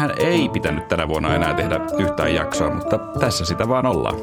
Meidähän 0.00 0.32
ei 0.32 0.48
pitänyt 0.48 0.88
tänä 0.88 1.08
vuonna 1.08 1.34
enää 1.34 1.54
tehdä 1.54 1.80
yhtään 1.98 2.34
jaksoa, 2.34 2.74
mutta 2.74 2.98
tässä 2.98 3.44
sitä 3.44 3.68
vaan 3.68 3.86
ollaan. 3.86 4.14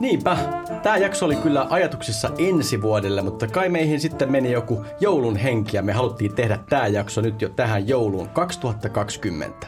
Niinpä. 0.00 0.36
Tämä 0.82 0.96
jakso 0.96 1.26
oli 1.26 1.36
kyllä 1.36 1.66
ajatuksissa 1.70 2.30
ensi 2.38 2.82
vuodelle, 2.82 3.22
mutta 3.22 3.46
kai 3.46 3.68
meihin 3.68 4.00
sitten 4.00 4.32
meni 4.32 4.52
joku 4.52 4.84
joulun 5.00 5.36
henki 5.36 5.76
ja 5.76 5.82
me 5.82 5.92
haluttiin 5.92 6.34
tehdä 6.34 6.58
tämä 6.68 6.86
jakso 6.86 7.20
nyt 7.20 7.42
jo 7.42 7.48
tähän 7.48 7.88
jouluun 7.88 8.28
2020. 8.28 9.66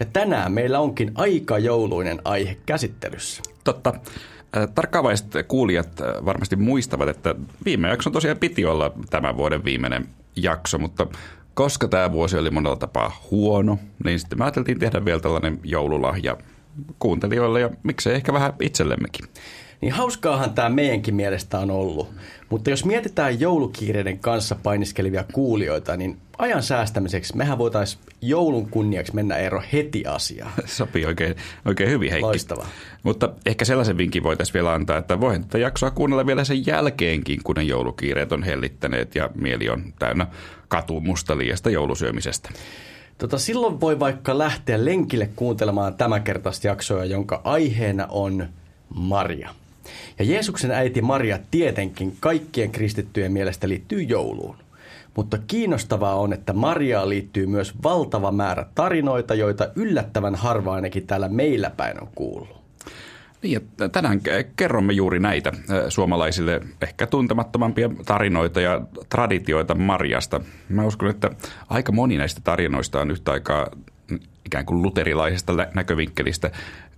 Ja 0.00 0.06
tänään 0.12 0.52
meillä 0.52 0.80
onkin 0.80 1.12
aika 1.14 1.58
jouluinen 1.58 2.20
aihe 2.24 2.56
käsittelyssä. 2.66 3.42
Totta. 3.64 3.94
Tarkkaavaiset 4.74 5.26
kuulijat 5.48 5.88
varmasti 6.24 6.56
muistavat, 6.56 7.08
että 7.08 7.34
viime 7.64 7.88
jakson 7.88 8.12
tosiaan 8.12 8.38
piti 8.38 8.66
olla 8.66 8.92
tämän 9.10 9.36
vuoden 9.36 9.64
viimeinen 9.64 10.08
jakso, 10.36 10.78
mutta 10.78 11.06
koska 11.60 11.88
tämä 11.88 12.12
vuosi 12.12 12.38
oli 12.38 12.50
monella 12.50 12.76
tapaa 12.76 13.26
huono, 13.30 13.78
niin 14.04 14.18
sitten 14.18 14.38
me 14.38 14.44
ajateltiin 14.44 14.78
tehdä 14.78 15.04
vielä 15.04 15.20
tällainen 15.20 15.60
joululahja 15.64 16.36
kuuntelijoille 16.98 17.60
ja 17.60 17.70
miksei 17.82 18.14
ehkä 18.14 18.32
vähän 18.32 18.52
itsellemmekin. 18.60 19.24
Niin 19.80 19.92
hauskaahan 19.92 20.54
tämä 20.54 20.68
meidänkin 20.68 21.14
mielestä 21.14 21.58
on 21.58 21.70
ollut. 21.70 22.10
Mutta 22.48 22.70
jos 22.70 22.84
mietitään 22.84 23.40
joulukiireiden 23.40 24.18
kanssa 24.18 24.56
painiskelevia 24.62 25.24
kuulijoita, 25.32 25.96
niin 25.96 26.18
ajan 26.38 26.62
säästämiseksi 26.62 27.36
mehän 27.36 27.58
voitaisiin 27.58 28.02
joulun 28.20 28.70
kunniaksi 28.70 29.14
mennä 29.14 29.36
ero 29.36 29.62
heti 29.72 30.06
asiaan. 30.06 30.52
Sopii 30.66 31.06
oikein, 31.06 31.36
oikein 31.64 31.90
hyvin, 31.90 32.10
Heikki. 32.10 32.26
Loistavaa. 32.26 32.66
Mutta 33.02 33.30
ehkä 33.46 33.64
sellaisen 33.64 33.98
vinkin 33.98 34.22
voitaisiin 34.22 34.54
vielä 34.54 34.72
antaa, 34.72 34.98
että 34.98 35.20
voihan 35.20 35.42
tätä 35.42 35.58
jaksoa 35.58 35.90
kuunnella 35.90 36.26
vielä 36.26 36.44
sen 36.44 36.66
jälkeenkin, 36.66 37.40
kun 37.44 37.54
ne 37.56 37.62
joulukiireet 37.62 38.32
on 38.32 38.42
hellittäneet 38.42 39.14
ja 39.14 39.30
mieli 39.34 39.68
on 39.68 39.94
täynnä 39.98 40.26
katumusta 40.68 41.38
liiasta 41.38 41.70
joulusyömisestä. 41.70 42.50
Tota, 43.18 43.38
silloin 43.38 43.80
voi 43.80 44.00
vaikka 44.00 44.38
lähteä 44.38 44.84
lenkille 44.84 45.30
kuuntelemaan 45.36 45.94
tämänkertaista 45.94 46.66
jaksoa, 46.66 47.04
jonka 47.04 47.40
aiheena 47.44 48.06
on 48.10 48.48
Maria. 48.94 49.54
Ja 50.18 50.24
Jeesuksen 50.24 50.70
äiti 50.70 51.02
Maria 51.02 51.38
tietenkin 51.50 52.16
kaikkien 52.20 52.70
kristittyjen 52.70 53.32
mielestä 53.32 53.68
liittyy 53.68 54.02
jouluun. 54.02 54.56
Mutta 55.16 55.38
kiinnostavaa 55.46 56.14
on, 56.14 56.32
että 56.32 56.52
Mariaan 56.52 57.08
liittyy 57.08 57.46
myös 57.46 57.74
valtava 57.82 58.32
määrä 58.32 58.66
tarinoita, 58.74 59.34
joita 59.34 59.68
yllättävän 59.76 60.34
harva 60.34 60.74
ainakin 60.74 61.06
täällä 61.06 61.28
meillä 61.28 61.70
päin 61.70 62.02
on 62.02 62.08
kuullut. 62.14 62.60
Niin, 63.42 63.68
tänään 63.92 64.20
kerromme 64.56 64.92
juuri 64.92 65.20
näitä 65.20 65.52
suomalaisille 65.88 66.60
ehkä 66.80 67.06
tuntemattomampia 67.06 67.90
tarinoita 68.06 68.60
ja 68.60 68.80
traditioita 69.08 69.74
Marjasta. 69.74 70.40
Mä 70.68 70.86
uskon, 70.86 71.10
että 71.10 71.30
aika 71.68 71.92
moni 71.92 72.16
näistä 72.16 72.40
tarinoista 72.44 73.00
on 73.00 73.10
yhtä 73.10 73.32
aikaa 73.32 73.66
ikään 74.46 74.66
kuin 74.66 74.82
luterilaisesta 74.82 75.52
näkövinkkelistä 75.74 76.50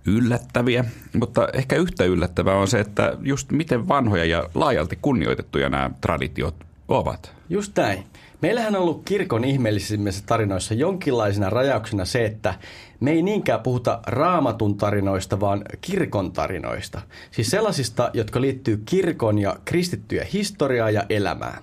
yllättäviä, 0.05 0.85
mutta 1.13 1.47
ehkä 1.53 1.75
yhtä 1.75 2.03
yllättävää 2.03 2.55
on 2.55 2.67
se, 2.67 2.79
että 2.79 3.17
just 3.21 3.51
miten 3.51 3.87
vanhoja 3.87 4.25
ja 4.25 4.49
laajalti 4.53 4.99
kunnioitettuja 5.01 5.69
nämä 5.69 5.89
traditiot 6.01 6.55
ovat. 6.87 7.33
Just 7.49 7.77
näin. 7.77 8.03
Meillähän 8.43 8.75
on 8.75 8.81
ollut 8.81 9.01
kirkon 9.05 9.43
ihmeellisimmissä 9.43 10.23
tarinoissa 10.25 10.73
jonkinlaisena 10.73 11.49
rajauksena 11.49 12.05
se, 12.05 12.25
että 12.25 12.53
me 12.99 13.11
ei 13.11 13.21
niinkään 13.21 13.59
puhuta 13.59 13.99
raamatun 14.07 14.77
tarinoista, 14.77 15.39
vaan 15.39 15.61
kirkon 15.81 16.31
tarinoista. 16.31 17.01
Siis 17.31 17.49
sellaisista, 17.49 18.09
jotka 18.13 18.41
liittyy 18.41 18.81
kirkon 18.85 19.39
ja 19.39 19.55
kristittyjä 19.65 20.25
historiaa 20.33 20.89
ja 20.89 21.03
elämää. 21.09 21.61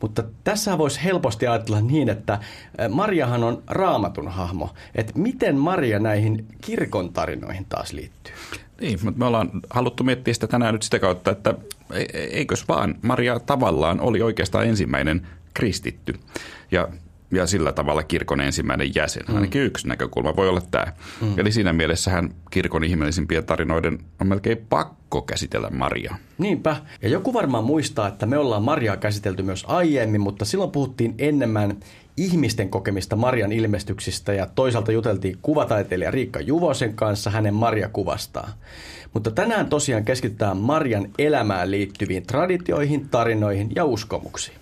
Mutta 0.00 0.24
tässä 0.44 0.78
voisi 0.78 1.04
helposti 1.04 1.46
ajatella 1.46 1.80
niin, 1.80 2.08
että 2.08 2.38
Mariahan 2.88 3.44
on 3.44 3.62
raamatun 3.66 4.28
hahmo. 4.28 4.70
Että 4.94 5.12
miten 5.16 5.56
Maria 5.56 5.98
näihin 5.98 6.46
kirkon 6.60 7.12
tarinoihin 7.12 7.64
taas 7.68 7.92
liittyy? 7.92 8.34
Niin, 8.80 8.98
mutta 9.02 9.18
me 9.18 9.24
ollaan 9.24 9.50
haluttu 9.70 10.04
miettiä 10.04 10.34
sitä 10.34 10.46
tänään 10.46 10.74
nyt 10.74 10.82
sitä 10.82 10.98
kautta, 10.98 11.30
että 11.30 11.54
e-, 11.92 12.18
eikös 12.18 12.68
vaan 12.68 12.94
Maria 13.02 13.40
tavallaan 13.40 14.00
oli 14.00 14.22
oikeastaan 14.22 14.66
ensimmäinen 14.66 15.26
kristitty. 15.54 16.14
Ja 16.70 16.88
ja 17.32 17.46
sillä 17.46 17.72
tavalla 17.72 18.02
kirkon 18.02 18.40
ensimmäinen 18.40 18.94
jäsen. 18.94 19.22
Mm. 19.28 19.34
Ainakin 19.34 19.62
yksi 19.62 19.88
näkökulma 19.88 20.36
voi 20.36 20.48
olla 20.48 20.62
tämä. 20.70 20.86
Mm. 21.20 21.38
Eli 21.38 21.52
siinä 21.52 21.72
mielessähän 21.72 22.34
kirkon 22.50 22.84
ihmeellisimpien 22.84 23.46
tarinoiden 23.46 23.98
on 24.20 24.26
melkein 24.26 24.66
pakko 24.68 25.22
käsitellä 25.22 25.70
Mariaa. 25.70 26.16
Niinpä. 26.38 26.76
Ja 27.02 27.08
joku 27.08 27.34
varmaan 27.34 27.64
muistaa, 27.64 28.08
että 28.08 28.26
me 28.26 28.38
ollaan 28.38 28.62
Mariaa 28.62 28.96
käsitelty 28.96 29.42
myös 29.42 29.64
aiemmin, 29.68 30.20
mutta 30.20 30.44
silloin 30.44 30.70
puhuttiin 30.70 31.14
enemmän 31.18 31.76
ihmisten 32.16 32.68
kokemista 32.68 33.16
Marian 33.16 33.52
ilmestyksistä 33.52 34.32
ja 34.32 34.46
toisaalta 34.46 34.92
juteltiin 34.92 35.38
kuvataiteilija 35.42 36.10
Riikka 36.10 36.40
Juvosen 36.40 36.94
kanssa 36.94 37.30
hänen 37.30 37.54
Maria-kuvastaan. 37.54 38.52
Mutta 39.14 39.30
tänään 39.30 39.66
tosiaan 39.66 40.04
keskitytään 40.04 40.56
Marian 40.56 41.08
elämään 41.18 41.70
liittyviin 41.70 42.26
traditioihin, 42.26 43.08
tarinoihin 43.08 43.72
ja 43.74 43.84
uskomuksiin. 43.84 44.61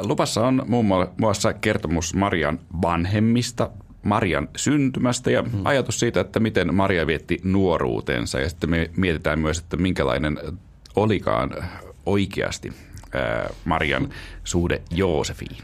Lupassa 0.00 0.46
on 0.46 0.62
muun 0.66 0.86
muassa 1.20 1.52
kertomus 1.52 2.14
Marian 2.14 2.58
vanhemmista, 2.82 3.70
Marian 4.02 4.48
syntymästä 4.56 5.30
ja 5.30 5.42
hmm. 5.42 5.60
ajatus 5.64 6.00
siitä, 6.00 6.20
että 6.20 6.40
miten 6.40 6.74
Maria 6.74 7.06
vietti 7.06 7.40
nuoruutensa. 7.44 8.40
Ja 8.40 8.48
sitten 8.48 8.70
me 8.70 8.90
mietitään 8.96 9.38
myös, 9.38 9.58
että 9.58 9.76
minkälainen 9.76 10.38
olikaan 10.96 11.50
oikeasti 12.06 12.72
Marian 13.64 14.08
suhde 14.44 14.82
Joosefiin. 14.90 15.56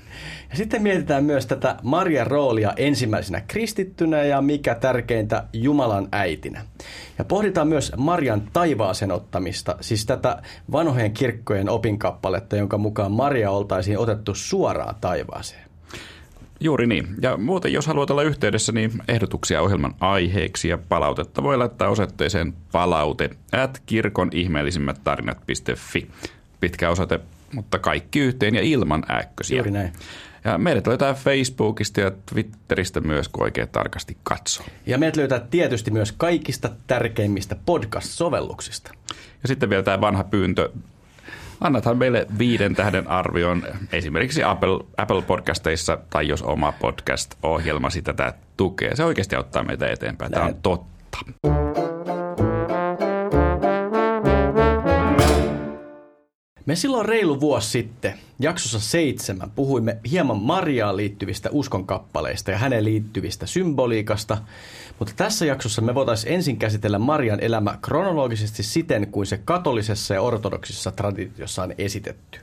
Ja 0.50 0.56
sitten 0.56 0.82
mietitään 0.82 1.24
myös 1.24 1.46
tätä 1.46 1.76
Marian 1.82 2.26
roolia 2.26 2.72
ensimmäisenä 2.76 3.40
kristittynä 3.40 4.22
ja 4.22 4.42
mikä 4.42 4.74
tärkeintä 4.74 5.44
Jumalan 5.52 6.08
äitinä. 6.12 6.62
Ja 7.18 7.24
pohditaan 7.24 7.68
myös 7.68 7.92
Marian 7.96 8.42
taivaaseen 8.52 9.12
ottamista, 9.12 9.76
siis 9.80 10.06
tätä 10.06 10.42
vanhojen 10.72 11.12
kirkkojen 11.12 11.68
opinkappaletta, 11.68 12.56
jonka 12.56 12.78
mukaan 12.78 13.12
Maria 13.12 13.50
oltaisiin 13.50 13.98
otettu 13.98 14.34
suoraan 14.34 14.94
taivaaseen. 15.00 15.72
Juuri 16.60 16.86
niin. 16.86 17.06
Ja 17.22 17.36
muuten, 17.36 17.72
jos 17.72 17.86
haluat 17.86 18.10
olla 18.10 18.22
yhteydessä, 18.22 18.72
niin 18.72 18.92
ehdotuksia 19.08 19.62
ohjelman 19.62 19.94
aiheeksi 20.00 20.68
ja 20.68 20.78
palautetta 20.88 21.42
voi 21.42 21.56
laittaa 21.56 21.88
osoitteeseen 21.88 22.52
palaute 22.72 23.30
at 23.52 23.82
kirkon 23.86 24.28
ihmeellisimmät 24.32 25.00
tarinat.fi. 25.04 26.08
Pitkä 26.62 26.90
osoite, 26.90 27.20
mutta 27.52 27.78
kaikki 27.78 28.20
yhteen 28.20 28.54
ja 28.54 28.62
ilman 28.62 29.04
äkkösiä. 29.10 29.56
Juuri 29.56 29.70
näin. 29.70 29.92
Ja 30.44 30.58
meidät 30.58 30.86
löytää 30.86 31.14
Facebookista 31.14 32.00
ja 32.00 32.12
Twitteristä 32.26 33.00
myös, 33.00 33.28
kun 33.28 33.42
oikein 33.42 33.68
tarkasti 33.68 34.16
katsoo. 34.22 34.66
Ja 34.86 34.98
meidät 34.98 35.16
löytää 35.16 35.40
tietysti 35.50 35.90
myös 35.90 36.12
kaikista 36.12 36.70
tärkeimmistä 36.86 37.56
podcast-sovelluksista. 37.66 38.90
Ja 39.42 39.48
sitten 39.48 39.70
vielä 39.70 39.82
tämä 39.82 40.00
vanha 40.00 40.24
pyyntö. 40.24 40.70
Annathan 41.60 41.98
meille 41.98 42.26
viiden 42.38 42.74
tähden 42.74 43.08
arvion 43.08 43.62
esimerkiksi 43.92 44.42
Apple, 44.42 44.84
Apple 44.96 45.22
Podcasteissa 45.22 45.98
tai 46.10 46.28
jos 46.28 46.42
oma 46.42 46.72
podcast-ohjelmasi 46.72 48.02
tätä 48.02 48.34
tukee. 48.56 48.96
Se 48.96 49.04
oikeasti 49.04 49.36
auttaa 49.36 49.62
meitä 49.62 49.86
eteenpäin. 49.86 50.32
Tämä 50.32 50.46
on 50.46 50.54
totta. 50.62 51.18
Me 56.66 56.76
silloin 56.76 57.06
reilu 57.06 57.40
vuosi 57.40 57.70
sitten, 57.70 58.14
jaksossa 58.38 58.80
seitsemän, 58.80 59.50
puhuimme 59.50 59.98
hieman 60.10 60.42
Mariaan 60.42 60.96
liittyvistä 60.96 61.48
uskonkappaleista 61.52 62.50
ja 62.50 62.58
hänen 62.58 62.84
liittyvistä 62.84 63.46
symboliikasta, 63.46 64.38
mutta 64.98 65.14
tässä 65.16 65.46
jaksossa 65.46 65.82
me 65.82 65.94
voitaisiin 65.94 66.34
ensin 66.34 66.56
käsitellä 66.56 66.98
Marian 66.98 67.40
elämä 67.40 67.78
kronologisesti 67.82 68.62
siten, 68.62 69.06
kuin 69.06 69.26
se 69.26 69.40
katolisessa 69.44 70.14
ja 70.14 70.22
ortodoksisessa 70.22 70.90
traditiossa 70.90 71.62
on 71.62 71.74
esitetty. 71.78 72.38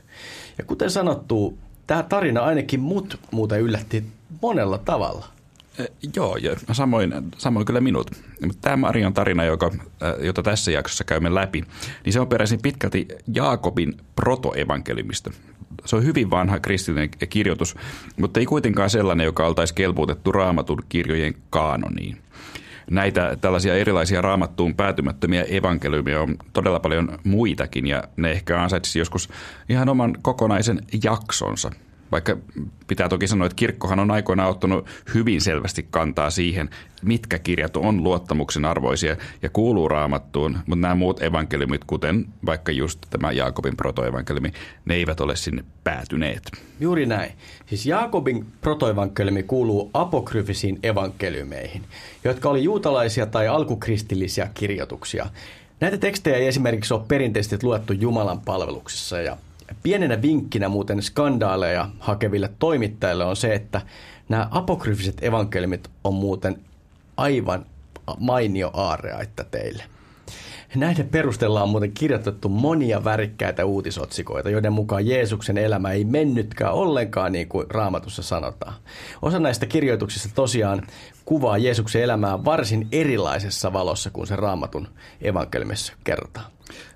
Ja 0.58 0.64
kuten 0.64 0.90
sanottu, 0.90 1.58
tämä 1.86 2.02
tarina 2.02 2.40
ainakin 2.40 2.80
mut 2.80 3.20
muuten 3.30 3.60
yllätti 3.60 4.04
monella 4.42 4.78
tavalla– 4.78 5.26
Joo, 6.16 6.36
ja 6.36 6.56
samoin, 6.72 7.14
samoin 7.38 7.66
kyllä 7.66 7.80
minut. 7.80 8.10
Tämä 8.60 8.76
Marian 8.76 9.14
tarina, 9.14 9.44
joka, 9.44 9.70
jota 10.20 10.42
tässä 10.42 10.70
jaksossa 10.70 11.04
käymme 11.04 11.34
läpi, 11.34 11.64
niin 12.04 12.12
se 12.12 12.20
on 12.20 12.28
peräisin 12.28 12.62
pitkälti 12.62 13.08
Jaakobin 13.34 13.96
protoevankeliumista. 14.16 15.30
Se 15.84 15.96
on 15.96 16.04
hyvin 16.04 16.30
vanha 16.30 16.60
kristillinen 16.60 17.10
kirjoitus, 17.30 17.76
mutta 18.16 18.40
ei 18.40 18.46
kuitenkaan 18.46 18.90
sellainen, 18.90 19.24
joka 19.24 19.46
oltaisi 19.46 19.74
kelpuutettu 19.74 20.32
raamatun 20.32 20.82
kirjojen 20.88 21.34
kaanoniin. 21.50 22.18
Näitä 22.90 23.36
tällaisia 23.40 23.74
erilaisia 23.74 24.22
raamattuun 24.22 24.74
päätymättömiä 24.74 25.42
evankeliumia 25.42 26.20
on 26.20 26.36
todella 26.52 26.80
paljon 26.80 27.18
muitakin, 27.24 27.86
ja 27.86 28.04
ne 28.16 28.30
ehkä 28.30 28.62
ansaitsisi 28.62 28.98
joskus 28.98 29.28
ihan 29.68 29.88
oman 29.88 30.14
kokonaisen 30.22 30.80
jaksonsa– 31.04 31.70
Vaikka 32.12 32.36
pitää 32.86 33.08
toki 33.08 33.26
sanoa, 33.26 33.46
että 33.46 33.56
kirkkohan 33.56 33.98
on 33.98 34.10
aikoinaan 34.10 34.50
ottanut 34.50 34.86
hyvin 35.14 35.40
selvästi 35.40 35.86
kantaa 35.90 36.30
siihen, 36.30 36.70
mitkä 37.02 37.38
kirjat 37.38 37.76
on 37.76 38.04
luottamuksen 38.04 38.64
arvoisia 38.64 39.16
ja 39.42 39.50
kuuluu 39.50 39.88
raamattuun, 39.88 40.58
mutta 40.66 40.80
nämä 40.80 40.94
muut 40.94 41.22
evankeliumit, 41.22 41.84
kuten 41.84 42.26
vaikka 42.46 42.72
just 42.72 42.98
tämä 43.10 43.32
Jaakobin 43.32 43.76
protoevankeliumi, 43.76 44.52
ne 44.84 44.94
eivät 44.94 45.20
ole 45.20 45.36
sinne 45.36 45.64
päätyneet. 45.84 46.42
Juuri 46.80 47.06
näin. 47.06 47.32
Siis 47.66 47.86
Jaakobin 47.86 48.46
protoevankeliumi 48.60 49.42
kuuluu 49.42 49.90
apokryfisiin 49.94 50.78
evankeliumeihin, 50.82 51.82
jotka 52.24 52.50
oli 52.50 52.64
juutalaisia 52.64 53.26
tai 53.26 53.48
alkukristillisiä 53.48 54.50
kirjoituksia. 54.54 55.26
Näitä 55.80 55.98
tekstejä 55.98 56.36
ei 56.36 56.46
esimerkiksi 56.46 56.94
ole 56.94 57.02
perinteisesti 57.08 57.58
luettu 57.62 57.92
Jumalan 57.92 58.40
palveluksessa 58.40 59.20
ja 59.20 59.36
pienenä 59.82 60.22
vinkkinä 60.22 60.68
muuten 60.68 61.02
skandaaleja 61.02 61.88
hakeville 61.98 62.50
toimittajille 62.58 63.24
on 63.24 63.36
se, 63.36 63.54
että 63.54 63.80
nämä 64.28 64.48
apokryfiset 64.50 65.22
evankeliumit 65.22 65.90
on 66.04 66.14
muuten 66.14 66.60
aivan 67.16 67.66
mainio 68.18 68.70
että 69.20 69.44
teille. 69.44 69.84
Näiden 70.74 71.08
perusteella 71.08 71.62
on 71.62 71.68
muuten 71.68 71.92
kirjoitettu 71.92 72.48
monia 72.48 73.04
värikkäitä 73.04 73.64
uutisotsikoita, 73.64 74.50
joiden 74.50 74.72
mukaan 74.72 75.06
Jeesuksen 75.06 75.58
elämä 75.58 75.90
ei 75.90 76.04
mennytkään 76.04 76.72
ollenkaan 76.72 77.32
niin 77.32 77.48
kuin 77.48 77.70
raamatussa 77.70 78.22
sanotaan. 78.22 78.74
Osa 79.22 79.38
näistä 79.38 79.66
kirjoituksista 79.66 80.28
tosiaan 80.34 80.82
kuvaa 81.24 81.58
Jeesuksen 81.58 82.02
elämää 82.02 82.44
varsin 82.44 82.88
erilaisessa 82.92 83.72
valossa 83.72 84.10
kuin 84.10 84.26
se 84.26 84.36
raamatun 84.36 84.88
evankeliumissa 85.22 85.92
kerrotaan. 86.04 86.46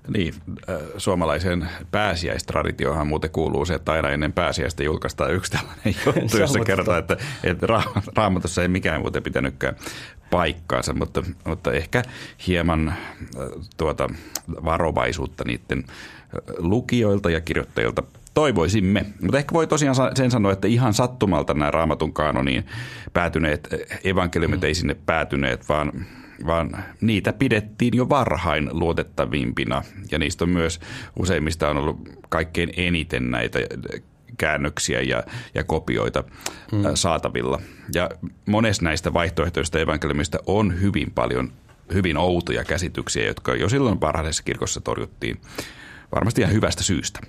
Niin, 0.07 0.33
äh, 0.69 0.75
suomalaiseen 0.97 1.69
pääsiäistraditiohan 1.91 3.07
muuten 3.07 3.29
kuuluu 3.29 3.65
se, 3.65 3.73
että 3.73 3.91
aina 3.91 4.09
ennen 4.09 4.33
pääsiäistä 4.33 4.83
julkaistaan 4.83 5.33
yksi 5.33 5.51
tällainen 5.51 5.95
juttu, 6.21 6.37
jossa 6.37 6.59
kertoo, 6.59 6.97
että, 6.97 7.17
että 7.43 7.67
raamatussa 8.15 8.61
ei 8.61 8.67
mikään 8.67 9.01
muuten 9.01 9.23
pitänytkään 9.23 9.75
paikkaansa, 10.29 10.93
mutta, 10.93 11.23
mutta 11.45 11.73
ehkä 11.73 12.03
hieman 12.47 12.87
äh, 12.89 12.95
tuota, 13.77 14.09
varovaisuutta 14.47 15.43
niiden 15.47 15.83
äh, 15.87 15.93
lukijoilta 16.57 17.29
ja 17.29 17.41
kirjoittajilta 17.41 18.03
toivoisimme. 18.33 19.05
Mutta 19.21 19.37
ehkä 19.37 19.53
voi 19.53 19.67
tosiaan 19.67 19.95
sen 20.15 20.31
sanoa, 20.31 20.51
että 20.51 20.67
ihan 20.67 20.93
sattumalta 20.93 21.53
nämä 21.53 21.71
raamatun 21.71 22.13
kanoniin 22.13 22.65
päätyneet 23.13 23.67
evankeliumit 24.03 24.61
mm. 24.61 24.67
ei 24.67 24.75
sinne 24.75 24.95
päätyneet, 25.05 25.69
vaan 25.69 25.91
vaan 26.45 26.83
niitä 27.01 27.33
pidettiin 27.33 27.97
jo 27.97 28.09
varhain 28.09 28.69
luotettavimpina. 28.71 29.83
Ja 30.11 30.19
niistä 30.19 30.43
on 30.43 30.49
myös 30.49 30.79
useimmista 31.19 31.69
on 31.69 31.77
ollut 31.77 32.09
kaikkein 32.29 32.69
eniten 32.77 33.31
näitä 33.31 33.59
käännöksiä 34.37 35.01
ja, 35.01 35.23
ja 35.53 35.63
kopioita 35.63 36.23
hmm. 36.71 36.83
saatavilla. 36.93 37.61
Ja 37.93 38.09
monessa 38.45 38.83
näistä 38.83 39.13
vaihtoehtoista 39.13 39.79
evankeliumista 39.79 40.39
on 40.45 40.81
hyvin 40.81 41.11
paljon 41.11 41.51
hyvin 41.93 42.17
outoja 42.17 42.63
käsityksiä, 42.63 43.25
jotka 43.25 43.55
jo 43.55 43.69
silloin 43.69 43.99
parhaisessa 43.99 44.43
kirkossa 44.43 44.81
torjuttiin 44.81 45.41
varmasti 46.15 46.41
ihan 46.41 46.53
hyvästä 46.53 46.83
syystä. 46.83 47.19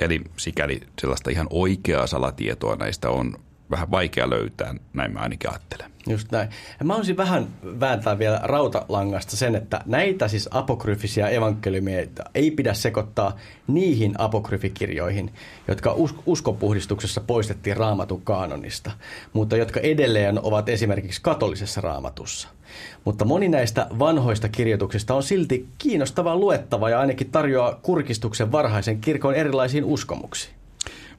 Eli 0.00 0.20
sikäli 0.36 0.80
sellaista 1.00 1.30
ihan 1.30 1.46
oikeaa 1.50 2.06
salatietoa 2.06 2.76
näistä 2.76 3.10
on 3.10 3.34
vähän 3.70 3.90
vaikea 3.90 4.30
löytää, 4.30 4.74
näin 4.92 5.12
mä 5.12 5.20
ainakin 5.20 5.50
ajattelen. 5.50 5.90
Just 6.08 6.32
näin. 6.32 6.48
Ja 6.80 6.86
mä 6.86 6.92
haluaisin 6.92 7.16
vähän 7.16 7.46
vääntää 7.80 8.18
vielä 8.18 8.40
rautalangasta 8.42 9.36
sen, 9.36 9.54
että 9.56 9.80
näitä 9.86 10.28
siis 10.28 10.48
apokryfisia 10.50 11.28
evankeliumia 11.28 12.06
ei 12.34 12.50
pidä 12.50 12.74
sekoittaa 12.74 13.36
niihin 13.66 14.14
apokryfikirjoihin, 14.18 15.32
jotka 15.68 15.94
uskopuhdistuksessa 16.26 17.20
poistettiin 17.20 17.76
raamatun 17.76 18.22
kaanonista, 18.22 18.90
mutta 19.32 19.56
jotka 19.56 19.80
edelleen 19.80 20.40
ovat 20.42 20.68
esimerkiksi 20.68 21.22
katolisessa 21.22 21.80
raamatussa. 21.80 22.48
Mutta 23.04 23.24
moni 23.24 23.48
näistä 23.48 23.86
vanhoista 23.98 24.48
kirjoituksista 24.48 25.14
on 25.14 25.22
silti 25.22 25.68
kiinnostava 25.78 26.36
luettava 26.36 26.90
ja 26.90 27.00
ainakin 27.00 27.30
tarjoaa 27.30 27.78
kurkistuksen 27.82 28.52
varhaisen 28.52 29.00
kirkon 29.00 29.34
erilaisiin 29.34 29.84
uskomuksiin. 29.84 30.57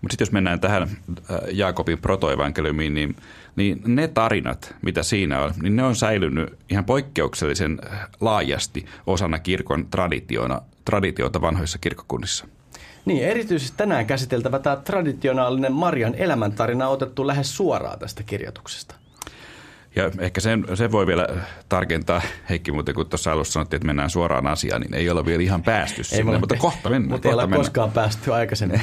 Mutta 0.02 0.14
sitten 0.14 0.26
jos 0.26 0.32
mennään 0.32 0.60
tähän 0.60 0.84
äh, 0.84 1.40
Jaakobin 1.52 1.98
protoevankeliumiin, 1.98 2.94
niin, 2.94 3.16
niin 3.56 3.82
ne 3.86 4.08
tarinat, 4.08 4.76
mitä 4.82 5.04
siinä 5.04 5.42
on, 5.42 5.54
niin 5.62 5.76
ne 5.76 5.84
on 5.84 5.96
säilynyt 5.96 6.54
ihan 6.70 6.86
poikkeuksellisen 6.86 7.80
äh, 7.92 8.08
laajasti 8.22 8.86
osana 9.08 9.40
kirkon 9.40 9.88
traditiona, 9.92 10.62
traditiota 10.86 11.42
vanhoissa 11.42 11.78
kirkkokunnissa. 11.78 12.48
Niin, 13.06 13.24
erityisesti 13.24 13.78
tänään 13.78 14.06
käsiteltävä 14.06 14.60
tämä 14.60 14.76
traditionaalinen 14.76 15.74
Marian 15.74 16.16
elämäntarina 16.16 16.88
on 16.88 16.94
otettu 16.94 17.28
lähes 17.28 17.58
suoraan 17.58 18.00
tästä 18.00 18.24
kirjoituksesta. 18.24 18.96
Ja 19.96 20.12
ehkä 20.20 20.42
sen, 20.42 20.66
sen 20.74 20.92
voi 20.92 21.08
vielä 21.08 21.28
tarkentaa, 21.70 22.22
Heikki, 22.50 22.72
mutta 22.72 22.94
kun 22.94 23.10
tuossa 23.10 23.32
alussa 23.32 23.54
sanottiin, 23.54 23.78
että 23.78 23.86
mennään 23.86 24.10
suoraan 24.10 24.48
asiaan, 24.48 24.82
niin 24.82 24.94
ei 24.94 25.10
ole 25.10 25.26
vielä 25.26 25.44
ihan 25.44 25.64
päästy 25.64 26.04
sinne, 26.04 26.34
ei, 26.34 26.40
mutta 26.40 26.56
kohta 26.56 26.90
mennään. 26.90 27.12
Mutta 27.12 27.28
ei 27.28 27.34
ole 27.34 27.48
koskaan 27.48 27.92
päästy 27.92 28.34
aikaisemmin. 28.34 28.82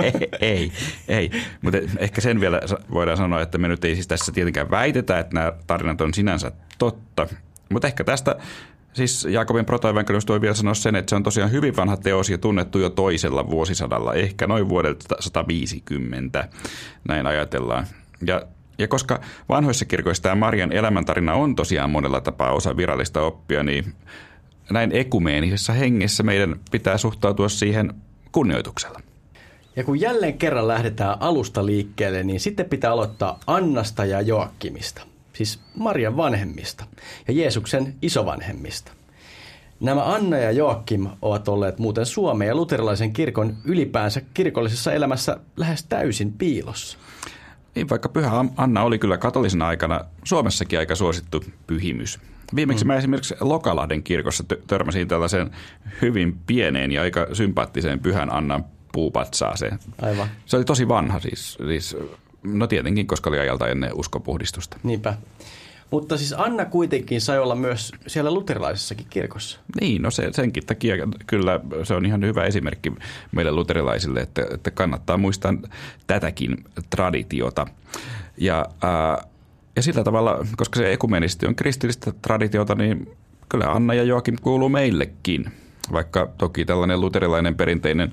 ei, 0.00 0.30
ei, 0.40 0.72
ei, 1.08 1.30
mutta 1.62 1.78
ehkä 1.98 2.20
sen 2.20 2.40
vielä 2.40 2.60
voidaan 2.90 3.16
sanoa, 3.16 3.42
että 3.42 3.58
me 3.58 3.68
nyt 3.68 3.84
ei 3.84 3.94
siis 3.94 4.08
tässä 4.08 4.32
tietenkään 4.32 4.70
väitetä, 4.70 5.18
että 5.18 5.34
nämä 5.34 5.52
tarinat 5.66 6.00
on 6.00 6.14
sinänsä 6.14 6.52
totta, 6.78 7.26
mutta 7.70 7.88
ehkä 7.88 8.04
tästä 8.04 8.36
Siis 8.94 9.24
Jaakobin 9.30 9.64
protoevankeliumista 9.64 10.32
voi 10.32 10.40
vielä 10.40 10.54
sanoa 10.54 10.74
sen, 10.74 10.96
että 10.96 11.10
se 11.10 11.16
on 11.16 11.22
tosiaan 11.22 11.50
hyvin 11.50 11.76
vanha 11.76 11.96
teos 11.96 12.30
ja 12.30 12.38
tunnettu 12.38 12.78
jo 12.78 12.90
toisella 12.90 13.50
vuosisadalla, 13.50 14.14
ehkä 14.14 14.46
noin 14.46 14.68
vuodelta 14.68 15.16
150, 15.20 16.48
näin 17.08 17.26
ajatellaan. 17.26 17.86
Ja 18.26 18.42
ja 18.78 18.88
koska 18.88 19.20
vanhoissa 19.48 19.84
kirkoissa 19.84 20.22
tämä 20.22 20.34
Marian 20.34 20.72
elämäntarina 20.72 21.34
on 21.34 21.54
tosiaan 21.54 21.90
monella 21.90 22.20
tapaa 22.20 22.52
osa 22.52 22.76
virallista 22.76 23.22
oppia, 23.22 23.62
niin 23.62 23.94
näin 24.70 24.92
ekumeenisessa 24.92 25.72
hengessä 25.72 26.22
meidän 26.22 26.60
pitää 26.70 26.98
suhtautua 26.98 27.48
siihen 27.48 27.94
kunnioituksella. 28.32 29.00
Ja 29.76 29.84
kun 29.84 30.00
jälleen 30.00 30.38
kerran 30.38 30.68
lähdetään 30.68 31.16
alusta 31.20 31.66
liikkeelle, 31.66 32.22
niin 32.22 32.40
sitten 32.40 32.66
pitää 32.66 32.92
aloittaa 32.92 33.40
Annasta 33.46 34.04
ja 34.04 34.20
Joakkimista, 34.20 35.02
siis 35.32 35.60
Marian 35.78 36.16
vanhemmista 36.16 36.84
ja 37.28 37.34
Jeesuksen 37.34 37.94
isovanhemmista. 38.02 38.92
Nämä 39.80 40.14
Anna 40.14 40.36
ja 40.36 40.50
Joakim 40.50 41.06
ovat 41.22 41.48
olleet 41.48 41.78
muuten 41.78 42.06
Suomen 42.06 42.48
ja 42.48 42.54
luterilaisen 42.54 43.12
kirkon 43.12 43.56
ylipäänsä 43.64 44.20
kirkollisessa 44.34 44.92
elämässä 44.92 45.36
lähes 45.56 45.84
täysin 45.84 46.32
piilossa. 46.32 46.98
Niin, 47.74 47.88
vaikka 47.88 48.08
Pyhä 48.08 48.44
Anna 48.56 48.82
oli 48.82 48.98
kyllä 48.98 49.18
katolisena 49.18 49.66
aikana 49.66 50.00
Suomessakin 50.24 50.78
aika 50.78 50.94
suosittu 50.94 51.44
pyhimys. 51.66 52.18
Viimeksi 52.54 52.84
mm. 52.84 52.86
mä 52.86 52.96
esimerkiksi 52.96 53.34
Lokalahden 53.40 54.02
kirkossa 54.02 54.44
törmäsin 54.66 55.08
tällaisen 55.08 55.50
hyvin 56.02 56.38
pieneen 56.46 56.92
ja 56.92 57.02
aika 57.02 57.26
sympaattiseen 57.32 58.00
Pyhän 58.00 58.32
Annan 58.32 58.64
puupatsaaseen. 58.92 59.78
Aivan. 60.02 60.28
Se 60.46 60.56
oli 60.56 60.64
tosi 60.64 60.88
vanha 60.88 61.20
siis, 61.20 61.58
siis 61.66 61.96
no 62.42 62.66
tietenkin, 62.66 63.06
koska 63.06 63.30
oli 63.30 63.38
ajalta 63.38 63.68
ennen 63.68 63.90
uskopuhdistusta. 63.94 64.76
Niinpä. 64.82 65.14
Mutta 65.90 66.16
siis 66.16 66.34
Anna 66.36 66.64
kuitenkin 66.64 67.20
sai 67.20 67.38
olla 67.38 67.54
myös 67.54 67.92
siellä 68.06 68.30
luterilaisessakin 68.30 69.06
kirkossa. 69.10 69.60
Niin, 69.80 70.02
no 70.02 70.10
se, 70.10 70.28
senkin 70.32 70.66
takia 70.66 70.94
kyllä 71.26 71.60
se 71.82 71.94
on 71.94 72.06
ihan 72.06 72.24
hyvä 72.24 72.44
esimerkki 72.44 72.92
meille 73.32 73.52
luterilaisille, 73.52 74.20
että, 74.20 74.46
että 74.54 74.70
kannattaa 74.70 75.16
muistaa 75.16 75.54
tätäkin 76.06 76.64
traditiota. 76.90 77.66
Ja, 78.36 78.66
ää, 78.82 79.24
ja 79.76 79.82
sillä 79.82 80.04
tavalla, 80.04 80.46
koska 80.56 80.80
se 80.80 80.92
ekumenisti 80.92 81.46
on 81.46 81.54
kristillistä 81.54 82.12
traditiota, 82.22 82.74
niin 82.74 83.16
kyllä 83.48 83.72
Anna 83.72 83.94
ja 83.94 84.02
Joakim 84.02 84.36
kuuluu 84.42 84.68
meillekin. 84.68 85.52
Vaikka 85.92 86.28
toki 86.38 86.64
tällainen 86.64 87.00
luterilainen 87.00 87.54
perinteinen 87.54 88.12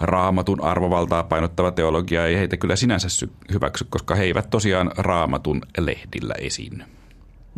raamatun 0.00 0.64
arvovaltaa 0.64 1.22
painottava 1.22 1.70
teologia 1.70 2.26
ei 2.26 2.38
heitä 2.38 2.56
kyllä 2.56 2.76
sinänsä 2.76 3.08
hyväksy, 3.52 3.86
koska 3.90 4.14
he 4.14 4.22
eivät 4.22 4.50
tosiaan 4.50 4.90
raamatun 4.96 5.62
lehdillä 5.78 6.34
esiinny. 6.38 6.84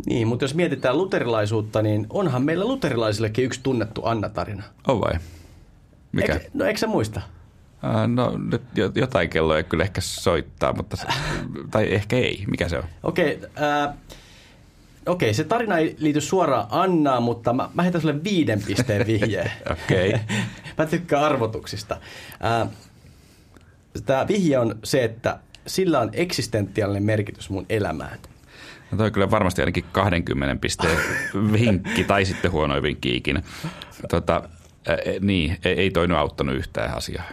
Niin, 0.05 0.27
mutta 0.27 0.43
jos 0.43 0.55
mietitään 0.55 0.97
luterilaisuutta, 0.97 1.81
niin 1.81 2.07
onhan 2.09 2.43
meillä 2.43 2.65
luterilaisillekin 2.65 3.45
yksi 3.45 3.59
tunnettu 3.63 4.01
Anna-tarina. 4.05 4.63
On 4.87 5.01
vai? 5.01 5.13
Mikä? 6.11 6.33
Eik, 6.33 6.43
no 6.53 6.65
eikö 6.65 6.79
sä 6.79 6.87
muista? 6.87 7.21
Uh, 7.83 8.07
no 8.07 8.37
nyt 8.37 8.61
jotain 8.95 9.29
kelloa 9.29 9.63
kyllä 9.63 9.83
ehkä 9.83 10.01
soittaa, 10.01 10.73
mutta 10.73 10.97
tai 11.71 11.93
ehkä 11.93 12.15
ei. 12.15 12.45
Mikä 12.47 12.69
se 12.69 12.77
on? 12.77 12.83
Okei, 13.03 13.35
okay, 13.35 13.49
uh, 13.87 13.93
Okei, 15.05 15.33
se 15.33 15.43
tarina 15.43 15.77
ei 15.77 15.95
liity 15.99 16.21
suoraan 16.21 16.67
Annaan, 16.69 17.23
mutta 17.23 17.53
mä, 17.53 17.69
mä 17.73 17.83
heitän 17.83 18.01
sulle 18.01 18.23
viiden 18.23 18.61
pisteen 18.61 19.07
vihjeen. 19.07 19.51
Okei. 19.83 20.09
Okay. 20.09 20.19
mä 20.77 20.85
tykkään 20.85 21.23
arvotuksista. 21.23 21.97
Tämä 24.05 24.27
vihje 24.27 24.59
on 24.59 24.79
se, 24.83 25.03
että 25.03 25.39
sillä 25.67 25.99
on 25.99 26.09
eksistentiaalinen 26.13 27.03
merkitys 27.03 27.49
mun 27.49 27.65
elämään. 27.69 28.19
No 28.91 28.97
toi 28.97 29.11
kyllä 29.11 29.31
varmasti 29.31 29.61
ainakin 29.61 29.85
20 29.91 30.55
pisteen 30.61 30.97
vinkki 31.51 32.03
tai 32.03 32.25
sitten 32.25 32.51
huonoin 32.51 32.83
vinkki 32.83 33.15
ikinä. 33.15 33.41
Tota, 34.09 34.49
ä, 34.89 34.97
niin, 35.19 35.57
ei, 35.65 35.73
ei 35.73 35.91
toi 35.91 36.07
nyt 36.07 36.17
auttanut 36.17 36.55
yhtään 36.55 36.97
asiaa. 36.97 37.23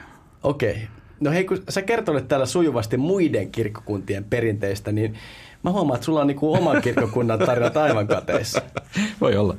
Okei. 0.43 0.89
No 1.21 1.31
hei, 1.31 1.45
kun 1.45 1.63
sä 1.69 1.83
kertoit 1.83 2.29
täällä 2.29 2.47
sujuvasti 2.47 2.97
muiden 2.97 3.51
kirkkokuntien 3.51 4.25
perinteistä, 4.25 4.93
niin 4.93 5.15
mä 5.63 5.71
huomaan, 5.71 5.97
että 5.97 6.05
sulla 6.05 6.21
on 6.21 6.27
niinku 6.27 6.55
oman 6.55 6.83
kirkkokunnan 6.83 7.39
tarinat 7.39 7.77
aivan 7.77 8.07
kateissa. 8.07 8.63
Voi 9.21 9.37
olla. 9.37 9.57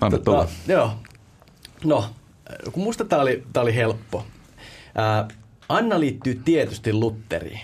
Anna 0.00 0.18
tota, 0.18 0.48
Joo. 0.68 0.90
No, 1.84 2.04
kun 2.72 2.82
musta 2.82 3.04
tää 3.04 3.20
oli, 3.20 3.44
tää 3.52 3.62
oli 3.62 3.74
helppo. 3.74 4.26
Ää, 4.94 5.28
Anna 5.68 6.00
liittyy 6.00 6.40
tietysti 6.44 6.92
Lutteriin 6.92 7.60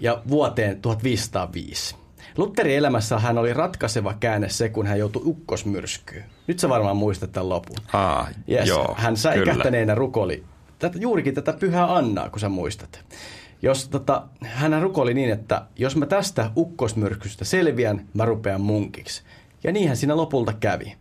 ja 0.00 0.22
vuoteen 0.28 0.80
1505. 0.82 2.01
Lutterin 2.36 2.76
elämässä 2.76 3.18
hän 3.18 3.38
oli 3.38 3.52
ratkaiseva 3.52 4.14
käänne 4.20 4.48
se, 4.48 4.68
kun 4.68 4.86
hän 4.86 4.98
joutui 4.98 5.22
ukkosmyrskyyn. 5.24 6.24
Nyt 6.46 6.58
sä 6.58 6.68
varmaan 6.68 6.96
muistat 6.96 7.32
tämän 7.32 7.48
lopun. 7.48 7.76
Aa, 7.92 8.28
yes. 8.50 8.68
joo, 8.68 8.94
hän 8.98 9.16
säikähtäneenä 9.16 9.94
rukoli 9.94 10.44
tätä, 10.82 10.98
juurikin 10.98 11.34
tätä 11.34 11.52
pyhää 11.52 11.96
Annaa, 11.96 12.30
kun 12.30 12.40
sä 12.40 12.48
muistat. 12.48 13.04
Jos, 13.62 13.88
tota, 13.88 14.22
hän 14.44 14.82
rukoli 14.82 15.14
niin, 15.14 15.30
että 15.30 15.62
jos 15.76 15.96
mä 15.96 16.06
tästä 16.06 16.50
ukkosmyrkystä 16.56 17.44
selviän, 17.44 18.06
mä 18.14 18.24
rupean 18.24 18.60
munkiksi. 18.60 19.22
Ja 19.64 19.72
niinhän 19.72 19.96
siinä 19.96 20.16
lopulta 20.16 20.52
kävi. 20.52 20.94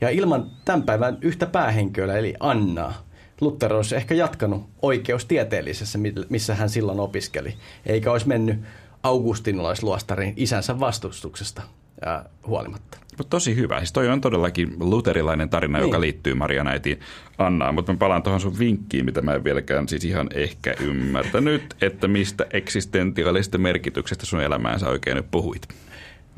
Ja 0.00 0.10
ilman 0.10 0.50
tämän 0.64 0.82
päivän 0.82 1.18
yhtä 1.22 1.46
päähenkilöä, 1.46 2.18
eli 2.18 2.34
Annaa, 2.40 2.94
Luther 3.40 3.72
olisi 3.72 3.96
ehkä 3.96 4.14
jatkanut 4.14 4.62
oikeustieteellisessä, 4.82 5.98
missä 6.28 6.54
hän 6.54 6.68
silloin 6.68 7.00
opiskeli, 7.00 7.54
eikä 7.86 8.12
olisi 8.12 8.28
mennyt 8.28 8.60
augustinolaisluostarin 9.02 10.34
isänsä 10.36 10.80
vastustuksesta 10.80 11.62
ää, 12.04 12.24
huolimatta. 12.46 12.98
Tosi 13.30 13.56
hyvä. 13.56 13.78
Siis 13.78 13.92
toi 13.92 14.08
on 14.08 14.20
todellakin 14.20 14.76
luterilainen 14.78 15.48
tarina, 15.48 15.78
niin. 15.78 15.88
joka 15.88 16.00
liittyy 16.00 16.34
Marianäitiin 16.34 17.00
Annaan, 17.38 17.74
mutta 17.74 17.92
mä 17.92 17.98
palaan 17.98 18.22
tuohon 18.22 18.40
sun 18.40 18.58
vinkkiin, 18.58 19.04
mitä 19.04 19.22
mä 19.22 19.34
en 19.34 19.44
vieläkään 19.44 19.88
siis 19.88 20.04
ihan 20.04 20.28
ehkä 20.34 20.74
ymmärtänyt, 20.80 21.62
että 21.82 22.08
mistä 22.08 22.46
eksistentiaalisesta 22.52 23.58
merkityksestä 23.58 24.26
sun 24.26 24.40
elämäänsä 24.40 24.88
oikein 24.88 25.16
nyt 25.16 25.30
puhuit. 25.30 25.68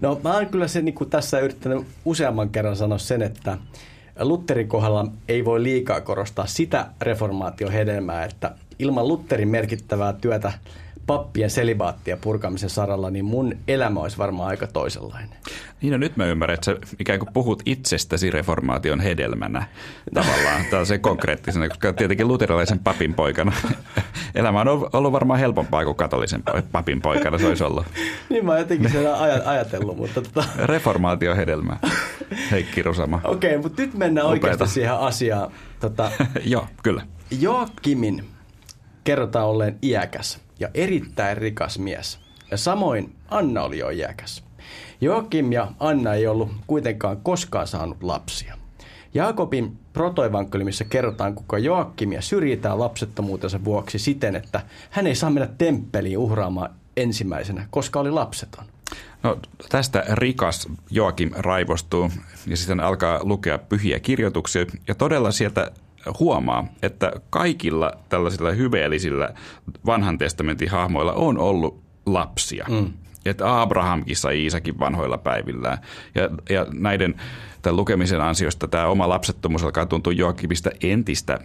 No 0.00 0.20
mä 0.24 0.34
oon 0.34 0.46
kyllä 0.46 0.68
se 0.68 0.82
niin 0.82 1.10
tässä 1.10 1.40
yrittänyt 1.40 1.86
useamman 2.04 2.50
kerran 2.50 2.76
sanoa 2.76 2.98
sen, 2.98 3.22
että 3.22 3.58
Lutterin 4.20 4.68
kohdalla 4.68 5.06
ei 5.28 5.44
voi 5.44 5.62
liikaa 5.62 6.00
korostaa 6.00 6.46
sitä 6.46 6.86
reformaation 7.00 7.72
hedelmää, 7.72 8.24
että 8.24 8.54
ilman 8.78 9.08
Lutterin 9.08 9.48
merkittävää 9.48 10.12
työtä 10.12 10.52
pappien 11.06 11.50
selibaattia 11.50 12.16
purkamisen 12.16 12.70
saralla, 12.70 13.10
niin 13.10 13.24
mun 13.24 13.56
elämä 13.68 14.00
olisi 14.00 14.18
varmaan 14.18 14.48
aika 14.48 14.66
toisenlainen. 14.66 15.38
Niin 15.82 15.92
no 15.92 15.98
nyt 15.98 16.16
mä 16.16 16.26
ymmärrän, 16.26 16.54
että 16.54 16.64
sä 16.64 16.76
ikään 16.98 17.18
kuin 17.18 17.32
puhut 17.32 17.62
itsestäsi 17.66 18.30
reformaation 18.30 19.00
hedelmänä 19.00 19.64
tavallaan. 20.14 20.64
Tämä 20.70 20.80
on 20.80 20.86
se 20.86 20.98
konkreettisena, 20.98 21.68
koska 21.68 21.92
tietenkin 21.92 22.28
luterilaisen 22.28 22.78
papin 22.78 23.14
poikana 23.14 23.52
elämä 24.34 24.60
on 24.60 24.68
ollut 24.92 25.12
varmaan 25.12 25.40
helpompaa 25.40 25.84
kuin 25.84 25.96
katolisen 25.96 26.42
papin 26.72 27.02
poikana 27.02 27.38
se 27.38 27.46
olisi 27.46 27.64
ollut. 27.64 27.86
niin 28.30 28.44
mä 28.44 28.50
oon 28.50 28.60
jotenkin 28.60 28.90
sen 28.90 29.14
ajatellut, 29.44 29.96
mutta... 29.96 30.22
Tota... 30.22 30.44
Reformaation 30.56 31.36
hedelmä, 31.36 31.76
Heikki 32.50 32.82
Rusama. 32.82 33.20
Okei, 33.24 33.50
okay, 33.50 33.62
mutta 33.62 33.82
nyt 33.82 33.94
mennään 33.94 34.26
Upeata. 34.26 34.46
oikeasti 34.46 34.74
siihen 34.74 34.94
asiaan. 34.94 35.52
Tota... 35.80 36.10
Joo, 36.44 36.66
kyllä. 36.82 37.02
Joakimin 37.40 38.24
kerrotaan 39.04 39.46
olleen 39.46 39.78
iäkäs 39.82 40.40
ja 40.62 40.68
erittäin 40.74 41.36
rikas 41.36 41.78
mies. 41.78 42.18
Ja 42.50 42.56
samoin 42.56 43.14
Anna 43.28 43.62
oli 43.62 43.78
jo 43.78 43.88
iäkäs. 43.88 44.44
Joakim 45.00 45.52
ja 45.52 45.72
Anna 45.80 46.14
ei 46.14 46.26
ollut 46.26 46.50
kuitenkaan 46.66 47.16
koskaan 47.16 47.66
saanut 47.66 48.02
lapsia. 48.02 48.58
Jaakobin 49.14 49.78
protoevankeliumissa 49.92 50.84
kerrotaan, 50.84 51.34
kuinka 51.34 51.58
Joakimia 51.58 52.22
syrjitään 52.22 52.78
lapsettomuutensa 52.78 53.64
vuoksi 53.64 53.98
siten, 53.98 54.36
että 54.36 54.60
hän 54.90 55.06
ei 55.06 55.14
saa 55.14 55.30
mennä 55.30 55.48
temppeliin 55.58 56.18
uhraamaan 56.18 56.70
ensimmäisenä, 56.96 57.66
koska 57.70 58.00
oli 58.00 58.10
lapseton. 58.10 58.64
No, 59.22 59.38
tästä 59.68 60.04
rikas 60.12 60.68
Joakim 60.90 61.30
raivostuu 61.34 62.10
ja 62.46 62.56
sitten 62.56 62.80
alkaa 62.80 63.20
lukea 63.22 63.58
pyhiä 63.58 64.00
kirjoituksia 64.00 64.66
ja 64.88 64.94
todella 64.94 65.30
sieltä 65.30 65.70
huomaa, 66.18 66.66
että 66.82 67.12
kaikilla 67.30 67.92
tällaisilla 68.08 68.50
hyveellisillä 68.50 69.34
vanhan 69.86 70.18
testamentin 70.18 70.70
hahmoilla 70.70 71.12
on 71.12 71.38
ollut 71.38 71.82
lapsia. 72.06 72.66
Mm. 72.70 72.92
Että 73.24 73.62
Abrahamkin 73.62 74.16
sai 74.16 74.42
Iisakin 74.42 74.78
vanhoilla 74.78 75.18
päivillään. 75.18 75.78
Ja, 76.14 76.28
ja 76.50 76.66
näiden 76.72 77.14
tämän 77.62 77.76
lukemisen 77.76 78.20
ansiosta 78.20 78.68
tämä 78.68 78.86
oma 78.86 79.08
lapsettomuus 79.08 79.64
alkaa 79.64 79.86
tuntua 79.86 80.12
Joakimista 80.12 80.70
entistä 80.82 81.38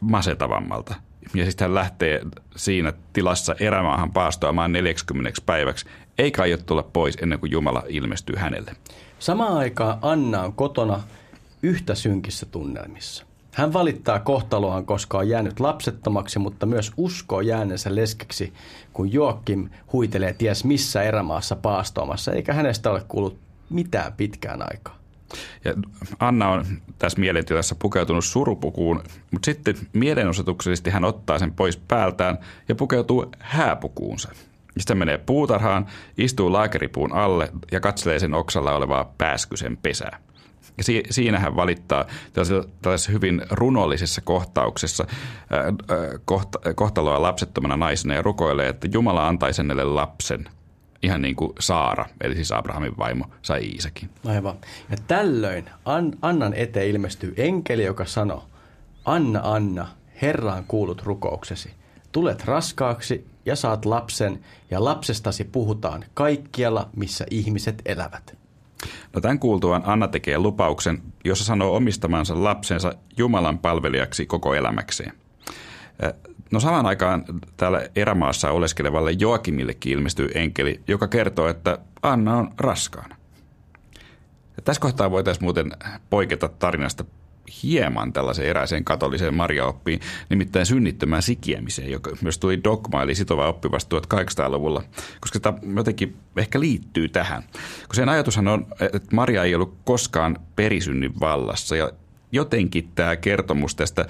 masetavammalta. 0.00 0.94
Ja 1.34 1.44
sitten 1.44 1.64
hän 1.64 1.74
lähtee 1.74 2.20
siinä 2.56 2.92
tilassa 3.12 3.54
erämaahan 3.60 4.12
paastoamaan 4.12 4.72
40 4.72 5.40
päiväksi, 5.46 5.86
eikä 6.18 6.42
aio 6.42 6.56
tulla 6.56 6.82
pois 6.82 7.16
ennen 7.22 7.38
kuin 7.40 7.52
Jumala 7.52 7.82
ilmestyy 7.88 8.36
hänelle. 8.36 8.76
Samaan 9.18 9.56
aikaan 9.56 9.98
Anna 10.02 10.42
on 10.42 10.52
kotona 10.52 11.00
yhtä 11.62 11.94
synkissä 11.94 12.46
tunnelmissa. 12.46 13.24
Hän 13.52 13.72
valittaa 13.72 14.18
kohtaloaan, 14.18 14.86
koska 14.86 15.18
on 15.18 15.28
jäänyt 15.28 15.60
lapsettomaksi, 15.60 16.38
mutta 16.38 16.66
myös 16.66 16.92
uskoo 16.96 17.40
jääneensä 17.40 17.94
leskeksi, 17.94 18.52
kun 18.92 19.12
Joakim 19.12 19.68
huitelee 19.92 20.32
ties 20.32 20.64
missä 20.64 21.02
erämaassa 21.02 21.56
paastoamassa, 21.56 22.32
eikä 22.32 22.52
hänestä 22.52 22.90
ole 22.90 23.02
kuullut 23.08 23.38
mitään 23.70 24.12
pitkään 24.12 24.62
aikaa. 24.62 24.98
Ja 25.64 25.74
Anna 26.18 26.48
on 26.48 26.64
tässä 26.98 27.20
mielentilassa 27.20 27.74
pukeutunut 27.78 28.24
surupukuun, 28.24 29.02
mutta 29.30 29.46
sitten 29.46 29.74
mielenosoituksellisesti 29.92 30.90
hän 30.90 31.04
ottaa 31.04 31.38
sen 31.38 31.52
pois 31.52 31.76
päältään 31.76 32.38
ja 32.68 32.74
pukeutuu 32.74 33.26
hääpukuunsa. 33.38 34.32
Sitten 34.78 34.98
menee 34.98 35.18
puutarhaan, 35.18 35.86
istuu 36.18 36.52
laakeripuun 36.52 37.12
alle 37.12 37.52
ja 37.72 37.80
katselee 37.80 38.18
sen 38.18 38.34
oksalla 38.34 38.72
olevaa 38.72 39.12
pääskysen 39.18 39.76
pesää. 39.76 40.18
Ja 40.78 40.84
si- 40.84 41.02
siinä 41.10 41.38
hän 41.38 41.56
valittaa 41.56 42.04
tällaisessa, 42.32 43.12
hyvin 43.12 43.42
runollisessa 43.50 44.20
kohtauksessa 44.20 45.06
ää, 45.50 45.62
kohta, 46.24 46.58
kohtaloa 46.74 47.22
lapsettomana 47.22 47.76
naisena 47.76 48.14
ja 48.14 48.22
rukoilee, 48.22 48.68
että 48.68 48.88
Jumala 48.92 49.28
antaisi 49.28 49.62
hänelle 49.62 49.84
lapsen, 49.84 50.48
ihan 51.02 51.22
niin 51.22 51.36
kuin 51.36 51.52
Saara, 51.60 52.06
eli 52.20 52.34
siis 52.34 52.52
Abrahamin 52.52 52.98
vaimo, 52.98 53.24
sai 53.42 53.64
Iisakin. 53.64 54.10
Aivan. 54.26 54.56
Ja 54.90 54.96
tällöin 55.06 55.64
An- 55.84 56.18
Annan 56.22 56.54
eteen 56.54 56.88
ilmestyy 56.88 57.34
enkeli, 57.36 57.84
joka 57.84 58.04
sanoo, 58.04 58.44
Anna, 59.04 59.40
Anna, 59.42 59.88
Herraan 60.22 60.64
kuulut 60.68 61.02
rukouksesi. 61.02 61.70
Tulet 62.12 62.44
raskaaksi 62.44 63.26
ja 63.46 63.56
saat 63.56 63.84
lapsen, 63.84 64.44
ja 64.70 64.84
lapsestasi 64.84 65.44
puhutaan 65.44 66.04
kaikkialla, 66.14 66.88
missä 66.96 67.26
ihmiset 67.30 67.82
elävät. 67.86 68.41
No 69.14 69.20
tämän 69.20 69.38
kuultuaan 69.38 69.82
Anna 69.86 70.08
tekee 70.08 70.38
lupauksen, 70.38 71.02
jossa 71.24 71.44
sanoo 71.44 71.76
omistamansa 71.76 72.44
lapsensa 72.44 72.94
Jumalan 73.16 73.58
palvelijaksi 73.58 74.26
koko 74.26 74.54
elämäkseen. 74.54 75.12
No 76.50 76.60
samaan 76.60 76.86
aikaan 76.86 77.24
täällä 77.56 77.82
erämaassa 77.96 78.50
oleskelevalle 78.50 79.12
Joakimillekin 79.12 79.92
ilmestyy 79.92 80.30
enkeli, 80.34 80.80
joka 80.88 81.08
kertoo, 81.08 81.48
että 81.48 81.78
Anna 82.02 82.36
on 82.36 82.50
raskaana. 82.58 83.16
Ja 84.56 84.62
tässä 84.64 84.80
kohtaa 84.80 85.10
voitaisiin 85.10 85.44
muuten 85.44 85.72
poiketa 86.10 86.48
tarinasta 86.48 87.04
hieman 87.62 88.12
tällaiseen 88.12 88.48
eräiseen 88.48 88.84
katoliseen 88.84 89.34
marjaoppiin, 89.34 90.00
nimittäin 90.28 90.66
synnittömään 90.66 91.22
sikiämiseen, 91.22 91.90
joka 91.90 92.10
myös 92.22 92.38
tuli 92.38 92.64
dogma 92.64 93.02
eli 93.02 93.14
sitova 93.14 93.48
oppi 93.48 93.70
vasta 93.70 93.96
1800-luvulla, 93.98 94.82
koska 95.20 95.40
tämä 95.40 95.58
jotenkin 95.76 96.16
ehkä 96.36 96.60
liittyy 96.60 97.08
tähän. 97.08 97.42
Kun 97.86 97.94
sen 97.94 98.08
ajatushan 98.08 98.48
on, 98.48 98.66
että 98.80 99.16
Maria 99.16 99.44
ei 99.44 99.54
ollut 99.54 99.76
koskaan 99.84 100.38
perisynnin 100.56 101.20
vallassa 101.20 101.76
ja 101.76 101.90
jotenkin 102.32 102.88
tämä 102.94 103.16
kertomus 103.16 103.74
tästä 103.74 104.06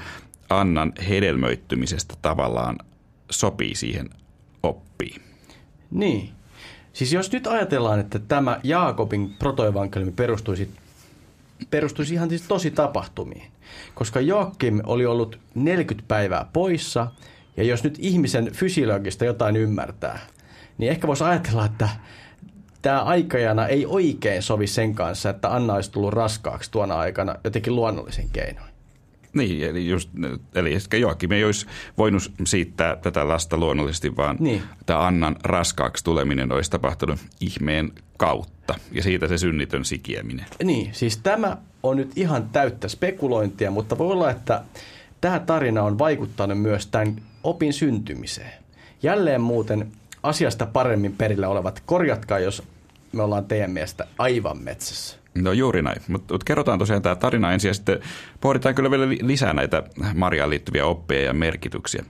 Annan 0.50 0.92
hedelmöittymisestä 1.08 2.14
tavallaan 2.22 2.78
sopii 3.30 3.74
siihen 3.74 4.10
oppiin. 4.62 5.22
Niin. 5.90 6.30
Siis 6.92 7.12
jos 7.12 7.32
nyt 7.32 7.46
ajatellaan, 7.46 8.00
että 8.00 8.18
tämä 8.18 8.60
Jaakobin 8.62 9.34
protoevankeliumi 9.38 10.12
perustuisi 10.12 10.70
perustuisi 11.70 12.14
ihan 12.14 12.28
siis 12.28 12.42
tosi 12.42 12.70
tapahtumiin. 12.70 13.52
Koska 13.94 14.20
Joakim 14.20 14.80
oli 14.86 15.06
ollut 15.06 15.38
40 15.54 16.08
päivää 16.08 16.46
poissa, 16.52 17.06
ja 17.56 17.64
jos 17.64 17.84
nyt 17.84 17.96
ihmisen 17.98 18.52
fysiologista 18.52 19.24
jotain 19.24 19.56
ymmärtää, 19.56 20.18
niin 20.78 20.90
ehkä 20.90 21.06
voisi 21.06 21.24
ajatella, 21.24 21.64
että 21.64 21.88
tämä 22.82 23.02
aikajana 23.02 23.66
ei 23.66 23.86
oikein 23.86 24.42
sovi 24.42 24.66
sen 24.66 24.94
kanssa, 24.94 25.30
että 25.30 25.54
Anna 25.54 25.74
olisi 25.74 25.92
tullut 25.92 26.12
raskaaksi 26.12 26.70
tuona 26.70 26.98
aikana 26.98 27.36
jotenkin 27.44 27.76
luonnollisen 27.76 28.28
keinoin. 28.32 28.71
Niin, 29.34 29.62
eli, 29.62 29.88
just, 29.88 30.10
eli 30.54 30.74
ehkä 30.74 30.96
Joakim 30.96 31.32
ei 31.32 31.44
olisi 31.44 31.66
voinut 31.98 32.32
siittää 32.46 32.96
tätä 32.96 33.28
lasta 33.28 33.56
luonnollisesti, 33.56 34.16
vaan 34.16 34.36
niin. 34.40 34.62
tämä 34.86 35.06
Annan 35.06 35.36
raskaaksi 35.44 36.04
tuleminen 36.04 36.52
olisi 36.52 36.70
tapahtunut 36.70 37.20
ihmeen 37.40 37.92
kautta 38.16 38.74
ja 38.92 39.02
siitä 39.02 39.28
se 39.28 39.38
synnitön 39.38 39.84
sikieminen. 39.84 40.46
Niin, 40.64 40.94
siis 40.94 41.16
tämä 41.16 41.56
on 41.82 41.96
nyt 41.96 42.12
ihan 42.16 42.48
täyttä 42.48 42.88
spekulointia, 42.88 43.70
mutta 43.70 43.98
voi 43.98 44.12
olla, 44.12 44.30
että 44.30 44.62
tämä 45.20 45.38
tarina 45.38 45.82
on 45.82 45.98
vaikuttanut 45.98 46.60
myös 46.60 46.86
tämän 46.86 47.16
opin 47.44 47.72
syntymiseen. 47.72 48.52
Jälleen 49.02 49.40
muuten 49.40 49.92
asiasta 50.22 50.66
paremmin 50.66 51.12
perillä 51.12 51.48
olevat, 51.48 51.82
korjatkaa 51.86 52.38
jos 52.38 52.62
me 53.12 53.22
ollaan 53.22 53.44
teidän 53.44 53.70
mielestä 53.70 54.06
aivan 54.18 54.62
metsässä. 54.62 55.22
No 55.34 55.52
juuri 55.52 55.82
näin, 55.82 56.02
mutta 56.08 56.34
mut 56.34 56.44
kerrotaan 56.44 56.78
tosiaan 56.78 57.02
tämä 57.02 57.16
tarina 57.16 57.52
ensin 57.52 57.68
ja 57.68 57.74
sitten 57.74 58.00
pohditaan 58.40 58.74
kyllä 58.74 58.90
vielä 58.90 59.08
lisää 59.08 59.52
näitä 59.52 59.82
Mariaan 60.14 60.50
liittyviä 60.50 60.86
oppeja 60.86 61.22
ja 61.22 61.32
merkityksiä. 61.32 62.04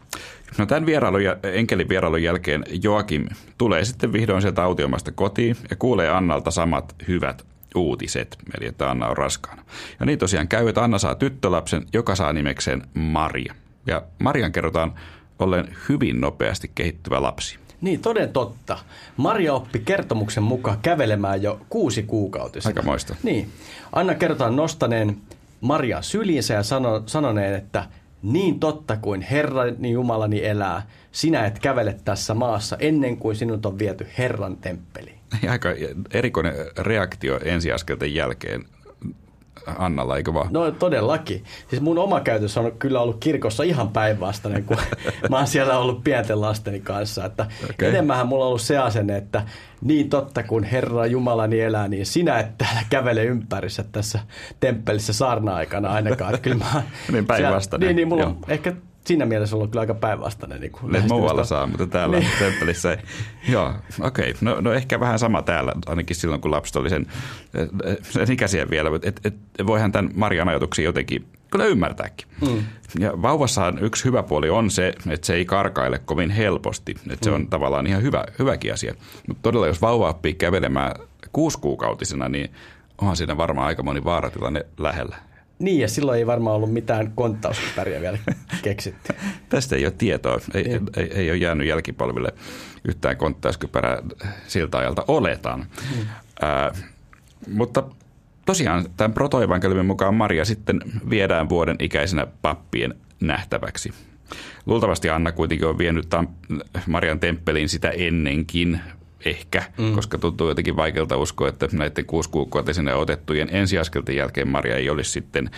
No 0.59 0.67
tämän 0.67 0.87
vierailun, 0.87 1.21
enkelin 1.43 1.89
vierailun 1.89 2.23
jälkeen 2.23 2.65
Joakim 2.83 3.27
tulee 3.59 3.85
sitten 3.85 4.13
vihdoin 4.13 4.43
sieltä 4.43 4.63
autiomasta 4.63 5.13
kotiin 5.13 5.57
ja 5.71 5.77
kuulee 5.77 6.11
Annalta 6.11 6.51
samat 6.51 6.95
hyvät 7.09 7.47
uutiset, 7.75 8.37
eli 8.59 8.67
että 8.67 8.91
Anna 8.91 9.09
on 9.09 9.17
raskaana. 9.17 9.65
Ja 10.01 10.07
niin 10.07 10.19
tosiaan 10.19 10.49
käy, 10.49 10.69
että 10.69 10.85
Anna 10.85 10.99
saa 10.99 11.15
tyttölapsen, 11.15 11.87
joka 11.93 12.15
saa 12.15 12.33
nimekseen 12.33 12.83
Maria. 12.95 13.55
Ja 13.87 14.03
Marian 14.19 14.53
kerrotaan 14.53 14.95
ollen 15.39 15.77
hyvin 15.89 16.21
nopeasti 16.21 16.71
kehittyvä 16.75 17.23
lapsi. 17.23 17.59
Niin, 17.83 18.01
toden 18.01 18.33
totta. 18.33 18.79
Maria 19.17 19.55
oppi 19.55 19.79
kertomuksen 19.79 20.43
mukaan 20.43 20.79
kävelemään 20.83 21.43
jo 21.43 21.61
kuusi 21.69 22.03
kuukautista. 22.03 22.69
Aika 22.69 22.83
moista. 22.83 23.17
Niin. 23.23 23.49
Anna 23.93 24.15
kerrotaan 24.15 24.57
nostaneen 24.57 25.17
Marian 25.61 26.03
syliinsä 26.03 26.55
ja 26.55 26.63
sano, 26.63 27.03
sanoneen, 27.07 27.55
että 27.55 27.85
niin 28.23 28.61
totta 28.61 28.97
kuin 28.97 29.21
Herrani 29.21 29.91
Jumalani 29.91 30.45
elää, 30.45 30.87
sinä 31.13 31.47
et 31.47 31.59
kävele 31.59 31.97
tässä 32.05 32.35
maassa 32.35 32.77
ennen 32.81 33.17
kuin 33.17 33.37
sinut 33.37 33.67
on 33.67 33.79
viety 33.79 34.07
Herran 34.19 34.57
temppeliin. 34.57 35.19
Aika 35.49 35.69
erikoinen 36.13 36.55
reaktio 36.79 37.41
ensiaskelten 37.45 38.15
jälkeen 38.15 38.65
Annalla, 39.79 40.17
eikö 40.17 40.35
vaan? 40.35 40.49
No 40.51 40.71
todellakin. 40.71 41.45
Siis 41.69 41.83
mun 41.83 41.99
oma 41.99 42.21
käytös 42.21 42.59
on 42.59 42.73
kyllä 42.79 43.01
ollut 43.01 43.17
kirkossa 43.21 43.63
ihan 43.63 43.89
päinvastainen, 43.89 44.65
kun 44.65 44.77
mä 45.31 45.37
oon 45.37 45.47
siellä 45.47 45.79
ollut 45.79 46.05
pienten 46.05 46.41
lasteni 46.41 46.81
kanssa. 46.81 47.25
Että 47.25 47.47
okay. 47.71 47.89
Enemmän 47.89 48.27
mulla 48.27 48.45
on 48.45 48.49
ollut 48.49 48.63
se 48.63 48.79
asenne, 48.79 49.17
että 49.17 49.43
niin 49.81 50.11
totta 50.11 50.43
kun 50.43 50.65
Herra 50.65 51.07
Jumalani 51.07 51.61
elää, 51.61 51.89
niin 51.89 52.07
sinä 52.07 52.39
et 52.39 52.59
täällä 52.59 52.83
kävele 52.91 53.25
ympärissä 53.25 53.85
tässä 53.93 54.19
temppelissä 54.61 55.13
saarna-aikana 55.13 55.93
ainakaan. 55.93 56.35
Että 56.35 56.45
kyllä 56.45 56.65
mä, 56.75 56.83
niin 57.13 57.27
päinvastainen. 57.27 57.87
Niin, 57.87 57.97
niin 57.97 58.09
mulla 58.09 58.27
on 58.27 58.39
ehkä 58.49 58.73
siinä 59.05 59.27
mielessä 59.27 59.57
ollut 59.57 59.71
kyllä 59.71 59.81
aika 59.81 59.95
päinvastainen. 59.95 60.61
Niin 60.61 60.73
kuin 60.73 61.03
muualla 61.09 61.45
saa, 61.45 61.67
mutta 61.67 61.87
täällä 61.87 62.19
niin. 62.19 62.31
temppelissä 62.39 62.91
ei. 62.91 62.99
Joo, 63.49 63.75
okei. 64.01 64.31
Okay. 64.31 64.35
No, 64.41 64.61
no, 64.61 64.73
ehkä 64.73 65.01
vähän 65.01 65.19
sama 65.19 65.43
täällä, 65.43 65.73
ainakin 65.87 66.17
silloin 66.17 66.41
kun 66.41 66.51
lapset 66.51 66.77
oli 66.77 66.91
sen, 66.91 67.07
sen 68.01 68.33
ikäisiä 68.33 68.71
vielä. 68.71 68.91
Et, 69.03 69.21
et, 69.25 69.35
voihan 69.67 69.93
tämän 69.93 70.11
Marian 70.15 70.49
ajatuksia 70.49 70.85
jotenkin 70.85 71.27
kyllä 71.51 71.65
ymmärtääkin. 71.65 72.27
Mm. 72.41 72.65
Ja 72.99 73.23
vauvassahan 73.23 73.79
yksi 73.79 74.05
hyvä 74.05 74.23
puoli 74.23 74.51
on 74.51 74.71
se, 74.71 74.89
että 74.89 75.27
se 75.27 75.35
ei 75.35 75.45
karkaile 75.45 75.99
kovin 75.99 76.31
helposti. 76.31 76.95
Että 77.11 77.25
se 77.25 77.31
mm. 77.31 77.35
on 77.35 77.49
tavallaan 77.49 77.87
ihan 77.87 78.03
hyvä, 78.03 78.25
hyväkin 78.39 78.73
asia. 78.73 78.95
Mutta 79.29 79.43
todella 79.43 79.67
jos 79.67 79.83
vauva 79.83 80.09
oppii 80.09 80.35
kävelemään 80.35 80.95
kuusikuukautisena, 81.33 82.29
niin 82.29 82.53
onhan 82.99 83.17
siinä 83.17 83.37
varmaan 83.37 83.67
aika 83.67 83.83
moni 83.83 84.05
vaaratilanne 84.05 84.67
lähellä. 84.79 85.17
Niin, 85.63 85.81
ja 85.81 85.89
silloin 85.89 86.19
ei 86.19 86.27
varmaan 86.27 86.57
ollut 86.57 86.73
mitään 86.73 87.13
konttauskypäriä 87.15 88.01
vielä 88.01 88.19
keksitty. 88.63 89.13
Tästä 89.49 89.77
ei 89.77 89.85
ole 89.87 89.95
tietoa. 89.99 90.41
Ei, 90.55 90.65
ei, 90.73 90.81
ei, 90.97 91.13
ei 91.15 91.31
ole 91.31 91.37
jäänyt 91.37 91.67
jälkipolville 91.67 92.35
yhtään 92.85 93.17
konttauskypärää 93.17 94.03
siltä 94.47 94.79
ajalta, 94.79 95.05
oletan. 95.09 95.67
Hmm. 95.95 96.07
Äh, 96.45 96.91
mutta 97.49 97.83
tosiaan 98.47 98.87
tämän 98.97 99.13
protoevankeliumin 99.13 99.87
mukaan 99.87 100.15
Maria 100.15 100.45
sitten 100.45 100.81
viedään 101.11 101.49
vuoden 101.49 101.77
ikäisenä 101.79 102.27
pappien 102.43 102.95
nähtäväksi. 103.21 103.93
Luultavasti 104.67 105.11
Anna 105.11 105.33
kuitenkin 105.33 105.69
on 105.69 105.79
vienyt 105.79 106.07
Marian 106.87 107.21
temppeliin 107.21 107.69
sitä 107.69 107.91
ennenkin 107.91 108.81
ehkä, 109.25 109.63
mm. 109.79 109.95
koska 109.95 110.19
tuntuu 110.19 110.49
jotenkin 110.49 110.77
vaikealta 110.77 111.17
uskoa, 111.17 111.49
että 111.49 111.69
näiden 111.73 112.05
kuusi 112.05 112.31
kuukautisena 112.31 112.95
otettujen 112.95 113.49
ensiaskelten 113.53 114.17
jälkeen 114.17 114.49
Maria 114.49 114.77
ei 114.77 114.91
olisi 114.91 115.11
sitten 115.11 115.51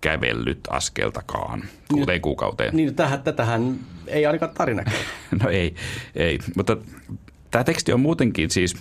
kävellyt 0.00 0.60
askeltakaan 0.70 1.62
kuuteen 1.88 2.14
niin, 2.14 2.22
kuukauteen. 2.22 2.76
Niin, 2.76 2.94
tähän, 2.94 3.22
tätähän 3.22 3.76
ei 4.06 4.26
ainakaan 4.26 4.54
tarina 4.54 4.82
No 5.42 5.50
ei, 5.50 5.74
ei, 6.14 6.38
mutta 6.56 6.76
tämä 7.50 7.64
teksti 7.64 7.92
on 7.92 8.00
muutenkin 8.00 8.50
siis 8.50 8.76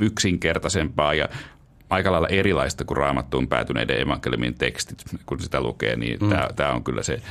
yksinkertaisempaa 0.00 1.14
ja 1.14 1.28
aika 1.90 2.12
lailla 2.12 2.28
erilaista 2.28 2.84
kuin 2.84 2.96
raamattuun 2.96 3.48
päätyneiden 3.48 4.00
evankeliumin 4.00 4.54
tekstit, 4.54 5.02
kun 5.26 5.40
sitä 5.40 5.60
lukee, 5.60 5.96
niin 5.96 6.18
mm. 6.20 6.30
tämä, 6.56 6.72
on 6.72 6.84
kyllä 6.84 7.02
se, 7.02 7.22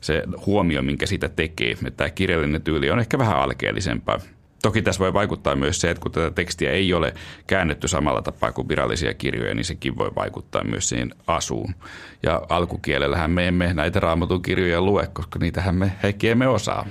se 0.00 0.22
huomio, 0.46 0.82
minkä 0.82 1.06
siitä 1.06 1.28
tekee. 1.28 1.70
Että 1.70 1.90
tämä 1.90 2.10
kirjallinen 2.10 2.62
tyyli 2.62 2.90
on 2.90 2.98
ehkä 2.98 3.18
vähän 3.18 3.36
alkeellisempaa. 3.36 4.20
Toki 4.66 4.82
tässä 4.82 4.98
voi 4.98 5.12
vaikuttaa 5.12 5.56
myös 5.56 5.80
se, 5.80 5.90
että 5.90 6.00
kun 6.00 6.12
tätä 6.12 6.30
tekstiä 6.30 6.70
ei 6.70 6.94
ole 6.94 7.14
käännetty 7.46 7.88
samalla 7.88 8.22
tapaa 8.22 8.52
kuin 8.52 8.68
virallisia 8.68 9.14
kirjoja, 9.14 9.54
niin 9.54 9.64
sekin 9.64 9.96
voi 9.96 10.10
vaikuttaa 10.16 10.64
myös 10.64 10.88
siihen 10.88 11.14
asuun. 11.26 11.74
Ja 12.22 12.42
alkukielellähän 12.48 13.30
me 13.30 13.48
emme 13.48 13.74
näitä 13.74 14.00
raamatun 14.00 14.42
kirjoja 14.42 14.80
lue, 14.80 15.06
koska 15.06 15.38
niitähän 15.38 15.74
me 15.74 15.92
Heikki 16.02 16.28
emme 16.28 16.48
osaa. 16.48 16.86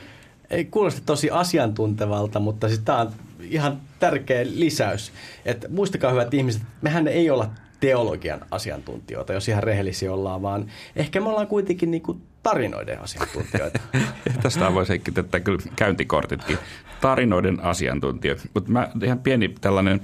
Ei 0.50 0.66
kuulosti 0.66 1.02
tosi 1.06 1.30
asiantuntevalta, 1.30 2.40
mutta 2.40 2.68
siis 2.68 2.80
tämä 2.80 2.98
on 2.98 3.12
ihan 3.40 3.82
tärkeä 4.00 4.46
lisäys. 4.46 5.12
Että 5.46 5.68
muistakaa 5.70 6.12
hyvät 6.12 6.34
ihmiset, 6.34 6.62
mehän 6.82 7.08
ei 7.08 7.30
olla 7.30 7.50
teologian 7.86 8.40
asiantuntijoita, 8.52 9.34
jos 9.34 9.50
ihan 9.50 9.64
rehellisiä 9.64 10.14
ollaan, 10.14 10.42
vaan 10.42 10.72
ehkä 10.96 11.22
me 11.22 11.30
ollaan 11.30 11.48
kuitenkin 11.48 11.92
niin 11.92 12.02
kuin 12.02 12.22
tarinoiden 12.44 13.02
asiantuntijoita. 13.02 13.80
Tästä 14.44 14.74
voisi 14.74 14.90
Heikki 14.90 15.12
tätä 15.12 15.40
kyllä 15.40 15.60
käyntikortitkin. 15.76 16.58
Tarinoiden 17.02 17.60
asiantuntija. 17.64 18.36
Mutta 18.54 18.72
mä 18.72 18.90
ihan 19.04 19.20
pieni 19.20 19.56
tällainen 19.62 20.02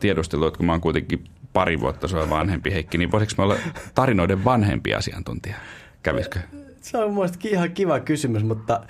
tiedustelu, 0.00 0.46
että 0.46 0.56
kun 0.56 0.66
mä 0.66 0.72
oon 0.72 0.80
kuitenkin 0.80 1.24
pari 1.52 1.80
vuotta 1.80 2.08
sua 2.08 2.30
vanhempi 2.30 2.72
Heikki, 2.72 2.98
niin 2.98 3.12
voisiko 3.12 3.42
mä 3.42 3.44
olla 3.44 3.56
tarinoiden 3.94 4.44
vanhempi 4.44 4.94
asiantuntija? 4.94 5.56
Kävisikö? 6.02 6.38
Se 6.80 6.98
on 6.98 7.14
mielestäni 7.14 7.50
ihan 7.50 7.70
kiva 7.70 8.00
kysymys, 8.00 8.44
mutta 8.44 8.80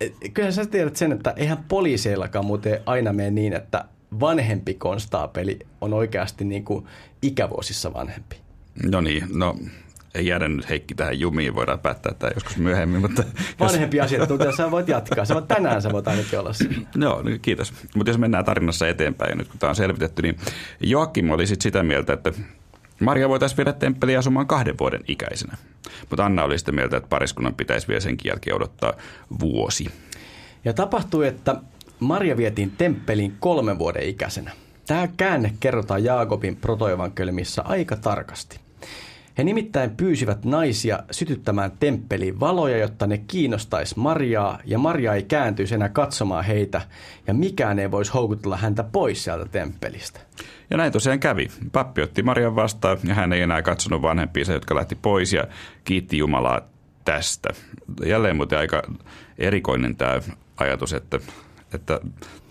eh, 0.00 0.12
kyllä 0.34 0.50
sä 0.50 0.66
tiedät 0.66 0.96
sen, 0.96 1.12
että 1.12 1.34
eihän 1.36 1.64
poliiseillakaan 1.68 2.46
muuten 2.46 2.80
aina 2.86 3.12
mene 3.12 3.30
niin, 3.30 3.52
että 3.52 3.84
vanhempi 4.20 4.74
konstaapeli 4.74 5.58
on 5.80 5.92
oikeasti 5.92 6.44
niin 6.44 6.64
kuin 6.64 6.86
ikävuosissa 7.22 7.94
vanhempi. 7.94 8.36
No 8.90 9.00
niin, 9.00 9.24
no 9.32 9.56
ei 10.16 10.26
jäädä 10.26 10.48
nyt 10.48 10.68
Heikki 10.68 10.94
tähän 10.94 11.20
jumiin, 11.20 11.54
voidaan 11.54 11.78
päättää 11.78 12.14
tämä 12.14 12.30
joskus 12.34 12.56
myöhemmin. 12.56 13.00
Mutta 13.00 13.24
Vanhempi 13.60 13.96
jos... 13.96 14.04
asiantuntija, 14.04 14.52
sä 14.52 14.70
voit 14.70 14.88
jatkaa. 14.88 15.24
Sä 15.24 15.34
voit, 15.34 15.48
tänään 15.48 15.82
sä 15.82 15.92
voit 15.92 16.08
ainakin 16.08 16.38
olla 16.38 16.50
Joo, 17.04 17.22
no, 17.22 17.30
kiitos. 17.42 17.72
Mutta 17.94 18.10
jos 18.10 18.18
mennään 18.18 18.44
tarinassa 18.44 18.88
eteenpäin, 18.88 19.38
nyt 19.38 19.48
kun 19.48 19.58
tämä 19.58 19.68
on 19.68 19.76
selvitetty, 19.76 20.22
niin 20.22 20.36
Joakim 20.80 21.30
oli 21.30 21.46
sit 21.46 21.62
sitä 21.62 21.82
mieltä, 21.82 22.12
että 22.12 22.32
Maria 23.00 23.28
voitaisiin 23.28 23.56
viedä 23.56 23.72
temppeliin 23.72 24.18
asumaan 24.18 24.46
kahden 24.46 24.78
vuoden 24.80 25.00
ikäisenä. 25.08 25.56
Mutta 26.10 26.24
Anna 26.24 26.44
oli 26.44 26.58
sitä 26.58 26.72
mieltä, 26.72 26.96
että 26.96 27.08
pariskunnan 27.08 27.54
pitäisi 27.54 27.88
vielä 27.88 28.00
senkin 28.00 28.28
jälkeen 28.28 28.56
odottaa 28.56 28.92
vuosi. 29.40 29.86
Ja 30.64 30.72
tapahtui, 30.72 31.26
että 31.26 31.56
Maria 32.00 32.36
vietiin 32.36 32.72
temppeliin 32.78 33.36
kolmen 33.40 33.78
vuoden 33.78 34.02
ikäisenä. 34.02 34.50
Tämä 34.86 35.08
käänne 35.16 35.52
kerrotaan 35.60 36.04
Jaakobin 36.04 36.56
protoevankelmissa 36.56 37.62
aika 37.62 37.96
tarkasti. 37.96 38.60
He 39.38 39.44
nimittäin 39.44 39.90
pyysivät 39.90 40.44
naisia 40.44 40.98
sytyttämään 41.10 41.72
temppeliin 41.80 42.40
valoja, 42.40 42.78
jotta 42.78 43.06
ne 43.06 43.18
kiinnostaisi 43.18 43.98
Mariaa, 43.98 44.58
ja 44.64 44.78
Maria 44.78 45.14
ei 45.14 45.22
kääntyisi 45.22 45.74
enää 45.74 45.88
katsomaan 45.88 46.44
heitä, 46.44 46.80
ja 47.26 47.34
mikään 47.34 47.78
ei 47.78 47.90
voisi 47.90 48.12
houkutella 48.12 48.56
häntä 48.56 48.82
pois 48.82 49.24
sieltä 49.24 49.46
temppelistä. 49.46 50.20
Ja 50.70 50.76
näin 50.76 50.92
tosiaan 50.92 51.20
kävi. 51.20 51.48
Pappi 51.72 52.02
otti 52.02 52.22
Marian 52.22 52.56
vastaan, 52.56 52.98
ja 53.04 53.14
hän 53.14 53.32
ei 53.32 53.40
enää 53.40 53.62
katsonut 53.62 54.02
vanhempiinsa, 54.02 54.52
jotka 54.52 54.74
lähti 54.74 54.94
pois, 54.94 55.32
ja 55.32 55.44
kiitti 55.84 56.18
Jumalaa 56.18 56.60
tästä. 57.04 57.48
Jälleen 58.06 58.36
muuten 58.36 58.58
aika 58.58 58.82
erikoinen 59.38 59.96
tämä 59.96 60.20
ajatus, 60.56 60.92
että, 60.92 61.20
että, 61.76 62.00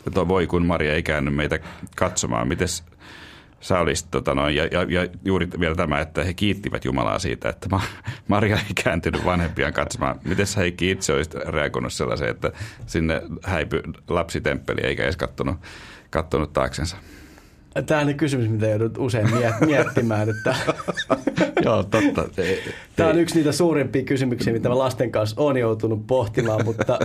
että 0.08 0.28
voi 0.28 0.48
kun 0.48 0.66
Maria 0.66 0.94
ei 0.94 1.04
käänny 1.04 1.32
meitä 1.32 1.60
katsomaan. 1.96 2.48
Mites 2.48 2.84
sä 3.62 3.80
olisit, 3.80 4.12
tota 4.12 4.36
noin, 4.36 4.56
ja, 4.56 4.66
ja, 4.66 4.86
ja, 4.90 5.08
juuri 5.26 5.48
vielä 5.60 5.76
tämä, 5.76 6.00
että 6.00 6.24
he 6.24 6.34
kiittivät 6.34 6.86
Jumalaa 6.86 7.20
siitä, 7.20 7.50
että 7.50 7.70
Maria 8.28 8.56
ei 8.56 8.84
kääntynyt 8.84 9.26
vanhempiaan 9.26 9.74
katsomaan. 9.74 10.20
Miten 10.24 10.48
sä 10.48 10.60
Heikki 10.60 10.92
itse 10.92 11.14
olisit 11.14 11.34
reagoinut 11.34 11.94
sellaiseen, 11.94 12.32
että 12.32 12.52
sinne 12.86 13.22
häipy 13.44 13.82
lapsitemppeli 14.08 14.82
eikä 14.82 15.04
edes 15.04 15.18
kattonut, 15.18 15.58
kattonut 16.10 16.54
taaksensa? 16.54 16.98
Tämä 17.86 18.02
on 18.02 18.16
kysymys, 18.16 18.50
mitä 18.50 18.68
joudut 18.68 18.98
usein 18.98 19.28
miettimään. 19.66 20.30
Että 20.30 20.56
Joo, 21.66 21.84
totta. 21.84 22.24
Tämä 22.96 23.10
on 23.10 23.20
yksi 23.20 23.36
niitä 23.36 23.52
suurimpia 23.52 24.04
kysymyksiä, 24.04 24.54
mitä 24.54 24.70
mä 24.70 24.78
lasten 24.78 25.12
kanssa 25.12 25.42
olen 25.42 25.58
joutunut 25.58 26.08
pohtimaan, 26.08 26.66
mutta 26.66 27.00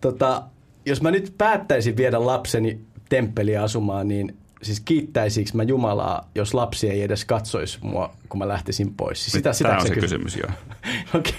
tota, 0.00 0.42
jos 0.86 1.02
mä 1.02 1.10
nyt 1.10 1.34
päättäisin 1.38 1.96
viedä 1.96 2.26
lapseni 2.26 2.80
temppeliä 3.08 3.62
asumaan, 3.62 4.08
niin 4.08 4.36
siis 4.62 4.80
kiittäisikö 4.80 5.50
mä 5.54 5.62
Jumalaa, 5.62 6.30
jos 6.34 6.54
lapsi 6.54 6.90
ei 6.90 7.02
edes 7.02 7.24
katsoisi 7.24 7.78
mua, 7.82 8.14
kun 8.28 8.38
mä 8.38 8.48
lähtisin 8.48 8.94
pois. 8.94 9.24
Siis 9.24 9.32
sitä, 9.32 9.52
sitä 9.52 9.68
Tämä 9.68 9.80
on 9.80 9.86
se 9.86 9.94
kysymys, 9.94 10.36
joo. 10.36 10.50
Okei. 11.18 11.34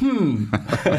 hmm. 0.00 0.46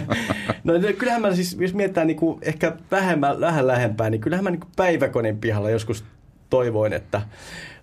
no 0.63 0.73
kyllähän 0.97 1.21
mä 1.21 1.35
siis, 1.35 1.57
jos 1.59 1.73
mietitään 1.73 2.07
niin 2.07 2.17
kuin 2.17 2.39
ehkä 2.41 2.75
vähemmän, 2.91 3.39
vähän 3.39 3.67
lähempää, 3.67 4.09
niin 4.09 4.21
kyllähän 4.21 4.43
mä 4.43 4.49
niin 4.49 4.61
päiväkonin 4.75 5.37
pihalla 5.37 5.69
joskus 5.69 6.03
toivoin, 6.49 6.93
että 6.93 7.21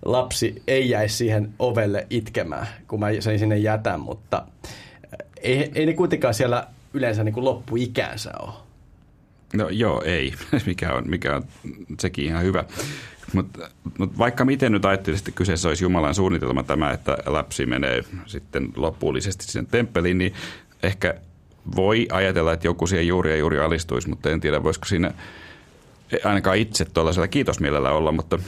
lapsi 0.05 0.63
ei 0.67 0.89
jäisi 0.89 1.15
siihen 1.15 1.53
ovelle 1.59 2.07
itkemään, 2.09 2.67
kun 2.87 2.99
mä 2.99 3.07
sen 3.19 3.39
sinne 3.39 3.57
jätän, 3.57 3.99
mutta 3.99 4.47
ei, 5.41 5.71
ei 5.75 5.85
ne 5.85 5.93
kuitenkaan 5.93 6.33
siellä 6.33 6.67
yleensä 6.93 7.23
niin 7.23 7.33
kuin 7.33 7.45
loppuikäänsä 7.45 8.31
ole. 8.41 8.64
No 9.53 9.69
joo, 9.69 10.01
ei, 10.05 10.33
mikä 10.65 10.93
on, 10.93 11.09
mikä 11.09 11.35
on 11.35 11.43
sekin 11.99 12.25
ihan 12.25 12.43
hyvä. 12.43 12.63
Mutta 13.33 13.69
mut 13.97 14.17
vaikka 14.17 14.45
miten 14.45 14.71
nyt 14.71 14.85
ajattelisit, 14.85 15.27
että 15.27 15.37
kyseessä 15.37 15.67
olisi 15.67 15.83
Jumalan 15.83 16.15
suunnitelma 16.15 16.63
tämä, 16.63 16.91
että 16.91 17.17
lapsi 17.25 17.65
menee 17.65 18.03
sitten 18.25 18.69
loppullisesti 18.75 19.45
sinne 19.45 19.67
temppeliin, 19.71 20.17
niin 20.17 20.33
ehkä 20.83 21.15
voi 21.75 22.07
ajatella, 22.11 22.53
että 22.53 22.67
joku 22.67 22.87
siihen 22.87 23.07
juuri 23.07 23.31
ja 23.31 23.37
juuri 23.37 23.59
alistuisi, 23.59 24.09
mutta 24.09 24.29
en 24.29 24.41
tiedä, 24.41 24.63
voisiko 24.63 24.85
siinä 24.85 25.11
ainakaan 26.23 26.57
itse 26.57 26.85
tuollaisella 26.85 27.27
kiitosmielellä 27.27 27.91
olla, 27.91 28.11
mutta, 28.11 28.39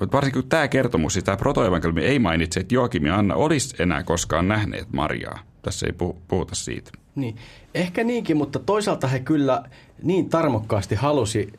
mutta 0.00 0.16
varsinkin 0.16 0.48
tämä 0.48 0.68
kertomus, 0.68 1.12
siis 1.12 1.24
tämä 1.24 1.36
protoevankeliumi 1.36 2.04
ei 2.04 2.18
mainitse, 2.18 2.60
että 2.60 2.74
Joakim 2.74 3.06
ja 3.06 3.16
Anna 3.16 3.34
olisi 3.34 3.82
enää 3.82 4.02
koskaan 4.02 4.48
nähneet 4.48 4.92
Mariaa. 4.92 5.38
Tässä 5.62 5.86
ei 5.86 5.92
puhuta 6.28 6.54
siitä. 6.54 6.90
Niin, 7.20 7.36
ehkä 7.74 8.04
niinkin, 8.04 8.36
mutta 8.36 8.58
toisaalta 8.58 9.06
he 9.06 9.18
kyllä 9.18 9.62
niin 10.02 10.28
tarmokkaasti 10.28 10.94
halusi, 10.94 11.52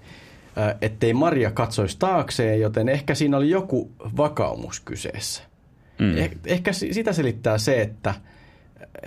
ettei 0.82 1.14
Maria 1.14 1.52
katsoisi 1.52 2.00
taakseen, 2.00 2.62
joten 2.62 2.90
ehkä 2.90 3.16
siinä 3.16 3.38
oli 3.38 3.50
joku 3.50 3.92
vakaumus 4.18 4.80
kyseessä. 4.80 5.44
Mm. 6.00 6.18
Eh, 6.18 6.32
ehkä 6.46 6.74
sitä 6.74 7.14
selittää 7.14 7.58
se, 7.58 7.82
että 7.82 8.14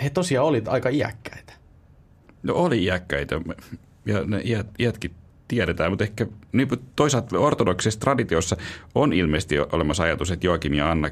he 0.02 0.10
tosiaan 0.10 0.46
olivat 0.46 0.68
aika 0.68 0.88
iäkkäitä. 0.88 1.52
No 2.42 2.54
oli 2.54 2.84
iäkkäitä 2.84 3.40
ja 4.06 4.24
ne 4.26 4.40
iät, 4.44 4.66
iätkin 4.78 5.10
tiedetään, 5.48 5.92
mutta 5.92 6.04
ehkä 6.04 6.26
niin, 6.52 6.68
toisaalta 6.96 7.38
ortodoksisessa 7.38 8.00
traditiossa 8.00 8.56
on 8.94 9.12
ilmeisesti 9.12 9.58
olemassa 9.58 10.02
ajatus, 10.02 10.30
että 10.30 10.46
Joakim 10.46 10.74
ja 10.74 10.90
Anna 10.90 11.10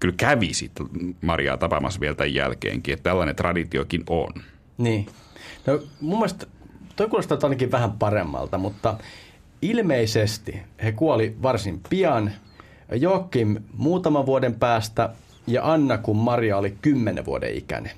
kyllä 0.00 0.14
kävi 0.16 0.54
sitten 0.54 0.86
Mariaa 1.20 1.56
tapaamassa 1.56 2.00
vielä 2.00 2.14
tämän 2.14 2.34
jälkeenkin, 2.34 2.94
että 2.94 3.02
tällainen 3.02 3.36
traditiokin 3.36 4.02
on. 4.08 4.32
Niin. 4.78 5.06
No 5.66 5.80
mun 6.00 6.18
mielestä 6.18 6.46
toi 6.96 7.08
kuulostaa 7.08 7.38
ainakin 7.42 7.72
vähän 7.72 7.92
paremmalta, 7.92 8.58
mutta 8.58 8.98
ilmeisesti 9.62 10.62
he 10.82 10.92
kuoli 10.92 11.36
varsin 11.42 11.80
pian. 11.90 12.30
Joakim 12.92 13.56
muutaman 13.72 14.26
vuoden 14.26 14.54
päästä 14.54 15.10
ja 15.46 15.72
Anna, 15.72 15.98
kun 15.98 16.16
Maria 16.16 16.56
oli 16.56 16.76
kymmenen 16.82 17.24
vuoden 17.24 17.54
ikäinen. 17.54 17.92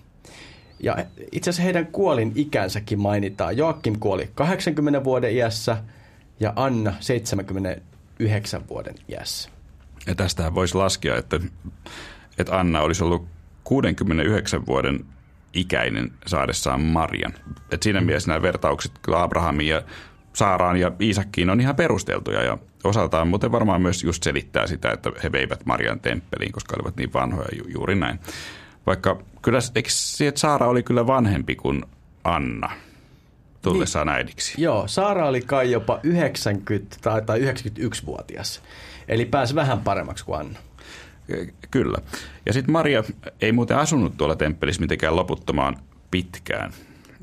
Ja 0.82 0.96
itse 1.32 1.50
asiassa 1.50 1.62
heidän 1.62 1.86
kuolin 1.86 2.32
ikänsäkin 2.34 3.00
mainitaan. 3.00 3.56
Joakim 3.56 4.00
kuoli 4.00 4.30
80 4.34 5.04
vuoden 5.04 5.32
iässä 5.32 5.76
ja 6.40 6.52
Anna 6.56 6.94
79 7.00 8.68
vuoden 8.68 8.94
iässä. 9.08 9.50
Ja 10.10 10.14
tästä 10.14 10.54
voisi 10.54 10.74
laskea, 10.74 11.16
että, 11.16 11.40
että 12.38 12.58
Anna 12.58 12.80
olisi 12.80 13.04
ollut 13.04 13.26
69 13.64 14.66
vuoden 14.66 15.04
ikäinen 15.54 16.12
saadessaan 16.26 16.80
Marian. 16.80 17.34
Et 17.70 17.82
siinä 17.82 18.00
mielessä 18.00 18.30
nämä 18.30 18.42
vertaukset 18.42 18.92
kyllä 19.02 19.22
Abrahamin 19.22 19.68
ja 19.68 19.82
Saaraan 20.32 20.76
ja 20.76 20.92
Iisakkiin 21.00 21.50
on 21.50 21.60
ihan 21.60 21.76
perusteltuja 21.76 22.42
ja 22.42 22.58
osaltaan 22.84 23.28
muuten 23.28 23.52
varmaan 23.52 23.82
myös 23.82 24.04
just 24.04 24.22
selittää 24.22 24.66
sitä, 24.66 24.90
että 24.90 25.12
he 25.22 25.32
veivät 25.32 25.66
Marian 25.66 26.00
temppeliin, 26.00 26.52
koska 26.52 26.76
olivat 26.76 26.96
niin 26.96 27.12
vanhoja 27.12 27.48
ju- 27.58 27.68
juuri 27.68 27.94
näin. 27.94 28.20
Vaikka 28.86 29.22
kyllä, 29.42 29.58
eikö 29.74 29.88
että 30.28 30.40
Saara 30.40 30.66
oli 30.66 30.82
kyllä 30.82 31.06
vanhempi 31.06 31.56
kuin 31.56 31.84
Anna 32.24 32.70
tullessaan 33.62 34.06
niin. 34.06 34.16
äidiksi? 34.16 34.62
Joo, 34.62 34.88
Saara 34.88 35.28
oli 35.28 35.40
kai 35.40 35.70
jopa 35.70 36.00
90 36.02 36.96
tai, 37.02 37.22
tai 37.22 37.40
91-vuotias. 37.40 38.62
Eli 39.08 39.24
pääsi 39.24 39.54
vähän 39.54 39.80
paremmaksi 39.80 40.24
kuin 40.24 40.40
Anna. 40.40 40.58
Kyllä. 41.70 41.98
Ja 42.46 42.52
sitten 42.52 42.72
Maria 42.72 43.04
ei 43.40 43.52
muuten 43.52 43.76
asunut 43.76 44.16
tuolla 44.16 44.36
temppelissä 44.36 44.82
mitenkään 44.82 45.16
loputtomaan 45.16 45.76
pitkään. 46.10 46.72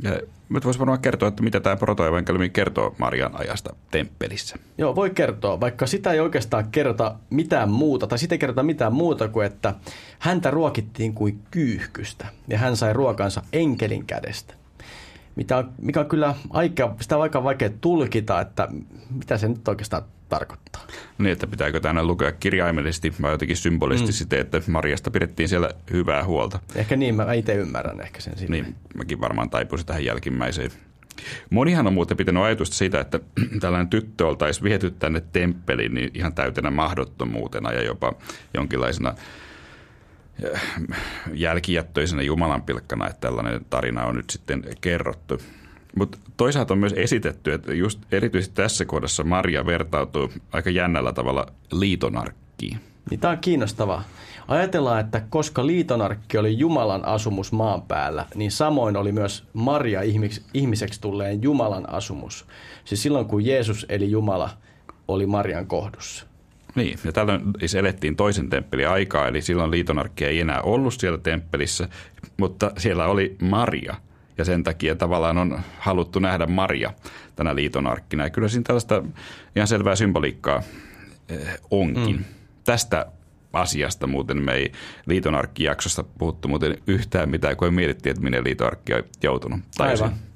Ja 0.01 0.19
nyt 0.49 0.65
voisi 0.65 0.79
varmaan 0.79 0.99
kertoa, 0.99 1.27
että 1.29 1.43
mitä 1.43 1.59
tämä 1.59 1.75
protoevankeliumi 1.75 2.49
kertoo 2.49 2.95
Marian 2.97 3.39
ajasta 3.39 3.75
temppelissä. 3.91 4.55
Joo, 4.77 4.95
voi 4.95 5.09
kertoa, 5.09 5.59
vaikka 5.59 5.87
sitä 5.87 6.11
ei 6.11 6.19
oikeastaan 6.19 6.67
kerrota 6.71 7.15
mitään 7.29 7.69
muuta, 7.69 8.07
tai 8.07 8.19
sitä 8.19 8.35
ei 8.35 8.39
kerrota 8.39 8.63
mitään 8.63 8.93
muuta 8.93 9.27
kuin, 9.27 9.45
että 9.45 9.73
häntä 10.19 10.51
ruokittiin 10.51 11.13
kuin 11.13 11.39
kyyhkystä, 11.51 12.27
ja 12.47 12.57
hän 12.57 12.77
sai 12.77 12.93
ruokansa 12.93 13.41
enkelin 13.53 14.05
kädestä. 14.05 14.53
Mitä 15.35 15.57
on, 15.57 15.71
mikä 15.81 15.99
on 15.99 16.05
kyllä 16.05 16.35
aika, 16.49 16.95
sitä 17.01 17.15
on 17.15 17.23
aika 17.23 17.43
vaikea 17.43 17.69
tulkita, 17.81 18.41
että 18.41 18.67
mitä 19.09 19.37
se 19.37 19.47
nyt 19.47 19.67
oikeastaan 19.67 20.03
tarkoittaa. 20.29 20.81
Niin, 21.17 21.31
että 21.31 21.47
pitääkö 21.47 21.79
tänne 21.79 22.03
lukea 22.03 22.31
kirjaimellisesti 22.31 23.13
vai 23.21 23.31
jotenkin 23.31 23.57
symbolisesti 23.57 24.11
mm. 24.11 24.13
siten, 24.13 24.39
että 24.39 24.61
Marjasta 24.67 25.11
pidettiin 25.11 25.49
siellä 25.49 25.69
hyvää 25.91 26.23
huolta. 26.25 26.59
Ehkä 26.75 26.95
niin, 26.95 27.15
mä 27.15 27.33
itse 27.33 27.55
ymmärrän 27.55 28.01
ehkä 28.01 28.21
sen 28.21 28.37
sinne. 28.37 28.61
Niin, 28.61 28.75
mäkin 28.95 29.21
varmaan 29.21 29.49
taipuisin 29.49 29.87
tähän 29.87 30.05
jälkimmäiseen. 30.05 30.71
Monihan 31.49 31.87
on 31.87 31.93
muuten 31.93 32.17
pitänyt 32.17 32.43
ajatusta 32.43 32.75
siitä, 32.75 32.99
että 32.99 33.19
tällainen 33.61 33.87
tyttö 33.87 34.27
oltaisiin 34.27 34.63
viety 34.63 34.91
tänne 34.91 35.21
temppeliin 35.33 35.93
niin 35.93 36.11
ihan 36.13 36.33
täytenä 36.33 36.71
mahdottomuutena 36.71 37.71
ja 37.71 37.83
jopa 37.83 38.13
jonkinlaisena 38.53 39.15
eh, 40.43 40.61
jälkijättöisenä 41.33 42.21
jumalanpilkkana, 42.21 43.07
että 43.07 43.19
tällainen 43.19 43.65
tarina 43.69 44.05
on 44.05 44.15
nyt 44.15 44.29
sitten 44.29 44.63
kerrottu. 44.81 45.41
Mutta 45.97 46.17
toisaalta 46.37 46.73
on 46.73 46.77
myös 46.77 46.93
esitetty, 46.95 47.53
että 47.53 47.73
just 47.73 47.99
erityisesti 48.11 48.55
tässä 48.55 48.85
kohdassa 48.85 49.23
Maria 49.23 49.65
vertautuu 49.65 50.31
aika 50.51 50.69
jännällä 50.69 51.13
tavalla 51.13 51.47
liitonarkkiin. 51.71 52.79
Niin 53.09 53.19
tämä 53.19 53.31
on 53.31 53.37
kiinnostavaa. 53.37 54.03
Ajatellaan, 54.47 54.99
että 54.99 55.21
koska 55.29 55.65
liitonarkki 55.67 56.37
oli 56.37 56.57
Jumalan 56.57 57.05
asumus 57.05 57.51
maan 57.51 57.81
päällä, 57.81 58.25
niin 58.35 58.51
samoin 58.51 58.97
oli 58.97 59.11
myös 59.11 59.43
Maria 59.53 60.01
ihmiseksi 60.53 61.01
tulleen 61.01 61.43
Jumalan 61.43 61.93
asumus. 61.93 62.45
Siis 62.85 63.03
silloin 63.03 63.25
kun 63.25 63.45
Jeesus 63.45 63.85
eli 63.89 64.11
Jumala, 64.11 64.49
oli 65.07 65.25
Marian 65.25 65.67
kohdussa. 65.67 66.25
Niin, 66.75 66.99
ja 67.03 67.11
tällöin 67.11 67.41
siis 67.59 67.75
elettiin 67.75 68.15
toisen 68.15 68.49
temppelin 68.49 68.89
aikaa, 68.89 69.27
eli 69.27 69.41
silloin 69.41 69.71
liitonarkki 69.71 70.25
ei 70.25 70.39
enää 70.39 70.61
ollut 70.61 70.93
siellä 70.93 71.17
temppelissä, 71.17 71.89
mutta 72.37 72.71
siellä 72.77 73.05
oli 73.07 73.35
Maria– 73.41 73.95
ja 74.37 74.45
sen 74.45 74.63
takia 74.63 74.95
tavallaan 74.95 75.37
on 75.37 75.59
haluttu 75.79 76.19
nähdä 76.19 76.47
Maria 76.47 76.93
tänä 77.35 77.55
liitonarkkina. 77.55 78.23
Ja 78.23 78.29
kyllä 78.29 78.47
siinä 78.47 78.63
tällaista 78.63 79.03
ihan 79.55 79.67
selvää 79.67 79.95
symboliikkaa 79.95 80.63
eh, 81.29 81.59
onkin. 81.71 82.15
Mm. 82.15 82.23
Tästä 82.63 83.05
asiasta 83.53 84.07
muuten 84.07 84.41
me 84.41 84.53
ei 84.53 84.71
liitonarkkijaksosta 85.05 86.03
puhuttu 86.03 86.47
muuten 86.47 86.77
yhtään 86.87 87.29
mitään, 87.29 87.57
kun 87.57 87.73
mietittiin, 87.73 88.11
että 88.11 88.23
minne 88.23 88.43
liitonarkki 88.43 88.93
on 88.93 89.03
joutunut. 89.23 89.59
Aivan. 89.79 90.26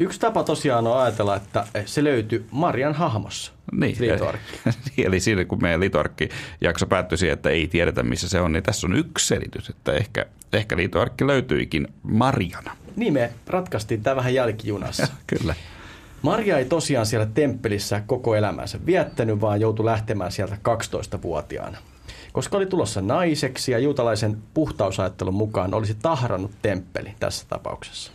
Yksi 0.00 0.20
tapa 0.20 0.44
tosiaan 0.44 0.86
on 0.86 1.00
ajatella, 1.00 1.36
että 1.36 1.66
se 1.86 2.04
löytyy 2.04 2.46
Marian 2.50 2.94
hahmossa. 2.94 3.52
Niin, 3.72 3.96
niin, 4.00 5.06
eli 5.06 5.20
siinä 5.20 5.44
kun 5.44 5.62
meidän 5.62 5.80
liitoarkki-jakso 5.80 6.86
päättyi 6.86 7.18
siihen, 7.18 7.32
että 7.32 7.50
ei 7.50 7.68
tiedetä 7.68 8.02
missä 8.02 8.28
se 8.28 8.40
on, 8.40 8.52
niin 8.52 8.62
tässä 8.62 8.86
on 8.86 8.96
yksi 8.96 9.26
selitys, 9.26 9.70
että 9.70 9.92
ehkä, 9.92 10.26
ehkä 10.52 10.76
liitoarkki 10.76 11.26
löytyikin 11.26 11.88
Mariana. 12.02 12.76
Niin 12.96 13.12
me 13.12 13.32
ratkaistiin 13.46 14.02
tämä 14.02 14.16
vähän 14.16 14.34
jälkijunassa. 14.34 15.06
Kyllä. 15.38 15.54
Maria 16.22 16.58
ei 16.58 16.64
tosiaan 16.64 17.06
siellä 17.06 17.26
temppelissä 17.26 18.02
koko 18.06 18.34
elämänsä 18.34 18.78
viettänyt, 18.86 19.40
vaan 19.40 19.60
joutui 19.60 19.84
lähtemään 19.84 20.32
sieltä 20.32 20.56
12-vuotiaana. 20.68 21.78
Koska 22.32 22.56
oli 22.56 22.66
tulossa 22.66 23.00
naiseksi 23.00 23.72
ja 23.72 23.78
juutalaisen 23.78 24.38
puhtausajattelun 24.54 25.34
mukaan 25.34 25.74
olisi 25.74 25.96
tahrannut 26.02 26.50
temppeli 26.62 27.14
tässä 27.20 27.46
tapauksessa. 27.48 28.12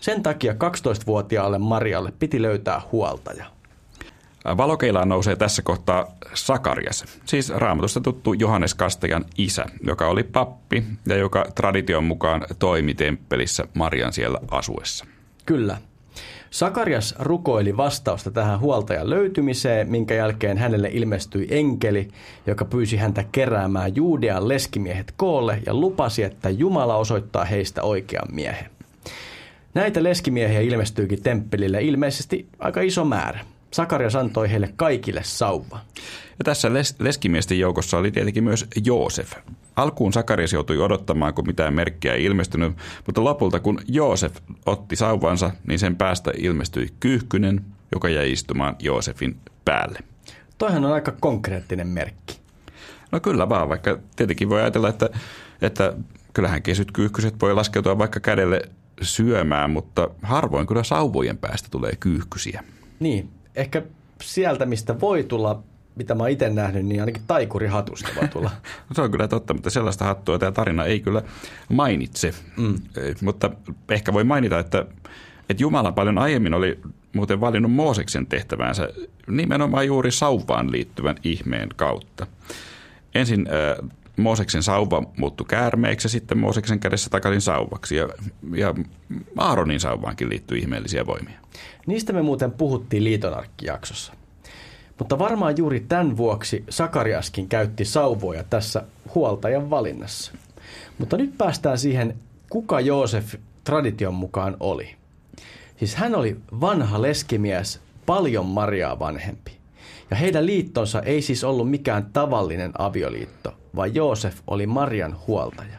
Sen 0.00 0.22
takia 0.22 0.52
12-vuotiaalle 0.52 1.58
Marialle 1.58 2.12
piti 2.18 2.42
löytää 2.42 2.80
huoltaja. 2.92 3.44
Valokeilaan 4.56 5.08
nousee 5.08 5.36
tässä 5.36 5.62
kohtaa 5.62 6.06
Sakarias, 6.34 7.04
siis 7.24 7.50
raamatusta 7.50 8.00
tuttu 8.00 8.32
Johannes 8.32 8.74
Kastajan 8.74 9.24
isä, 9.38 9.66
joka 9.86 10.06
oli 10.06 10.22
pappi 10.22 10.84
ja 11.06 11.16
joka 11.16 11.46
tradition 11.54 12.04
mukaan 12.04 12.44
toimi 12.58 12.94
temppelissä 12.94 13.64
Marian 13.74 14.12
siellä 14.12 14.38
asuessa. 14.50 15.04
Kyllä. 15.46 15.76
Sakarias 16.50 17.14
rukoili 17.18 17.76
vastausta 17.76 18.30
tähän 18.30 18.60
huoltajan 18.60 19.10
löytymiseen, 19.10 19.90
minkä 19.90 20.14
jälkeen 20.14 20.58
hänelle 20.58 20.88
ilmestyi 20.92 21.46
enkeli, 21.50 22.08
joka 22.46 22.64
pyysi 22.64 22.96
häntä 22.96 23.24
keräämään 23.32 23.96
Juudean 23.96 24.48
leskimiehet 24.48 25.14
koolle 25.16 25.62
ja 25.66 25.74
lupasi, 25.74 26.22
että 26.22 26.50
Jumala 26.50 26.96
osoittaa 26.96 27.44
heistä 27.44 27.82
oikean 27.82 28.28
miehen. 28.32 28.70
Näitä 29.74 30.02
leskimiehiä 30.02 30.60
ilmestyikin 30.60 31.22
temppelille 31.22 31.82
ilmeisesti 31.82 32.48
aika 32.58 32.80
iso 32.80 33.04
määrä. 33.04 33.40
Sakarias 33.70 34.16
antoi 34.16 34.50
heille 34.50 34.72
kaikille 34.76 35.20
sauva. 35.24 35.80
Ja 36.38 36.44
tässä 36.44 36.68
les- 36.68 36.96
leskimiesten 36.98 37.58
joukossa 37.58 37.98
oli 37.98 38.10
tietenkin 38.10 38.44
myös 38.44 38.66
Joosef. 38.84 39.32
Alkuun 39.76 40.12
Sakarias 40.12 40.52
joutui 40.52 40.78
odottamaan, 40.78 41.34
kun 41.34 41.46
mitään 41.46 41.74
merkkiä 41.74 42.14
ei 42.14 42.24
ilmestynyt, 42.24 42.72
mutta 43.06 43.24
lopulta 43.24 43.60
kun 43.60 43.80
Joosef 43.88 44.36
otti 44.66 44.96
sauvansa, 44.96 45.50
niin 45.66 45.78
sen 45.78 45.96
päästä 45.96 46.32
ilmestyi 46.36 46.88
kyyhkynen, 47.00 47.64
joka 47.92 48.08
jäi 48.08 48.32
istumaan 48.32 48.76
Joosefin 48.78 49.36
päälle. 49.64 49.98
Toihan 50.58 50.84
on 50.84 50.92
aika 50.92 51.12
konkreettinen 51.20 51.88
merkki. 51.88 52.38
No 53.12 53.20
kyllä 53.20 53.48
vaan, 53.48 53.68
vaikka 53.68 53.98
tietenkin 54.16 54.48
voi 54.48 54.60
ajatella, 54.60 54.88
että, 54.88 55.10
että 55.62 55.92
kyllähän 56.32 56.62
kesyt 56.62 56.92
kyyhkyset 56.92 57.34
voi 57.42 57.54
laskeutua 57.54 57.98
vaikka 57.98 58.20
kädelle 58.20 58.62
syömään, 59.02 59.70
mutta 59.70 60.08
harvoin 60.22 60.66
kyllä 60.66 60.82
sauvojen 60.82 61.38
päästä 61.38 61.68
tulee 61.70 61.92
kyyhkysiä. 62.00 62.64
Niin, 63.00 63.28
ehkä 63.56 63.82
sieltä, 64.22 64.66
mistä 64.66 65.00
voi 65.00 65.24
tulla, 65.24 65.62
mitä 65.96 66.14
mä 66.14 66.22
oon 66.22 66.30
itse 66.30 66.50
nähnyt, 66.50 66.86
niin 66.86 67.00
ainakin 67.00 67.22
taikurihatusta 67.26 68.08
voi 68.20 68.28
tulla. 68.28 68.50
Se 68.94 69.02
on 69.02 69.10
kyllä 69.10 69.28
totta, 69.28 69.54
mutta 69.54 69.70
sellaista 69.70 70.04
hattua 70.04 70.38
tämä 70.38 70.52
tarina 70.52 70.84
ei 70.84 71.00
kyllä 71.00 71.22
mainitse. 71.68 72.34
Mm. 72.56 72.74
Mutta 73.22 73.50
ehkä 73.88 74.12
voi 74.12 74.24
mainita, 74.24 74.58
että, 74.58 74.86
että 75.48 75.62
Jumala 75.62 75.92
paljon 75.92 76.18
aiemmin 76.18 76.54
oli 76.54 76.78
muuten 77.12 77.40
valinnut 77.40 77.72
Mooseksen 77.72 78.26
tehtävänsä 78.26 78.88
nimenomaan 79.26 79.86
juuri 79.86 80.10
sauvaan 80.10 80.72
liittyvän 80.72 81.16
ihmeen 81.24 81.68
kautta. 81.76 82.26
Ensin 83.14 83.48
äh, 83.48 83.88
Mooseksen 84.18 84.62
sauva 84.62 85.02
muuttui 85.16 85.46
käärmeeksi 85.48 86.06
ja 86.06 86.10
sitten 86.10 86.38
Mooseksen 86.38 86.80
kädessä 86.80 87.10
takaisin 87.10 87.40
sauvaksi. 87.40 87.96
Ja, 87.96 88.08
ja 88.54 88.74
Aaronin 89.36 89.80
sauvaankin 89.80 90.28
liittyy 90.28 90.58
ihmeellisiä 90.58 91.06
voimia. 91.06 91.38
Niistä 91.86 92.12
me 92.12 92.22
muuten 92.22 92.52
puhuttiin 92.52 93.04
liitonarkkijaksossa. 93.04 94.12
Mutta 94.98 95.18
varmaan 95.18 95.54
juuri 95.58 95.80
tämän 95.80 96.16
vuoksi 96.16 96.64
Sakariaskin 96.70 97.48
käytti 97.48 97.84
sauvoja 97.84 98.44
tässä 98.44 98.82
huoltajan 99.14 99.70
valinnassa. 99.70 100.32
Mutta 100.98 101.16
nyt 101.16 101.38
päästään 101.38 101.78
siihen, 101.78 102.14
kuka 102.50 102.80
Joosef 102.80 103.34
tradition 103.64 104.14
mukaan 104.14 104.56
oli. 104.60 104.96
Siis 105.76 105.94
hän 105.94 106.14
oli 106.14 106.36
vanha 106.60 107.02
leskimies, 107.02 107.80
paljon 108.06 108.46
Mariaa 108.46 108.98
vanhempi. 108.98 109.57
Ja 110.10 110.16
heidän 110.16 110.46
liittonsa 110.46 111.02
ei 111.02 111.22
siis 111.22 111.44
ollut 111.44 111.70
mikään 111.70 112.06
tavallinen 112.12 112.72
avioliitto, 112.78 113.54
vaan 113.76 113.94
Joosef 113.94 114.38
oli 114.46 114.66
Marian 114.66 115.16
huoltaja. 115.26 115.78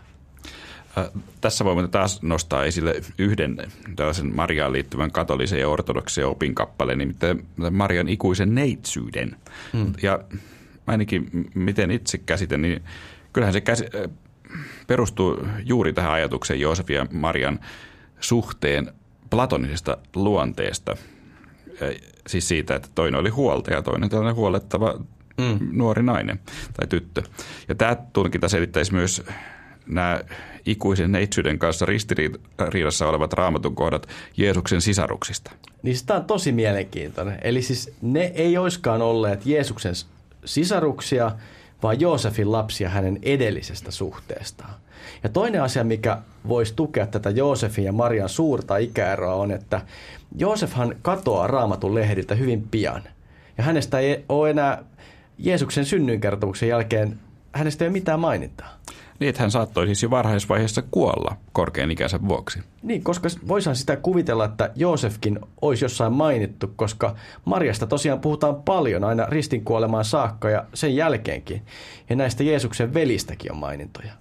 Tässä 1.42 1.66
voimme 1.66 1.88
taas 1.88 2.22
nostaa 2.22 2.64
esille 2.64 3.02
yhden 3.18 3.58
tällaisen 3.96 4.36
Mariaan 4.36 4.74
liittyvän 4.74 5.12
katolisen 5.12 5.60
ja 5.60 5.70
ortodoksen 5.70 6.28
opinkappaleen, 6.28 6.98
nimittäin 6.98 7.46
Marian 7.72 8.10
ikuisen 8.10 8.56
neitsyyden. 8.56 9.36
Hmm. 9.74 9.94
Ja 10.02 10.20
ainakin 10.88 11.30
miten 11.56 11.92
itse 11.92 12.18
käsitän, 12.18 12.62
niin 12.62 12.84
kyllähän 13.34 13.54
se 13.54 13.62
käsi, 13.62 13.86
perustuu 14.88 15.48
juuri 15.66 15.94
tähän 15.94 16.12
ajatukseen 16.12 16.60
Joosefin 16.60 16.96
ja 16.96 17.06
Marian 17.12 17.60
suhteen 18.20 18.94
platonisesta 19.30 19.98
luonteesta. 20.16 20.98
Siis 22.30 22.48
siitä, 22.48 22.76
että 22.76 22.90
toinen 22.96 23.20
oli 23.20 23.30
huoltaja 23.30 23.78
ja 23.78 23.82
toinen 23.82 24.10
tällainen 24.10 24.36
huolettava 24.36 25.00
mm. 25.38 25.60
nuori 25.72 26.04
nainen 26.04 26.40
tai 26.74 26.88
tyttö. 26.88 27.24
Ja 27.68 27.76
tämä 27.76 27.98
tulkinta 28.14 28.50
selittäisi 28.50 28.94
myös 28.94 29.24
nämä 29.88 30.22
ikuisen 30.66 31.12
neitsyyden 31.12 31.60
kanssa 31.60 31.86
ristiriidassa 31.86 33.08
olevat 33.08 33.34
raamatun 33.34 33.76
kohdat 33.76 34.08
Jeesuksen 34.38 34.82
sisaruksista. 34.82 35.52
Niin 35.84 35.98
tämä 36.06 36.20
on 36.20 36.26
tosi 36.26 36.52
mielenkiintoinen. 36.52 37.40
Eli 37.42 37.62
siis 37.62 37.92
ne 38.02 38.32
ei 38.36 38.58
oiskaan 38.58 39.02
olleet 39.02 39.46
Jeesuksen 39.46 39.94
sisaruksia, 40.46 41.32
vaan 41.84 42.00
Joosefin 42.00 42.52
lapsia 42.52 42.90
hänen 42.90 43.20
edellisestä 43.22 43.92
suhteestaan. 43.92 44.74
Ja 45.24 45.30
toinen 45.30 45.64
asia, 45.64 45.84
mikä 45.84 46.18
voisi 46.48 46.74
tukea 46.76 47.08
tätä 47.08 47.30
Joosefin 47.30 47.86
ja 47.86 47.92
Marian 47.92 48.30
suurta 48.30 48.78
ikäeroa 48.78 49.34
on, 49.34 49.52
että 49.52 49.82
Joosefhan 50.38 50.96
katoaa 51.02 51.48
raamatun 51.48 51.96
lehdiltä 51.96 52.36
hyvin 52.36 52.68
pian. 52.72 53.04
Ja 53.58 53.64
hänestä 53.64 54.00
ei 54.00 54.26
ole 54.30 54.50
enää 54.50 54.84
Jeesuksen 55.38 55.86
synnynkertomuksen 55.86 56.70
jälkeen, 56.70 57.20
hänestä 57.52 57.86
ei 57.86 57.88
ole 57.88 57.94
mitään 57.94 58.20
mainintaa. 58.20 58.80
Niin, 59.20 59.30
että 59.30 59.42
hän 59.42 59.52
saattoi 59.52 59.86
siis 59.86 60.04
jo 60.04 60.10
varhaisvaiheessa 60.10 60.84
kuolla 60.92 61.36
korkean 61.52 61.92
ikänsä 61.92 62.20
vuoksi. 62.28 62.60
Niin, 62.84 63.04
koska 63.04 63.30
voisihan 63.48 63.76
sitä 63.76 63.96
kuvitella, 63.96 64.46
että 64.46 64.72
Joosefkin 64.76 65.40
olisi 65.62 65.86
jossain 65.86 66.14
mainittu, 66.14 66.74
koska 66.76 67.16
Marjasta 67.46 67.88
tosiaan 67.88 68.20
puhutaan 68.20 68.56
paljon 68.56 69.04
aina 69.04 69.26
ristin 69.26 69.66
kuolemaan 69.66 70.06
saakka 70.06 70.50
ja 70.50 70.66
sen 70.74 70.96
jälkeenkin. 70.96 71.62
Ja 72.10 72.16
näistä 72.16 72.44
Jeesuksen 72.44 72.94
velistäkin 72.94 73.52
on 73.52 73.58
mainintoja. 73.58 74.14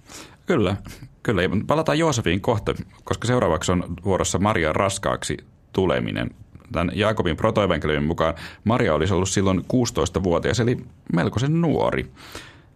Kyllä, 0.49 0.77
kyllä. 1.23 1.43
Palataan 1.67 1.99
Joosefin 1.99 2.41
kohta, 2.41 2.75
koska 3.05 3.27
seuraavaksi 3.27 3.73
on 3.73 3.85
vuorossa 4.05 4.39
Marian 4.39 4.77
raskaaksi 4.77 5.37
tuleminen. 5.73 6.31
Tämän 6.73 6.91
Jaakobin 6.95 7.37
protoevankeliumin 7.37 8.07
mukaan 8.07 8.35
Maria 8.65 8.95
olisi 8.95 9.15
ollut 9.15 9.29
silloin 9.29 9.59
16-vuotias, 9.59 10.61
eli 10.61 10.77
melkoisen 11.13 11.61
nuori. 11.61 12.11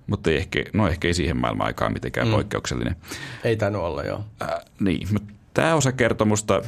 Mutta 0.06 0.30
ei 0.30 0.36
ehkä, 0.36 0.64
no 0.72 0.88
ehkä 0.88 1.08
ei 1.08 1.14
siihen 1.14 1.36
maailman 1.36 1.66
aikaan 1.66 1.92
mitenkään 1.92 2.26
mm. 2.26 2.32
poikkeuksellinen. 2.32 2.96
Ei 3.44 3.56
tainnut 3.56 3.82
olla, 3.82 4.02
joo. 4.02 4.24
Äh, 4.42 4.48
niin, 4.80 5.08
mutta 5.12 5.32
tämä 5.54 5.74
osa 5.74 5.92
kertomusta 5.92 6.62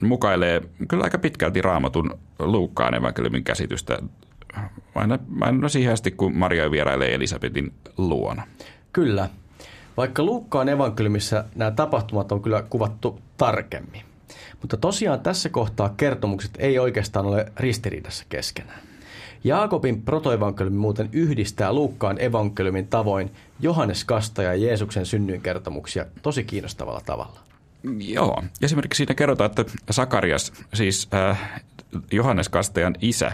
mukailee 0.00 0.60
kyllä 0.88 1.04
aika 1.04 1.18
pitkälti 1.18 1.62
raamatun 1.62 2.18
Luukkaan 2.38 2.94
evankeliumin 2.94 3.44
käsitystä, 3.44 3.98
aina, 4.94 5.18
aina 5.40 5.68
siihen 5.68 5.92
asti, 5.92 6.10
kun 6.10 6.36
Maria 6.36 6.70
vierailee 6.70 7.14
Elisabetin 7.14 7.72
luona. 7.96 8.46
Kyllä, 8.92 9.28
vaikka 9.96 10.22
Luukkaan 10.22 10.68
evankeliumissa 10.68 11.44
nämä 11.54 11.70
tapahtumat 11.70 12.32
on 12.32 12.42
kyllä 12.42 12.62
kuvattu 12.62 13.20
tarkemmin. 13.36 14.02
Mutta 14.60 14.76
tosiaan 14.76 15.20
tässä 15.20 15.48
kohtaa 15.48 15.94
kertomukset 15.96 16.50
ei 16.58 16.78
oikeastaan 16.78 17.26
ole 17.26 17.52
ristiriidassa 17.56 18.24
keskenään. 18.28 18.80
Jaakobin 19.44 20.02
protoevankeliumi 20.02 20.78
muuten 20.78 21.08
yhdistää 21.12 21.72
Luukkaan 21.72 22.20
evankeliumin 22.20 22.88
tavoin 22.88 23.30
Johannes 23.60 24.04
Kastaja 24.04 24.54
ja 24.54 24.66
Jeesuksen 24.66 25.06
synnynkertomuksia 25.06 26.06
tosi 26.22 26.44
kiinnostavalla 26.44 27.00
tavalla. 27.06 27.40
Joo. 27.98 28.42
Esimerkiksi 28.62 28.96
siinä 28.96 29.14
kerrotaan, 29.14 29.50
että 29.50 29.64
Sakarias, 29.90 30.52
siis 30.74 31.08
äh, 31.14 31.62
Johannes 32.10 32.48
Kastajan 32.48 32.94
isä, 33.00 33.32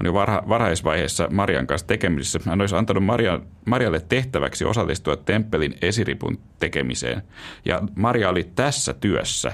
on 0.00 0.06
jo 0.06 0.14
varha, 0.14 0.42
varhaisvaiheessa 0.48 1.28
Marian 1.30 1.66
kanssa 1.66 1.86
tekemisissä. 1.86 2.40
Hän 2.46 2.60
olisi 2.60 2.76
antanut 2.76 3.04
Maria, 3.04 3.40
Marialle 3.64 4.00
tehtäväksi 4.00 4.64
osallistua 4.64 5.16
temppelin 5.16 5.74
esiripun 5.82 6.38
tekemiseen. 6.58 7.22
Ja 7.64 7.80
Maria 7.96 8.28
oli 8.28 8.50
tässä 8.54 8.92
työssä, 8.92 9.52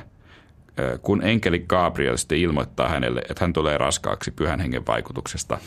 kun 1.02 1.24
enkeli 1.24 1.64
Gabriel 1.68 2.16
sitten 2.16 2.38
ilmoittaa 2.38 2.88
hänelle, 2.88 3.20
että 3.31 3.44
hän 3.44 3.52
tulee 3.52 3.78
raskaaksi 3.78 4.31
pyhän 4.31 4.61
hengen 4.61 4.87
vaikutuksesta. 4.87 5.59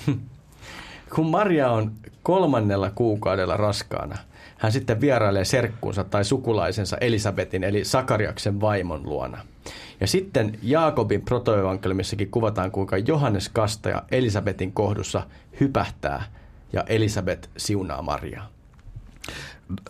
Kun 1.15 1.29
Maria 1.29 1.69
on 1.69 1.91
kolmannella 2.23 2.91
kuukaudella 2.95 3.57
raskaana, 3.57 4.17
hän 4.55 4.71
sitten 4.71 5.01
vierailee 5.01 5.45
serkkuunsa 5.45 6.03
tai 6.03 6.25
sukulaisensa 6.25 6.97
Elisabetin 7.01 7.63
eli 7.63 7.85
Sakariaksen 7.85 8.61
vaimon 8.61 9.03
luona– 9.03 9.37
ja 10.01 10.07
sitten 10.07 10.59
Jaakobin 10.63 11.21
protoevankeliumissakin 11.21 12.31
kuvataan, 12.31 12.71
kuinka 12.71 12.97
Johannes 12.97 13.49
Kastaja 13.49 14.03
Elisabetin 14.11 14.73
kohdussa 14.73 15.27
hypähtää 15.59 16.23
ja 16.73 16.83
Elisabet 16.87 17.49
siunaa 17.57 18.01
Mariaa. 18.01 18.54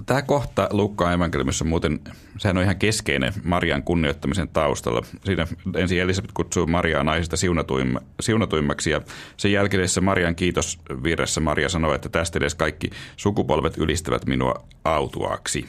Tämä 0.06 0.22
kohta 0.22 0.70
Lukkaan 0.72 1.14
evankeliumissa 1.14 1.66
muuten, 1.66 2.00
sehän 2.38 2.58
on 2.58 2.64
ihan 2.64 2.76
keskeinen 2.76 3.34
Marian 3.44 3.84
kunnioittamisen 3.84 4.48
taustalla. 4.48 5.02
Siinä 5.26 5.48
ensin 5.76 6.02
Elisabet 6.02 6.32
kutsuu 6.32 6.68
Mariaa 6.68 7.04
naisista 7.04 7.38
siunatuimma, 7.38 8.00
siunatuimmaksi 8.20 8.92
ja 8.92 9.02
sen 9.38 9.52
jälkeisessä 9.52 10.02
Marian 10.02 10.36
kiitosvirressä 10.36 11.42
Maria 11.42 11.70
sanoo, 11.70 11.94
että 11.94 12.10
tästä 12.10 12.40
edes 12.40 12.56
kaikki 12.56 12.90
sukupolvet 13.18 13.78
ylistävät 13.78 14.26
minua 14.26 14.66
autuaaksi. 14.86 15.66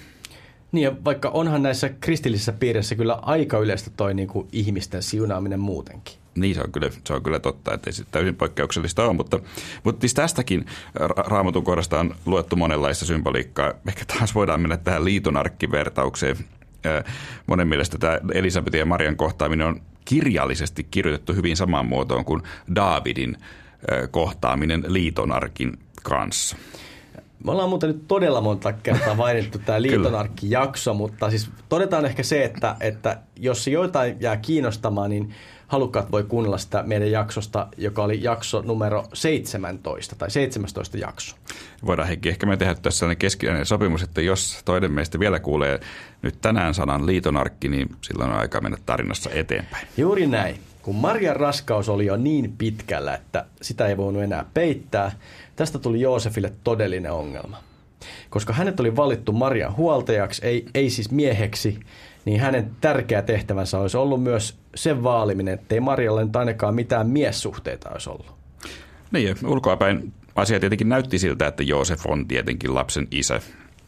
Niin 0.76 0.84
ja 0.84 0.92
vaikka 1.04 1.28
onhan 1.28 1.62
näissä 1.62 1.88
kristillisissä 1.88 2.52
piirissä 2.52 2.94
kyllä 2.94 3.18
aika 3.22 3.58
yleistä 3.58 3.90
toi 3.96 4.14
niin 4.14 4.28
kuin 4.28 4.48
ihmisten 4.52 5.02
siunaaminen 5.02 5.60
muutenkin. 5.60 6.14
Niin, 6.34 6.54
se 6.54 6.60
on 6.60 6.72
kyllä, 6.72 6.90
se 7.04 7.12
on 7.12 7.22
kyllä 7.22 7.38
totta, 7.38 7.74
että 7.74 7.90
ei 7.90 7.92
se 7.92 8.04
täysin 8.10 8.36
poikkeuksellista 8.36 9.04
ole, 9.04 9.12
mutta, 9.12 9.40
mutta 9.84 10.00
siis 10.00 10.14
tästäkin 10.14 10.66
raamatun 11.16 11.64
kohdasta 11.64 12.00
on 12.00 12.14
luettu 12.26 12.56
monenlaista 12.56 13.04
symboliikkaa. 13.04 13.72
Ehkä 13.88 14.04
taas 14.04 14.34
voidaan 14.34 14.60
mennä 14.60 14.76
tähän 14.76 15.04
liitonarkkivertaukseen. 15.04 16.36
Monen 17.46 17.68
mielestä 17.68 17.98
tämä 17.98 18.18
Elisabetin 18.34 18.78
ja 18.78 18.86
Marian 18.86 19.16
kohtaaminen 19.16 19.66
on 19.66 19.80
kirjallisesti 20.04 20.84
kirjoitettu 20.84 21.32
hyvin 21.32 21.56
samaan 21.56 21.86
muotoon 21.86 22.24
kuin 22.24 22.42
Daavidin 22.74 23.36
kohtaaminen 24.10 24.84
liitonarkin 24.86 25.78
kanssa. 26.02 26.56
Me 27.44 27.52
ollaan 27.52 27.68
muuten 27.68 27.88
nyt 27.90 28.08
todella 28.08 28.40
monta 28.40 28.72
kertaa 28.72 29.14
mainittu 29.24 29.58
tämä 29.58 29.82
liitonarkki-jakso, 29.82 30.94
mutta 30.94 31.30
siis 31.30 31.50
todetaan 31.68 32.06
ehkä 32.06 32.22
se, 32.22 32.44
että, 32.44 32.76
että 32.80 33.18
jos 33.36 33.64
se 33.64 33.70
joitain 33.70 34.16
jää 34.20 34.36
kiinnostamaan, 34.36 35.10
niin 35.10 35.34
halukkaat 35.66 36.12
voi 36.12 36.24
kuunnella 36.24 36.58
sitä 36.58 36.82
meidän 36.82 37.10
jaksosta, 37.10 37.66
joka 37.76 38.04
oli 38.04 38.22
jakso 38.22 38.62
numero 38.62 39.04
17 39.12 40.16
tai 40.16 40.30
17 40.30 40.98
jakso. 40.98 41.36
Voidaan 41.86 42.08
Heikki 42.08 42.28
ehkä 42.28 42.46
me 42.46 42.56
tehdä 42.56 42.74
tässä 42.74 42.98
sellainen 42.98 43.18
keskinäinen 43.18 43.66
sopimus, 43.66 44.02
että 44.02 44.20
jos 44.20 44.60
toinen 44.64 44.92
meistä 44.92 45.18
vielä 45.18 45.40
kuulee 45.40 45.80
nyt 46.22 46.40
tänään 46.40 46.74
sanan 46.74 47.06
liitonarkki, 47.06 47.68
niin 47.68 47.88
silloin 48.02 48.30
on 48.30 48.38
aika 48.38 48.60
mennä 48.60 48.78
tarinassa 48.86 49.30
eteenpäin. 49.30 49.88
Juuri 49.96 50.26
näin. 50.26 50.60
Kun 50.82 50.96
Marian 50.96 51.36
raskaus 51.36 51.88
oli 51.88 52.06
jo 52.06 52.16
niin 52.16 52.54
pitkällä, 52.58 53.14
että 53.14 53.46
sitä 53.62 53.86
ei 53.86 53.96
voinut 53.96 54.22
enää 54.22 54.44
peittää, 54.54 55.12
tästä 55.56 55.78
tuli 55.78 56.00
Joosefille 56.00 56.52
todellinen 56.64 57.12
ongelma. 57.12 57.56
Koska 58.30 58.52
hänet 58.52 58.80
oli 58.80 58.96
valittu 58.96 59.32
Marian 59.32 59.76
huoltajaksi, 59.76 60.46
ei, 60.46 60.66
ei 60.74 60.90
siis 60.90 61.10
mieheksi, 61.10 61.80
niin 62.24 62.40
hänen 62.40 62.70
tärkeä 62.80 63.22
tehtävänsä 63.22 63.78
olisi 63.78 63.96
ollut 63.96 64.22
myös 64.22 64.58
sen 64.74 65.02
vaaliminen, 65.02 65.54
ettei 65.54 65.80
Marjalle 65.80 66.24
nyt 66.24 66.36
ainakaan 66.36 66.74
mitään 66.74 67.08
miessuhteita 67.08 67.90
olisi 67.90 68.10
ollut. 68.10 68.34
Niin, 69.12 69.36
ulkoapäin 69.46 70.12
asia 70.34 70.60
tietenkin 70.60 70.88
näytti 70.88 71.18
siltä, 71.18 71.46
että 71.46 71.62
Joosef 71.62 72.06
on 72.06 72.28
tietenkin 72.28 72.74
lapsen 72.74 73.08
isä. 73.10 73.40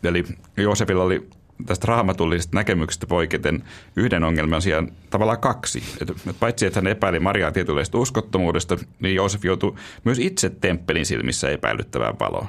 Eli 0.05 0.25
Joosefilla 0.57 1.03
oli 1.03 1.29
tästä 1.67 1.87
raamatullisesta 1.87 2.57
näkemyksestä 2.57 3.07
poiketen 3.07 3.65
yhden 3.97 4.25
ongelman 4.25 4.63
sijaan 4.63 4.93
tavallaan 5.11 5.41
kaksi. 5.41 5.83
Et, 6.03 6.11
et 6.11 6.37
paitsi 6.41 6.67
että 6.67 6.81
hän 6.81 6.87
epäili 6.87 7.21
Mariaa 7.21 7.53
tietynlaista 7.53 7.99
uskottomuudesta, 7.99 8.77
niin 9.01 9.15
Joosef 9.15 9.45
joutui 9.45 9.75
myös 10.05 10.19
itse 10.19 10.51
temppelin 10.51 11.07
silmissä 11.07 11.51
epäilyttävään 11.51 12.19
valoon. 12.21 12.47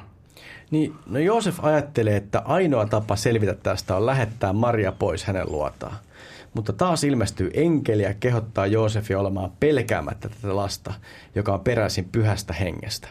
Niin, 0.70 0.94
no 1.06 1.18
Joosef 1.18 1.64
ajattelee, 1.64 2.16
että 2.16 2.42
ainoa 2.44 2.86
tapa 2.86 3.16
selvitä 3.16 3.54
tästä 3.54 3.96
on 3.96 4.06
lähettää 4.06 4.52
Maria 4.52 4.92
pois 4.92 5.24
hänen 5.24 5.52
luotaan. 5.52 5.96
Mutta 6.54 6.72
taas 6.72 7.04
ilmestyy 7.04 7.50
enkeli 7.54 8.02
ja 8.02 8.14
kehottaa 8.14 8.66
Joosefia 8.66 9.20
olemaan 9.20 9.52
pelkäämättä 9.60 10.28
tätä 10.28 10.56
lasta, 10.56 10.94
joka 11.34 11.54
on 11.54 11.60
peräisin 11.60 12.08
pyhästä 12.12 12.52
hengestä. 12.52 13.08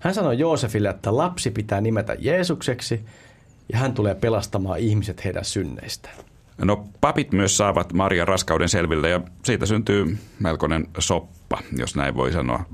Hän 0.00 0.14
sanoi 0.14 0.38
Joosefille, 0.38 0.88
että 0.88 1.16
lapsi 1.16 1.50
pitää 1.50 1.80
nimetä 1.80 2.16
Jeesukseksi 2.18 3.04
ja 3.72 3.78
hän 3.78 3.92
tulee 3.92 4.14
pelastamaan 4.14 4.78
ihmiset 4.78 5.24
heidän 5.24 5.44
synneistään. 5.44 6.16
No 6.58 6.88
papit 7.00 7.32
myös 7.32 7.56
saavat 7.56 7.92
Marian 7.92 8.28
raskauden 8.28 8.68
selville 8.68 9.10
ja 9.10 9.20
siitä 9.44 9.66
syntyy 9.66 10.18
melkoinen 10.38 10.88
soppa, 10.98 11.58
jos 11.76 11.96
näin 11.96 12.16
voi 12.16 12.32
sanoa. 12.32 12.64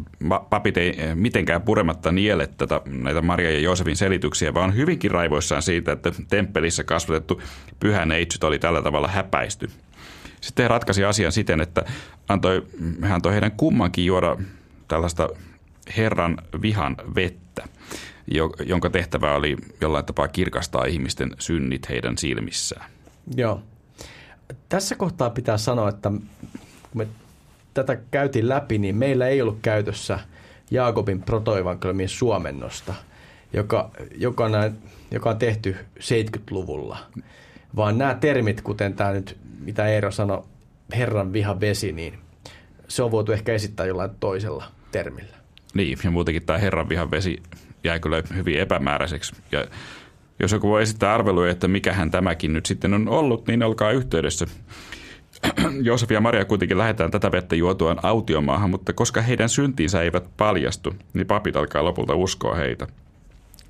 Papit 0.50 0.76
ei 0.76 1.02
eh, 1.02 1.14
mitenkään 1.14 1.62
purematta 1.62 2.12
niele 2.12 2.46
tätä, 2.46 2.81
näitä 2.87 3.22
Maria 3.22 3.50
ja 3.50 3.61
Joosefin 3.61 3.96
selityksiä, 3.96 4.55
vaan 4.55 4.76
hyvinkin 4.76 5.11
raivoissaan 5.11 5.62
siitä, 5.62 5.92
että 5.92 6.12
temppelissä 6.28 6.85
kasvatettu 6.85 7.42
pyhä 7.81 8.07
neitsyt 8.07 8.44
oli 8.44 8.59
tällä 8.59 8.83
tavalla 8.83 9.09
häpäisty. 9.09 9.70
Sitten 10.40 10.64
he 10.64 10.68
ratkaisi 10.68 11.05
asian 11.05 11.33
siten, 11.33 11.61
että 11.61 11.85
antoi, 12.28 12.66
hän 13.02 13.12
antoi 13.12 13.33
heidän 13.33 13.52
kummankin 13.52 14.07
juoda 14.07 14.37
tällaista 14.88 15.28
Herran 15.96 16.38
vihan 16.62 16.96
vettä, 17.14 17.68
jonka 18.66 18.90
tehtävä 18.90 19.35
oli 19.35 19.56
jollain 19.80 20.04
tapaa 20.04 20.28
kirkastaa 20.28 20.85
ihmisten 20.85 21.30
synnit 21.38 21.88
heidän 21.88 22.18
silmissään. 22.18 22.90
Joo. 23.37 23.62
Tässä 24.68 24.94
kohtaa 24.94 25.30
pitää 25.30 25.58
sanoa, 25.58 25.88
että 25.88 26.11
kun 26.90 26.98
me 26.98 27.06
tätä 27.74 27.98
käytiin 28.11 28.48
läpi, 28.48 28.78
niin 28.78 28.96
meillä 28.96 29.28
ei 29.28 29.42
ollut 29.42 29.58
käytössä 29.62 30.18
Jaakobin 30.70 31.22
protoevankeliumin 31.22 32.08
suomennosta, 32.08 32.94
joka, 33.52 33.90
joka, 34.16 34.44
on, 34.44 34.52
joka 35.11 35.30
on 35.30 35.38
tehty 35.38 35.76
70-luvulla. 35.98 36.98
Vaan 37.76 37.98
nämä 37.98 38.14
termit, 38.14 38.61
kuten 38.61 38.94
tämä 38.94 39.12
nyt, 39.12 39.37
mitä 39.61 39.87
Eero 39.87 40.11
sanoi, 40.11 40.44
Herran 40.96 41.32
viha 41.32 41.61
vesi, 41.61 41.92
niin 41.92 42.18
se 42.88 43.02
on 43.02 43.11
voitu 43.11 43.32
ehkä 43.32 43.52
esittää 43.52 43.87
jollain 43.87 44.11
toisella 44.20 44.64
termillä. 44.92 45.37
Niin, 45.74 45.98
ja 46.04 46.11
muutenkin 46.11 46.46
tämä 46.46 46.58
Herran 46.58 46.88
vihan 46.88 47.11
vesi 47.11 47.42
jäi 47.85 48.01
kyllä 48.01 48.23
hyvin 48.35 48.59
epämääräiseksi. 48.59 49.33
Ja 49.53 49.66
jos 50.40 50.53
joku 50.53 50.68
voi 50.68 50.83
esittää 50.83 51.14
arveluja, 51.14 51.51
että 51.51 51.68
mikähän 51.68 52.11
tämäkin 52.11 52.53
nyt 52.53 52.66
sitten 52.66 52.95
on 52.95 53.09
ollut, 53.09 53.47
niin 53.47 53.62
olkaa 53.62 53.90
yhteydessä. 53.90 54.47
Joosef 55.83 56.11
ja 56.11 56.21
Maria 56.21 56.45
kuitenkin 56.45 56.79
lähdetään 56.79 57.11
tätä 57.11 57.33
vettä 57.33 57.57
juotuaan 57.57 57.99
autiomaahan, 58.03 58.71
mutta 58.71 58.92
koska 58.92 59.21
heidän 59.21 59.49
syntiinsä 59.49 60.03
eivät 60.03 60.25
paljastu, 60.37 60.95
niin 61.14 61.27
papit 61.27 61.57
alkaa 61.57 61.85
lopulta 61.85 62.14
uskoa 62.14 62.55
heitä. 62.55 62.87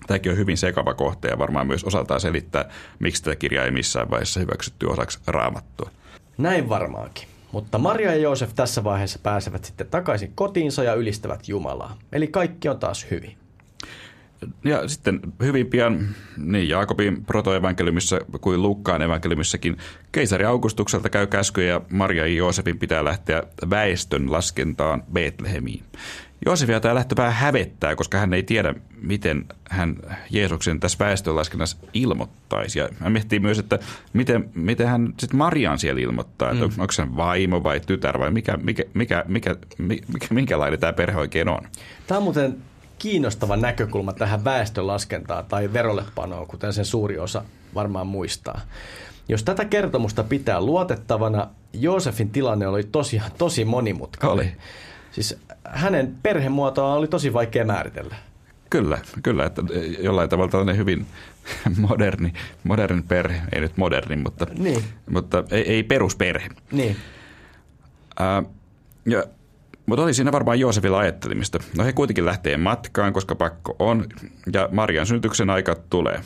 Tämäkin 0.07 0.33
on 0.33 0.39
hyvin 0.39 0.57
sekava 0.57 0.95
kohta 0.95 1.29
ja 1.29 1.39
varmaan 1.39 1.67
myös 1.67 1.85
osaltaan 1.85 2.21
selittää, 2.21 2.71
miksi 2.99 3.23
tätä 3.23 3.37
kirjaa 3.37 3.65
ei 3.65 3.71
missään 3.71 4.11
vaiheessa 4.11 4.41
hyväksytty 4.41 4.87
osaksi 4.87 5.19
raamattua. 5.27 5.91
Näin 6.39 6.69
varmaankin. 6.69 7.29
Mutta 7.53 7.79
Maria 7.79 8.11
ja 8.11 8.17
Joosef 8.17 8.55
tässä 8.55 8.85
vaiheessa 8.85 9.19
pääsevät 9.23 9.65
sitten 9.65 9.87
takaisin 9.87 10.33
kotiinsa 10.35 10.85
ja 10.85 10.95
ylistävät 10.95 11.49
Jumalaa. 11.49 11.99
Eli 12.13 12.27
kaikki 12.27 12.69
on 12.69 12.79
taas 12.79 13.07
hyvin. 13.11 13.42
Ja 14.65 14.89
sitten 14.89 15.21
hyvin 15.43 15.67
pian 15.67 16.09
niin 16.37 16.69
Jaakobin 16.69 17.25
protoevankeliumissa 17.25 18.19
kuin 18.41 18.63
Lukkaan 18.63 19.03
evankeliumissakin 19.03 19.77
keisari 20.13 20.45
Augustukselta 20.45 21.09
käy 21.09 21.27
käsky 21.27 21.65
ja 21.65 21.81
Maria 21.91 22.27
ja 22.27 22.35
Joosefin 22.35 22.79
pitää 22.79 23.05
lähteä 23.05 23.43
väestön 23.71 24.33
laskentaan 24.33 25.03
Betlehemiin. 25.13 25.83
Joosefia 26.47 26.81
tämä 26.81 26.95
lähtö 26.95 27.15
vähän 27.17 27.33
hävettää, 27.33 27.97
koska 27.97 28.19
hän 28.19 28.35
ei 28.35 28.43
tiedä, 28.43 28.75
miten 29.03 29.45
hän 29.71 29.97
Jeesuksen 30.31 30.81
tässä 30.81 30.99
väestönlaskennassa 30.99 31.77
ilmoittaisi. 31.95 32.79
Ja 32.79 32.89
hän 33.01 33.13
miettii 33.13 33.41
myös, 33.41 33.59
että 33.59 33.79
miten, 34.13 34.51
miten 34.55 34.89
hän 34.89 35.15
sitten 35.19 35.39
Mariaan 35.39 35.79
siellä 35.79 36.01
ilmoittaa, 36.01 36.51
että 36.51 36.67
mm. 36.67 36.73
onko 36.79 36.93
se 36.93 37.17
vaimo 37.17 37.63
vai 37.63 37.81
tytär 37.81 38.19
vai 38.19 38.31
mikä, 38.31 38.57
mikä, 38.57 38.85
mikä, 38.95 39.25
mikä, 39.29 39.57
mikä, 39.79 40.27
minkälainen 40.31 40.81
tämä 40.81 40.93
perhe 40.93 41.19
oikein 41.19 41.49
on. 41.49 41.61
Tämä 42.07 42.19
on 42.19 42.25
muuten 42.25 42.57
kiinnostava 43.03 43.57
näkökulma 43.57 44.13
tähän 44.13 44.45
väestönlaskentaan 44.45 45.45
tai 45.45 45.73
verollepanoon, 45.73 46.47
kuten 46.47 46.73
sen 46.73 46.85
suuri 46.85 47.19
osa 47.19 47.45
varmaan 47.75 48.07
muistaa. 48.07 48.61
Jos 49.29 49.43
tätä 49.43 49.65
kertomusta 49.65 50.25
pitää 50.25 50.61
luotettavana, 50.61 51.49
Joosefin 51.73 52.31
tilanne 52.31 52.67
oli 52.67 52.85
tosi, 52.85 53.23
tosi 53.39 53.65
monimutkainen. 53.65 54.35
Oli. 54.35 54.53
Siis 55.13 55.39
hänen 55.65 56.15
perhemuotoa 56.23 56.95
oli 56.95 57.09
tosi 57.09 57.33
vaikea 57.33 57.65
määritellä. 57.65 58.17
Kyllä, 58.71 58.99
kyllä, 59.23 59.45
että 59.47 59.63
jollain 59.99 60.29
tavalla 60.29 60.51
tällainen 60.51 60.77
hyvin 60.77 61.07
moderni, 61.89 62.33
moderni 62.65 63.03
perhe, 63.03 63.41
ei 63.53 63.61
nyt 63.61 63.77
moderni, 63.77 64.17
mutta, 64.17 64.47
niin. 64.59 64.85
mutta 65.11 65.45
ei, 65.51 65.63
ei 65.63 65.83
perusperhe. 65.83 66.49
Niin. 66.73 66.97
Äh, 68.21 68.45
ja 69.07 69.25
mutta 69.87 70.03
oli 70.03 70.15
siinä 70.15 70.33
varmaan 70.33 70.61
Joosefilla 70.61 70.99
ajattelimista. 70.99 71.59
No 71.77 71.85
he 71.85 71.93
kuitenkin 71.93 72.27
lähtee 72.27 72.57
matkaan, 72.57 73.13
koska 73.13 73.35
pakko 73.35 73.77
on, 73.79 74.07
ja 74.53 74.69
Marian 74.73 75.07
synnytyksen 75.07 75.51
aika 75.51 75.77
tulee. 75.91 76.21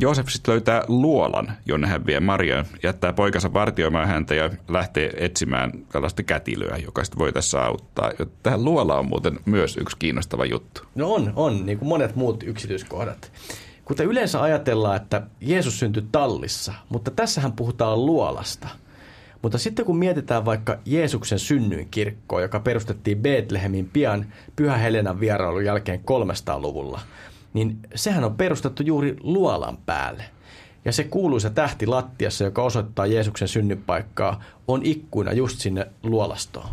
Joosef 0.00 0.28
sitten 0.28 0.52
löytää 0.52 0.84
luolan, 0.88 1.52
jonne 1.66 1.86
hän 1.86 2.06
vie 2.06 2.20
Marian, 2.20 2.66
jättää 2.82 3.12
poikansa 3.12 3.52
vartioimaan 3.52 4.08
häntä 4.08 4.34
ja 4.34 4.50
lähtee 4.68 5.12
etsimään 5.16 5.72
tällaista 5.92 6.22
kätilöä, 6.22 6.76
joka 6.76 7.04
sitten 7.04 7.18
voi 7.18 7.32
tässä 7.32 7.62
auttaa. 7.62 8.12
Tähän 8.42 8.64
luola 8.64 8.98
on 8.98 9.06
muuten 9.06 9.38
myös 9.44 9.76
yksi 9.76 9.96
kiinnostava 9.98 10.44
juttu. 10.44 10.80
No 10.94 11.14
on, 11.14 11.32
on, 11.36 11.66
niin 11.66 11.78
kuin 11.78 11.88
monet 11.88 12.16
muut 12.16 12.42
yksityiskohdat. 12.42 13.32
Kuten 13.84 14.06
yleensä 14.06 14.42
ajatellaan, 14.42 14.96
että 14.96 15.22
Jeesus 15.40 15.78
syntyi 15.78 16.04
tallissa, 16.12 16.74
mutta 16.88 17.10
tässähän 17.10 17.52
puhutaan 17.52 18.06
luolasta– 18.06 18.68
mutta 19.46 19.58
sitten 19.58 19.84
kun 19.84 19.96
mietitään 19.96 20.44
vaikka 20.44 20.78
Jeesuksen 20.84 21.38
synnyinkirkkoa, 21.38 22.40
joka 22.40 22.60
perustettiin 22.60 23.18
Betlehemin 23.18 23.88
pian 23.92 24.26
Pyhä 24.56 24.76
Helenan 24.76 25.20
vierailun 25.20 25.64
jälkeen 25.64 26.00
300-luvulla, 26.00 27.00
niin 27.54 27.78
sehän 27.94 28.24
on 28.24 28.36
perustettu 28.36 28.82
juuri 28.82 29.16
luolan 29.20 29.78
päälle. 29.86 30.24
Ja 30.84 30.92
se 30.92 31.04
kuuluisa 31.04 31.50
tähti 31.50 31.86
lattiassa, 31.86 32.44
joka 32.44 32.62
osoittaa 32.62 33.06
Jeesuksen 33.06 33.48
synnypaikkaa, 33.48 34.42
on 34.68 34.80
ikkuina 34.84 35.32
just 35.32 35.58
sinne 35.58 35.86
luolastoon. 36.02 36.68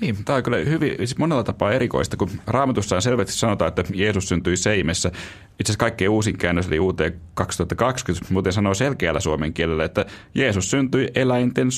Niin, 0.00 0.24
tämä 0.24 0.36
on 0.36 0.42
kyllä 0.42 0.56
hyvin, 0.56 0.96
siis 0.96 1.18
monella 1.18 1.44
tapaa 1.44 1.72
erikoista, 1.72 2.16
kun 2.16 2.30
Raamatussa 2.46 2.96
on 2.96 3.02
selvästi 3.02 3.32
sanotaan, 3.32 3.68
että 3.68 3.84
Jeesus 3.94 4.28
syntyi 4.28 4.56
Seimessä. 4.56 5.08
Itse 5.08 5.22
asiassa 5.62 5.78
kaikkein 5.78 6.10
uusin 6.10 6.38
käännös 6.38 6.66
eli 6.66 6.78
uuteen 6.78 7.20
2020, 7.34 8.32
muuten 8.32 8.52
sanoo 8.52 8.74
selkeällä 8.74 9.20
suomen 9.20 9.52
kielellä, 9.52 9.84
että 9.84 10.06
Jeesus 10.34 10.70
syntyi 10.70 11.08
eläinten 11.14 11.68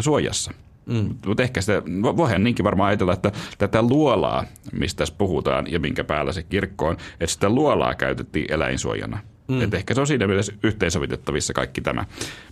suojassa. 0.00 0.52
Mm. 0.86 1.14
Mutta 1.26 1.42
ehkä 1.42 1.60
sitä, 1.60 1.82
voihan 2.02 2.44
niinkin 2.44 2.64
varmaan 2.64 2.88
ajatella, 2.88 3.12
että 3.12 3.32
tätä 3.58 3.82
luolaa, 3.82 4.44
mistä 4.72 4.98
tässä 4.98 5.14
puhutaan 5.18 5.72
ja 5.72 5.80
minkä 5.80 6.04
päällä 6.04 6.32
se 6.32 6.42
kirkko 6.42 6.86
on, 6.86 6.96
että 7.20 7.32
sitä 7.32 7.48
luolaa 7.48 7.94
käytettiin 7.94 8.52
eläinsuojana. 8.52 9.18
Mm. 9.48 9.62
Että 9.62 9.76
ehkä 9.76 9.94
se 9.94 10.00
on 10.00 10.06
siinä 10.06 10.26
mielessä 10.26 10.52
yhteensovitettavissa 10.62 11.52
kaikki 11.52 11.80
tämä 11.80 12.04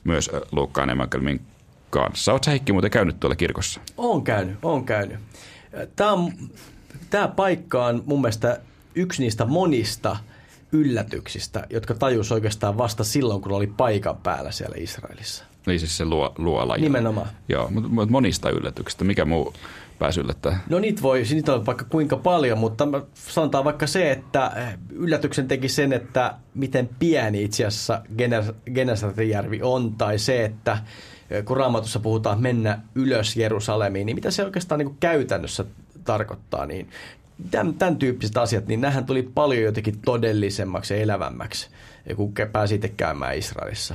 myös 0.05 0.31
Luukkaan 0.53 0.91
evankeliumin 0.91 1.41
kanssa. 1.91 2.33
Oletko 2.33 2.51
Heikki 2.51 2.73
muuten 2.73 2.91
käynyt 2.91 3.21
tuolla 3.21 3.37
kirkossa? 3.37 3.81
Olen 3.97 4.23
käynyt, 4.23 4.59
olen 4.63 4.85
käynyt. 4.85 5.19
Tämä, 5.97 6.13
on, 6.13 6.33
tämä 7.11 7.29
paikka 7.29 7.87
on 7.87 8.03
mun 8.07 8.21
mielestä 8.21 8.61
yksi 8.95 9.23
niistä 9.23 9.45
monista 9.45 10.17
yllätyksistä, 10.73 11.67
jotka 11.71 11.95
tajus 11.95 12.33
oikeastaan 12.33 12.79
vasta 12.79 13.05
silloin, 13.05 13.41
kun 13.43 13.53
oli 13.53 13.67
paikan 13.67 14.17
päällä 14.17 14.51
siellä 14.51 14.77
Israelissa. 14.79 15.45
Niin 15.67 15.81
siis 15.81 15.97
se 15.97 16.05
luo, 16.05 16.35
luola. 16.39 16.77
Nimenomaan. 16.77 17.29
Joo, 17.49 17.71
mutta 17.71 18.13
monista 18.13 18.51
yllätyksistä. 18.51 19.05
Mikä 19.05 19.25
muu 19.25 19.55
pääsi 19.99 20.21
yllättää? 20.21 20.61
No 20.69 20.79
niitä 20.79 21.03
voi, 21.03 21.23
niitä 21.31 21.55
on 21.55 21.67
vaikka 21.67 21.85
kuinka 21.85 22.17
paljon, 22.17 22.59
mutta 22.59 22.89
sanotaan 23.15 23.65
vaikka 23.65 23.87
se, 23.87 24.11
että 24.11 24.53
eh, 24.57 24.79
yllätyksen 24.91 25.49
teki 25.49 25.69
sen, 25.69 25.93
että 25.93 26.35
miten 26.55 26.91
pieni 26.99 27.43
itse 27.43 27.65
asiassa 27.65 28.03
Genesaretjärvi 28.75 29.61
on, 29.63 29.95
tai 29.95 30.19
se, 30.19 30.45
että 30.45 30.79
kun 31.45 31.57
raamatussa 31.57 32.01
puhutaan 32.01 32.43
mennä 32.43 32.79
ylös 32.95 33.37
Jerusalemiin, 33.37 34.07
niin 34.07 34.17
mitä 34.17 34.31
se 34.31 34.45
oikeastaan 34.45 34.79
niin 34.79 34.97
käytännössä 35.01 35.65
tarkoittaa, 36.05 36.67
niin 36.67 36.91
tämän, 37.51 37.75
tämän 37.75 37.97
tyyppiset 37.97 38.37
asiat, 38.37 38.67
niin 38.67 38.81
nämähän 38.81 39.05
tuli 39.05 39.23
paljon 39.23 39.63
jotenkin 39.63 40.01
todellisemmaksi 40.05 40.95
ja 40.95 41.01
elävämmäksi, 41.01 41.69
kun 42.17 42.33
pääsi 42.53 42.75
itse 42.75 42.89
käymään 42.89 43.39
Israelissa. 43.39 43.95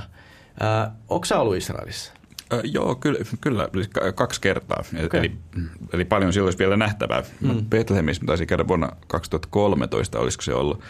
Äh, 0.62 0.92
Onko 1.08 1.24
sä 1.24 1.38
ollut 1.38 1.56
Israelissa? 1.56 2.12
Äh, 2.52 2.60
joo, 2.64 2.94
kyllä, 2.94 3.18
kyllä 3.40 3.68
kaksi 4.14 4.40
kertaa. 4.40 4.84
Okay. 5.04 5.20
Eli, 5.20 5.32
eli 5.92 6.04
paljon 6.04 6.32
silloin 6.32 6.46
olisi 6.46 6.58
vielä 6.58 6.76
nähtävää. 6.76 7.22
Mm. 7.40 7.64
Betlehemissä 7.64 8.22
taisi 8.26 8.46
käydä 8.46 8.68
vuonna 8.68 8.88
2013, 9.06 10.18
olisiko 10.18 10.42
se 10.42 10.54
ollut. 10.54 10.80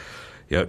Ja 0.50 0.66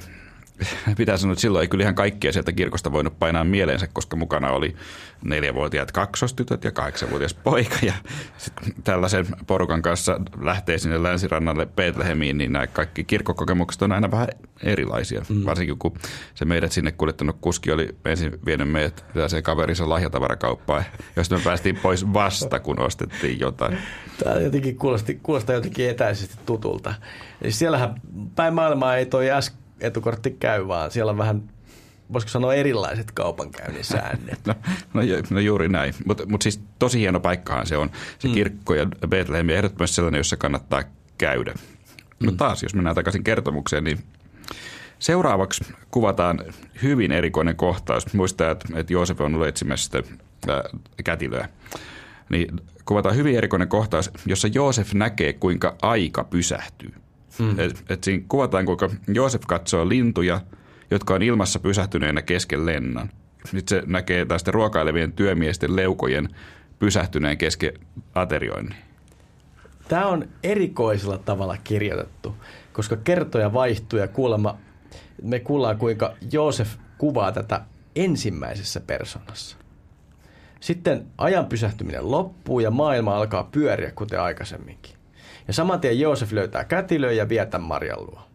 pitää 0.97 1.17
sanoa, 1.17 1.31
että 1.33 1.41
silloin 1.41 1.61
ei 1.61 1.67
kyllä 1.67 1.81
ihan 1.81 1.95
kaikkia 1.95 2.33
sieltä 2.33 2.51
kirkosta 2.51 2.91
voinut 2.91 3.19
painaa 3.19 3.43
mieleensä, 3.43 3.87
koska 3.87 4.15
mukana 4.15 4.49
oli 4.49 4.75
neljävuotiaat 5.25 5.91
kaksostytöt 5.91 6.63
ja 6.63 6.71
kahdeksanvuotias 6.71 7.33
poika. 7.33 7.75
Ja 7.81 7.93
tällaisen 8.83 9.25
porukan 9.47 9.81
kanssa 9.81 10.21
lähtee 10.41 10.77
sinne 10.77 11.03
länsirannalle 11.03 11.65
Betlehemiin, 11.65 12.37
niin 12.37 12.53
nämä 12.53 12.67
kaikki 12.67 13.03
kirkkokokemukset 13.03 13.81
on 13.81 13.91
aina 13.91 14.11
vähän 14.11 14.27
erilaisia. 14.63 15.25
Mm. 15.29 15.45
Varsinkin 15.45 15.77
kun 15.77 15.93
se 16.35 16.45
meidät 16.45 16.71
sinne 16.71 16.91
kuljettanut 16.91 17.37
kuski 17.41 17.71
oli 17.71 17.95
ensin 18.05 18.39
vienyt 18.45 18.71
meidät 18.71 19.05
se 19.27 19.41
kaverinsa 19.41 19.89
lahjatavarakauppaan, 19.89 20.83
josta 21.15 21.37
me 21.37 21.41
päästiin 21.43 21.75
pois 21.75 22.13
vasta, 22.13 22.59
kun 22.59 22.79
ostettiin 22.79 23.39
jotain. 23.39 23.77
Tämä 24.23 24.35
jotenkin 24.35 24.77
kuulosti, 24.77 25.19
kuulostaa 25.23 25.55
jotenkin 25.55 25.89
etäisesti 25.89 26.35
tutulta. 26.45 26.93
Siellähän 27.49 28.01
päin 28.35 28.53
maailmaa 28.53 28.95
ei 28.95 29.05
toi 29.05 29.31
äsken 29.31 29.66
etukortti 29.81 30.31
käy, 30.31 30.67
vaan 30.67 30.91
siellä 30.91 31.09
on 31.09 31.17
vähän 31.17 31.43
voisiko 32.13 32.29
sanoa 32.29 32.53
erilaiset 32.53 33.11
kaupankäynnin 33.11 33.83
säännöt. 33.83 34.39
no, 34.47 34.53
no, 34.93 35.01
no 35.29 35.39
juuri 35.39 35.69
näin, 35.69 35.93
mutta 36.05 36.25
mut 36.25 36.41
siis 36.41 36.61
tosi 36.79 36.99
hieno 36.99 37.19
paikkahan 37.19 37.67
se 37.67 37.77
on, 37.77 37.91
se 38.19 38.27
mm. 38.27 38.33
kirkko 38.33 38.75
ja 38.75 38.85
Bethlehem, 39.07 39.49
ja 39.49 39.55
ehdottomasti 39.55 39.95
sellainen, 39.95 40.19
jossa 40.19 40.37
kannattaa 40.37 40.83
käydä. 41.17 41.53
No 42.19 42.31
mm. 42.31 42.37
taas, 42.37 42.63
jos 42.63 42.75
mennään 42.75 42.95
takaisin 42.95 43.23
kertomukseen, 43.23 43.83
niin 43.83 43.99
seuraavaksi 44.99 45.63
kuvataan 45.91 46.39
hyvin 46.83 47.11
erikoinen 47.11 47.55
kohtaus. 47.55 48.13
Muistaa, 48.13 48.51
että, 48.51 48.67
että 48.75 48.93
Joosef 48.93 49.21
on 49.21 49.35
ollut 49.35 49.47
etsimässä 49.47 49.85
sitä 49.85 50.15
ää, 50.47 50.63
kätilöä. 51.03 51.49
Niin 52.29 52.61
kuvataan 52.85 53.15
hyvin 53.15 53.37
erikoinen 53.37 53.67
kohtaus, 53.67 54.11
jossa 54.25 54.47
Joosef 54.47 54.93
näkee, 54.93 55.33
kuinka 55.33 55.75
aika 55.81 56.23
pysähtyy. 56.23 56.93
Mm. 57.39 57.59
Et, 57.59 57.83
et 57.89 58.03
siinä 58.03 58.23
kuvataan, 58.27 58.65
kuinka 58.65 58.89
Joosef 59.07 59.41
katsoo 59.47 59.89
lintuja, 59.89 60.41
jotka 60.91 61.13
on 61.13 61.21
ilmassa 61.21 61.59
pysähtyneenä 61.59 62.21
kesken 62.21 62.65
lennon. 62.65 63.09
Sitten 63.45 63.79
se 63.79 63.83
näkee 63.87 64.25
tästä 64.25 64.51
ruokailevien 64.51 65.13
työmiesten 65.13 65.75
leukojen 65.75 66.29
pysähtyneen 66.79 67.37
kesken 67.37 67.73
aterioinnin. 68.15 68.75
Tämä 69.87 70.05
on 70.05 70.27
erikoisella 70.43 71.17
tavalla 71.17 71.57
kirjoitettu, 71.63 72.35
koska 72.73 72.95
kertoja 72.95 73.53
vaihtuu 73.53 73.99
ja 73.99 74.07
kuulemma, 74.07 74.57
me 75.23 75.39
kuullaan 75.39 75.77
kuinka 75.77 76.13
Joosef 76.31 76.75
kuvaa 76.97 77.31
tätä 77.31 77.61
ensimmäisessä 77.95 78.79
persoonassa. 78.79 79.57
Sitten 80.59 81.05
ajan 81.17 81.45
pysähtyminen 81.45 82.11
loppuu 82.11 82.59
ja 82.59 82.71
maailma 82.71 83.17
alkaa 83.17 83.43
pyöriä 83.43 83.91
kuten 83.91 84.21
aikaisemminkin. 84.21 84.96
Ja 85.47 85.53
saman 85.53 85.79
tien 85.79 85.99
Joosef 85.99 86.31
löytää 86.31 86.63
kätilön 86.63 87.17
ja 87.17 87.29
vietä 87.29 87.57
Marjan 87.57 88.01
luo. 88.01 88.27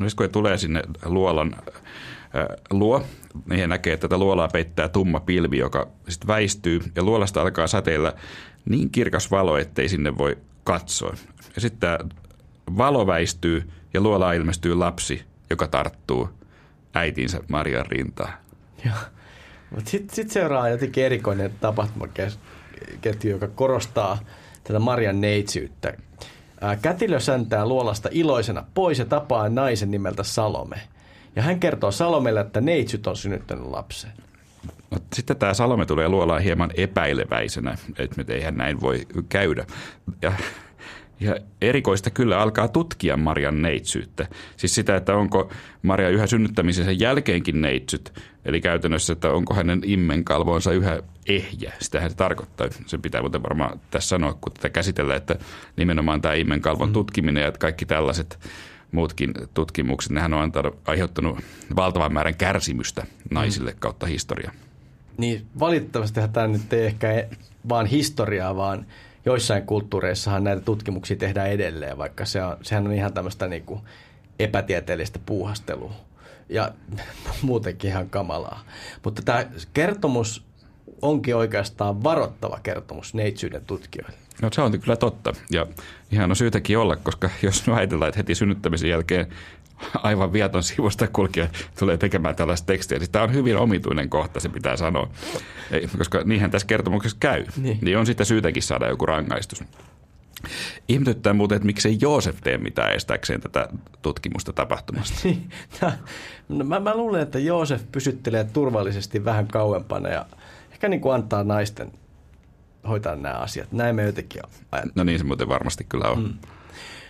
No 0.00 0.06
kun 0.16 0.24
he 0.24 0.28
tulee 0.28 0.58
sinne 0.58 0.82
luolan 1.04 1.54
äh, 1.54 2.46
luo, 2.70 3.04
niin 3.48 3.60
he 3.60 3.66
näkee, 3.66 3.92
että 3.92 4.08
tätä 4.08 4.18
luolaa 4.18 4.48
peittää 4.48 4.88
tumma 4.88 5.20
pilvi, 5.20 5.58
joka 5.58 5.88
sitten 6.08 6.28
väistyy 6.28 6.80
ja 6.96 7.02
luolasta 7.02 7.42
alkaa 7.42 7.66
sateilla 7.66 8.12
niin 8.64 8.90
kirkas 8.90 9.30
valo, 9.30 9.56
ettei 9.56 9.88
sinne 9.88 10.18
voi 10.18 10.38
katsoa. 10.64 11.14
Ja 11.54 11.60
sitten 11.60 11.80
tämä 11.80 11.98
valo 12.76 13.06
väistyy 13.06 13.70
ja 13.94 14.00
luola 14.00 14.32
ilmestyy 14.32 14.74
lapsi, 14.74 15.22
joka 15.50 15.66
tarttuu 15.66 16.28
äitinsä 16.94 17.40
Marian 17.48 17.86
rintaan. 17.86 18.32
Mutta 19.70 19.90
sitten 19.90 20.16
sit 20.16 20.30
seuraa 20.30 20.68
jotenkin 20.68 21.04
erikoinen 21.04 21.52
tapahtumaketju, 21.60 23.30
joka 23.30 23.48
korostaa 23.48 24.18
tätä 24.64 24.78
Marian 24.78 25.20
neitsyyttä. 25.20 25.94
Kätilö 26.82 27.20
säntää 27.20 27.66
luolasta 27.66 28.08
iloisena 28.12 28.64
pois 28.74 28.98
ja 28.98 29.04
tapaa 29.04 29.48
naisen 29.48 29.90
nimeltä 29.90 30.22
Salome. 30.22 30.80
Ja 31.36 31.42
hän 31.42 31.60
kertoo 31.60 31.90
Salomelle, 31.90 32.40
että 32.40 32.60
neitsyt 32.60 33.06
on 33.06 33.16
synnyttänyt 33.16 33.64
lapsen. 33.64 34.10
Sitten 35.12 35.36
tämä 35.36 35.54
Salome 35.54 35.86
tulee 35.86 36.08
luolaan 36.08 36.42
hieman 36.42 36.70
epäileväisenä, 36.76 37.78
että 37.98 38.32
eihän 38.34 38.56
näin 38.56 38.80
voi 38.80 39.06
käydä. 39.28 39.66
Ja, 40.22 40.32
ja 41.20 41.36
erikoista 41.60 42.10
kyllä 42.10 42.38
alkaa 42.38 42.68
tutkia 42.68 43.16
Marian 43.16 43.62
neitsyyttä. 43.62 44.28
Siis 44.56 44.74
sitä, 44.74 44.96
että 44.96 45.16
onko 45.16 45.52
Maria 45.82 46.08
yhä 46.08 46.26
synnyttämisensä 46.26 46.92
jälkeenkin 46.92 47.60
neitsyt, 47.60 48.12
eli 48.44 48.60
käytännössä, 48.60 49.12
että 49.12 49.30
onko 49.30 49.54
hänen 49.54 49.80
immenkalvonsa 49.84 50.72
yhä 50.72 51.02
ehjä. 51.28 51.72
Sitähän 51.80 52.10
se 52.10 52.16
tarkoittaa. 52.16 52.68
Se 52.86 52.98
pitää 52.98 53.20
muuten 53.20 53.42
varmaan 53.42 53.80
tässä 53.90 54.08
sanoa, 54.08 54.38
kun 54.40 54.52
tätä 54.52 54.68
käsitellään, 54.68 55.16
että 55.16 55.36
nimenomaan 55.76 56.20
tämä 56.20 56.34
immenkalvon 56.34 56.88
mm. 56.88 56.92
tutkiminen 56.92 57.42
ja 57.42 57.52
kaikki 57.52 57.86
tällaiset 57.86 58.38
muutkin 58.92 59.34
tutkimukset, 59.54 60.12
nehän 60.12 60.34
on 60.34 60.42
antanut, 60.42 60.78
aiheuttanut 60.84 61.38
valtavan 61.76 62.12
määrän 62.12 62.36
kärsimystä 62.36 63.06
naisille 63.30 63.70
mm. 63.70 63.78
kautta 63.78 64.06
historiaa. 64.06 64.52
Niin, 65.18 65.46
valitettavasti 65.60 66.20
tämä 66.32 66.46
nyt 66.46 66.72
ei 66.72 66.86
ehkä 66.86 67.26
vaan 67.68 67.86
historiaa, 67.86 68.56
vaan 68.56 68.86
joissain 69.26 69.66
kulttuureissahan 69.66 70.44
näitä 70.44 70.62
tutkimuksia 70.62 71.16
tehdään 71.16 71.50
edelleen, 71.50 71.98
vaikka 71.98 72.24
se 72.24 72.42
on, 72.42 72.56
sehän 72.62 72.86
on 72.86 72.92
ihan 72.92 73.12
tämmöistä 73.12 73.48
niin 73.48 73.64
kuin 73.64 73.80
epätieteellistä 74.38 75.18
puuhastelua 75.26 75.92
ja 76.48 76.72
muutenkin 77.42 77.90
ihan 77.90 78.10
kamalaa. 78.10 78.64
Mutta 79.04 79.22
tämä 79.22 79.46
kertomus 79.74 80.44
onkin 81.02 81.36
oikeastaan 81.36 82.04
varoittava 82.04 82.60
kertomus 82.62 83.14
neitsyyden 83.14 83.64
tutkijoille. 83.64 84.25
No 84.42 84.48
se 84.52 84.62
on 84.62 84.80
kyllä 84.80 84.96
totta 84.96 85.32
ja 85.50 85.66
ihan 86.12 86.30
on 86.30 86.36
syytäkin 86.36 86.78
olla, 86.78 86.96
koska 86.96 87.30
jos 87.42 87.64
ajatellaan, 87.68 88.08
että 88.08 88.18
heti 88.18 88.34
synnyttämisen 88.34 88.90
jälkeen 88.90 89.26
aivan 89.94 90.32
viaton 90.32 90.62
sivusta 90.62 91.06
kulkija 91.06 91.48
tulee 91.78 91.96
tekemään 91.96 92.36
tällaista 92.36 92.66
tekstiä. 92.66 92.98
Siis 92.98 93.10
tämä 93.10 93.24
on 93.24 93.34
hyvin 93.34 93.56
omituinen 93.56 94.10
kohta, 94.10 94.40
se 94.40 94.48
pitää 94.48 94.76
sanoa. 94.76 95.10
Ei, 95.70 95.88
koska 95.98 96.22
niinhän 96.24 96.50
tässä 96.50 96.66
kertomuksessa 96.66 97.16
käy. 97.20 97.44
Niin. 97.56 97.78
niin 97.82 97.98
on 97.98 98.06
sitten 98.06 98.26
syytäkin 98.26 98.62
saada 98.62 98.88
joku 98.88 99.06
rangaistus. 99.06 99.64
Ihmetyttää 100.88 101.32
muuten, 101.32 101.56
että 101.56 101.66
miksei 101.66 101.98
Joosef 102.00 102.36
tee 102.42 102.58
mitään 102.58 102.94
estääkseen 102.94 103.40
tätä 103.40 103.68
tutkimusta 104.02 104.52
tapahtumasta. 104.52 105.20
Niin. 105.24 105.50
no, 106.48 106.64
mä, 106.64 106.80
mä 106.80 106.96
luulen, 106.96 107.22
että 107.22 107.38
Joosef 107.38 107.82
pysyttelee 107.92 108.44
turvallisesti 108.44 109.24
vähän 109.24 109.46
kauempana 109.46 110.08
ja 110.08 110.26
ehkä 110.72 110.88
niin 110.88 111.00
kuin 111.00 111.14
antaa 111.14 111.44
naisten 111.44 111.92
hoitaa 112.86 113.16
nämä 113.16 113.34
asiat. 113.34 113.72
Näin 113.72 113.96
me 113.96 114.02
jotenkin 114.02 114.42
ajattelemme. 114.72 114.92
No 114.94 115.04
niin 115.04 115.18
se 115.18 115.24
muuten 115.24 115.48
varmasti 115.48 115.86
kyllä 115.88 116.08
on. 116.08 116.22
Mm. 116.22 116.34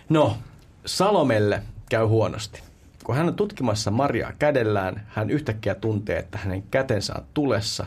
No, 0.09 0.37
Salomelle 0.85 1.63
käy 1.89 2.05
huonosti. 2.05 2.61
Kun 3.03 3.15
hän 3.15 3.27
on 3.27 3.35
tutkimassa 3.35 3.91
Mariaa 3.91 4.33
kädellään, 4.39 5.07
hän 5.07 5.29
yhtäkkiä 5.29 5.75
tuntee, 5.75 6.19
että 6.19 6.37
hänen 6.37 6.63
kätensä 6.71 7.13
on 7.17 7.23
tulessa 7.33 7.85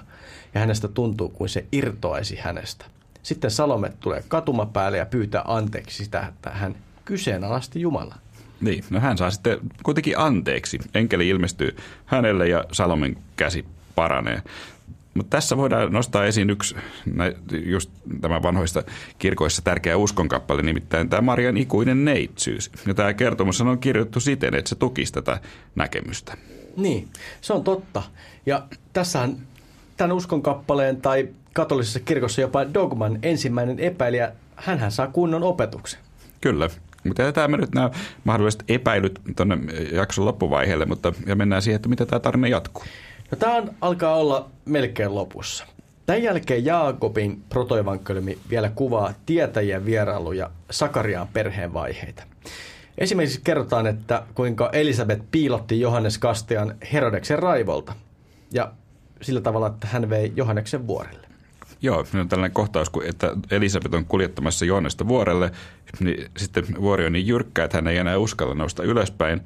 ja 0.55 0.61
hänestä 0.61 0.88
tuntuu 0.88 1.28
kuin 1.28 1.49
se 1.49 1.64
irtoaisi 1.72 2.36
hänestä. 2.36 2.84
Sitten 3.22 3.51
Salome 3.51 3.93
tulee 4.01 4.24
katumapäälle 4.28 4.99
ja 4.99 5.07
pyytää 5.07 5.43
anteeksi 5.47 6.05
sitä, 6.05 6.26
että 6.28 6.51
hän 6.51 6.76
kyseenalaisti 7.05 7.80
Jumala. 7.80 8.14
Niin, 8.61 8.84
no 8.91 9.01
hän 9.01 9.18
saa 9.18 9.30
sitten 9.30 9.59
kuitenkin 9.82 10.18
anteeksi. 10.18 10.78
Enkeli 10.95 11.28
ilmestyy 11.28 11.76
hänelle 12.07 12.49
ja 12.49 12.64
Salomen 12.72 13.16
käsi 13.36 13.64
paranee. 13.95 14.43
Mutta 15.21 15.37
tässä 15.37 15.57
voidaan 15.57 15.93
nostaa 15.93 16.25
esiin 16.25 16.51
yksi 16.51 16.77
just 17.64 17.91
tämä 18.21 18.43
vanhoista 18.43 18.83
kirkoissa 19.18 19.62
tärkeä 19.62 19.97
uskonkappale, 19.97 20.62
nimittäin 20.62 21.09
tämä 21.09 21.21
Marian 21.21 21.57
ikuinen 21.57 22.05
neitsyys. 22.05 22.71
Ja 22.87 22.95
tämä 22.95 23.14
kertomus 23.14 23.61
on 23.61 23.79
kirjoitettu 23.79 24.21
siten, 24.21 24.55
että 24.55 24.68
se 24.68 24.75
tukisi 24.75 25.12
tätä 25.12 25.41
näkemystä. 25.75 26.37
Niin, 26.77 27.09
se 27.41 27.53
on 27.53 27.64
totta. 27.64 28.03
Ja 28.47 28.62
tässähän 28.93 29.37
tämän 29.97 30.16
uskonkappaleen 30.16 31.01
tai 31.01 31.29
katolisessa 31.53 32.01
kirkossa 32.01 32.41
jopa 32.41 32.75
dogman 32.75 33.18
ensimmäinen 33.23 33.79
epäilijä, 33.79 34.33
hän 34.57 34.93
saa 34.93 35.07
kunnon 35.07 35.43
opetuksen. 35.43 36.01
Kyllä, 36.41 36.71
Mutta 37.05 37.23
jätetään 37.23 37.51
me 37.51 37.57
nyt 37.57 37.75
nämä 37.75 37.91
mahdolliset 38.25 38.64
epäilyt 38.68 39.21
tuonne 39.37 39.59
jakson 39.93 40.25
loppuvaiheelle, 40.25 40.87
mutta 40.87 41.12
ja 41.27 41.37
mennään 41.37 41.62
siihen, 41.62 41.77
että 41.77 41.89
miten 41.89 42.07
tämä 42.07 42.21
tarina 42.21 42.49
jatkuu. 42.49 42.85
No 43.31 43.39
tämä 43.39 43.62
alkaa 43.81 44.16
olla 44.16 44.51
melkein 44.64 45.14
lopussa. 45.14 45.66
Tämän 46.07 46.22
jälkeen 46.22 46.64
Jaakobin 46.64 47.43
protoevankeliumi 47.49 48.39
vielä 48.51 48.70
kuvaa 48.74 49.14
tietäjien 49.26 49.85
vierailuja 49.85 50.51
Sakariaan 50.70 51.28
perheen 51.28 51.72
vaiheita. 51.72 52.22
Esimerkiksi 52.99 53.41
kerrotaan, 53.45 53.87
että 53.87 54.22
kuinka 54.35 54.70
Elisabeth 54.72 55.22
piilotti 55.31 55.81
Johannes 55.81 56.18
Kastian 56.18 56.74
Herodeksen 56.93 57.39
raivolta 57.39 57.93
ja 58.53 58.72
sillä 59.22 59.41
tavalla, 59.41 59.66
että 59.66 59.87
hän 59.87 60.11
vei 60.11 60.33
Johanneksen 60.37 60.87
vuorelle. 60.87 61.26
Joo, 61.83 62.05
on 62.14 62.28
tällainen 62.28 62.55
kohtaus, 62.55 62.91
että 63.05 63.37
Elisabeth 63.51 63.95
on 63.95 64.05
kuljettamassa 64.05 64.64
Johannesta 64.64 65.09
vuorelle, 65.09 65.51
niin 66.01 66.31
sitten 66.37 66.64
vuori 66.81 67.07
on 67.07 67.12
niin 67.12 67.26
jyrkkä, 67.26 67.64
että 67.64 67.76
hän 67.76 67.87
ei 67.87 67.97
enää 67.97 68.18
uskalla 68.18 68.55
nousta 68.55 68.83
ylöspäin, 68.83 69.41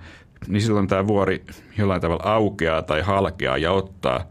niin 0.49 0.63
silloin 0.63 0.89
tämä 0.89 1.07
vuori 1.07 1.45
jollain 1.79 2.01
tavalla 2.01 2.23
aukeaa 2.25 2.83
tai 2.83 3.01
halkeaa 3.01 3.59
ja 3.59 3.73
ottaa 3.73 4.27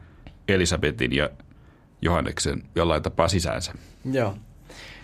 Elisabetin 0.48 1.14
ja 1.14 1.30
Johanneksen 2.02 2.64
jollain 2.76 3.04
tapaa 3.04 3.28
sisäänsä. 3.28 3.74
Joo. 4.12 4.36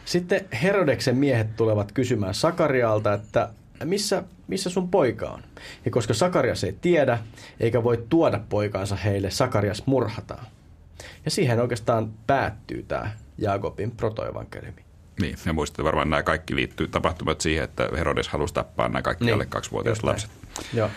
Sitten 0.06 0.46
Herodeksen 0.64 1.18
miehet 1.18 1.56
tulevat 1.56 1.92
kysymään 1.92 2.34
Sakarialta, 2.34 3.14
että 3.14 3.50
missä, 3.84 4.24
missä 4.48 4.70
sun 4.70 4.90
poika 4.90 5.30
on? 5.30 5.44
Ja 5.86 5.92
koska 5.92 6.14
Sakarias 6.14 6.64
ei 6.64 6.76
tiedä, 6.82 7.20
eikä 7.60 7.84
voi 7.84 8.06
tuoda 8.10 8.40
poikaansa 8.50 8.96
heille, 8.96 9.32
Sakarias 9.32 9.84
murhataan. 9.86 10.46
Ja 11.26 11.32
siihen 11.32 11.60
oikeastaan 11.60 12.12
päättyy 12.28 12.84
tämä 12.84 13.12
Jaakobin 13.38 13.92
protoevankeliumi. 13.92 14.82
Niin, 15.22 15.36
ja 15.46 15.54
muistatte 15.54 15.84
varmaan 15.84 16.10
nämä 16.10 16.24
kaikki 16.24 16.56
liittyy 16.56 16.88
tapahtumat 16.88 17.42
siihen, 17.42 17.64
että 17.64 17.90
Herodes 17.98 18.28
halusi 18.28 18.54
tappaa 18.54 18.88
nämä 18.88 19.02
kaikki 19.02 19.26
niin, 19.26 19.34
alle 19.34 19.46
kaksivuotiaat 19.46 20.04
lapset. 20.04 20.32
Joo. 20.74 20.90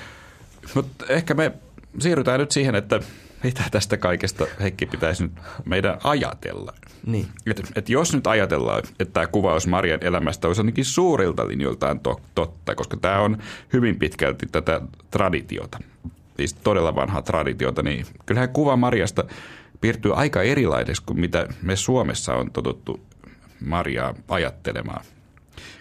Mutta 0.74 1.06
ehkä 1.08 1.34
me 1.34 1.52
siirrytään 1.98 2.40
nyt 2.40 2.50
siihen, 2.50 2.74
että 2.74 3.00
mitä 3.42 3.62
tästä 3.70 3.96
kaikesta 3.96 4.46
Heikki 4.60 4.86
pitäisi 4.86 5.22
nyt 5.22 5.32
meidän 5.64 5.98
ajatella. 6.04 6.72
Niin. 7.06 7.28
Et, 7.46 7.72
et 7.76 7.88
jos 7.88 8.14
nyt 8.14 8.26
ajatellaan, 8.26 8.78
että 8.78 9.12
tämä 9.12 9.26
kuvaus 9.26 9.66
Marian 9.66 10.04
elämästä 10.04 10.48
olisi 10.48 10.60
ainakin 10.60 10.84
suurilta 10.84 11.48
linjoiltaan 11.48 12.00
to, 12.00 12.20
totta, 12.34 12.74
koska 12.74 12.96
tämä 12.96 13.20
on 13.20 13.38
hyvin 13.72 13.98
pitkälti 13.98 14.46
tätä 14.52 14.80
traditiota, 15.10 15.78
siis 16.36 16.54
todella 16.54 16.94
vanhaa 16.94 17.22
traditiota, 17.22 17.82
niin 17.82 18.06
kyllähän 18.26 18.48
kuva 18.48 18.76
Mariasta 18.76 19.24
piirtyy 19.80 20.14
aika 20.14 20.42
erilaiseksi 20.42 21.02
kuin 21.06 21.20
mitä 21.20 21.48
me 21.62 21.76
Suomessa 21.76 22.34
on 22.34 22.50
totuttu 22.50 23.00
Mariaa 23.66 24.14
ajattelemaan. 24.28 25.04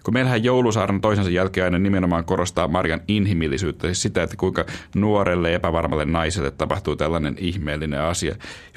Kun 0.04 0.14
meillähän 0.14 0.43
joulusaarnan 0.43 1.02
toisensa 1.02 1.30
jälkeen 1.30 1.64
aina 1.64 1.80
nimenomaan 1.80 2.24
korostaa 2.24 2.68
Marian 2.68 3.02
inhimillisyyttä, 3.08 3.88
siis 3.88 4.02
sitä, 4.02 4.24
että 4.24 4.36
kuinka 4.36 4.66
nuorelle 4.95 5.56
epävarmalle 5.56 6.06
naiselle 6.06 6.52
tapahtuu 6.52 6.95
tällainen 6.95 7.36
ihmeellinen 7.39 8.02
asia. 8.02 8.36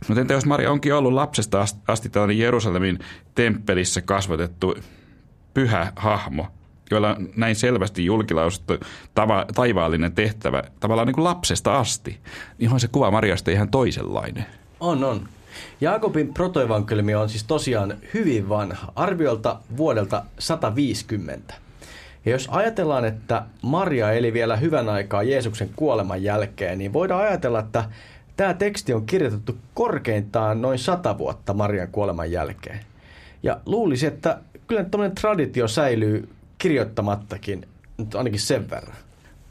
Mutta 0.08 0.20
entä 0.20 0.34
jos 0.34 0.46
Maria 0.46 0.70
onkin 0.70 0.94
ollut 0.94 1.12
lapsesta 1.12 1.64
asti 1.88 2.08
tällainen 2.08 2.38
Jerusalemin 2.38 2.98
temppelissä 3.34 4.00
kasvatettu 4.00 4.74
pyhä 5.54 5.92
hahmo, 5.96 6.46
joilla 6.90 7.14
on 7.14 7.28
näin 7.36 7.56
selvästi 7.56 8.04
julkilausuttu 8.04 8.74
tava, 9.14 9.46
taivaallinen 9.54 10.12
tehtävä 10.12 10.62
tavallaan 10.80 11.06
niin 11.06 11.14
kuin 11.14 11.24
lapsesta 11.24 11.78
asti, 11.78 12.20
niin 12.58 12.72
on 12.72 12.80
se 12.80 12.88
kuva 12.88 13.10
Mariasta 13.10 13.50
ihan 13.50 13.70
toisenlainen. 13.70 14.46
On, 14.80 15.04
on. 15.04 15.28
Jaakobin 15.80 16.34
protoevankeliumi 16.34 17.14
on 17.14 17.28
siis 17.28 17.44
tosiaan 17.44 17.96
hyvin 18.14 18.48
vanha, 18.48 18.92
arviolta 18.96 19.60
vuodelta 19.76 20.24
150. 20.38 21.54
Ja 22.24 22.32
jos 22.32 22.48
ajatellaan, 22.50 23.04
että 23.04 23.42
Maria 23.62 24.12
eli 24.12 24.32
vielä 24.32 24.56
hyvän 24.56 24.88
aikaa 24.88 25.22
Jeesuksen 25.22 25.70
kuoleman 25.76 26.22
jälkeen, 26.22 26.78
niin 26.78 26.92
voidaan 26.92 27.22
ajatella, 27.22 27.58
että 27.58 27.84
tämä 28.36 28.54
teksti 28.54 28.94
on 28.94 29.06
kirjoitettu 29.06 29.56
korkeintaan 29.74 30.62
noin 30.62 30.78
sata 30.78 31.18
vuotta 31.18 31.54
Marian 31.54 31.88
kuoleman 31.88 32.30
jälkeen. 32.30 32.80
Ja 33.42 33.60
luulisi, 33.66 34.06
että 34.06 34.38
kyllä 34.66 34.84
tämmöinen 34.84 35.14
traditio 35.14 35.68
säilyy 35.68 36.28
kirjoittamattakin, 36.58 37.68
nyt 37.98 38.14
ainakin 38.14 38.40
sen 38.40 38.70
verran. 38.70 38.96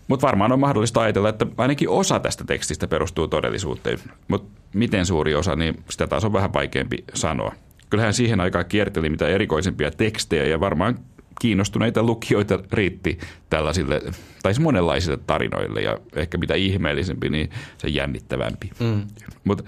Mutta 0.07 0.27
varmaan 0.27 0.51
on 0.51 0.59
mahdollista 0.59 1.01
ajatella, 1.01 1.29
että 1.29 1.45
ainakin 1.57 1.89
osa 1.89 2.19
tästä 2.19 2.43
tekstistä 2.43 2.87
perustuu 2.87 3.27
todellisuuteen. 3.27 3.99
Mutta 4.27 4.62
miten 4.73 5.05
suuri 5.05 5.35
osa, 5.35 5.55
niin 5.55 5.83
sitä 5.89 6.07
taas 6.07 6.25
on 6.25 6.33
vähän 6.33 6.53
vaikeampi 6.53 7.03
sanoa. 7.13 7.53
Kyllähän 7.89 8.13
siihen 8.13 8.39
aikaan 8.39 8.65
kierteli 8.65 9.09
mitä 9.09 9.27
erikoisempia 9.27 9.91
tekstejä 9.91 10.45
ja 10.45 10.59
varmaan 10.59 10.99
kiinnostuneita 11.41 12.03
lukijoita 12.03 12.59
riitti 12.71 13.19
tällaisille, 13.49 14.01
tai 14.43 14.53
monenlaisille 14.59 15.17
tarinoille 15.27 15.81
ja 15.81 15.97
ehkä 16.15 16.37
mitä 16.37 16.55
ihmeellisempi, 16.55 17.29
niin 17.29 17.49
se 17.77 17.87
jännittävämpi. 17.87 18.69
Mm. 18.79 19.01
Mutta 19.43 19.63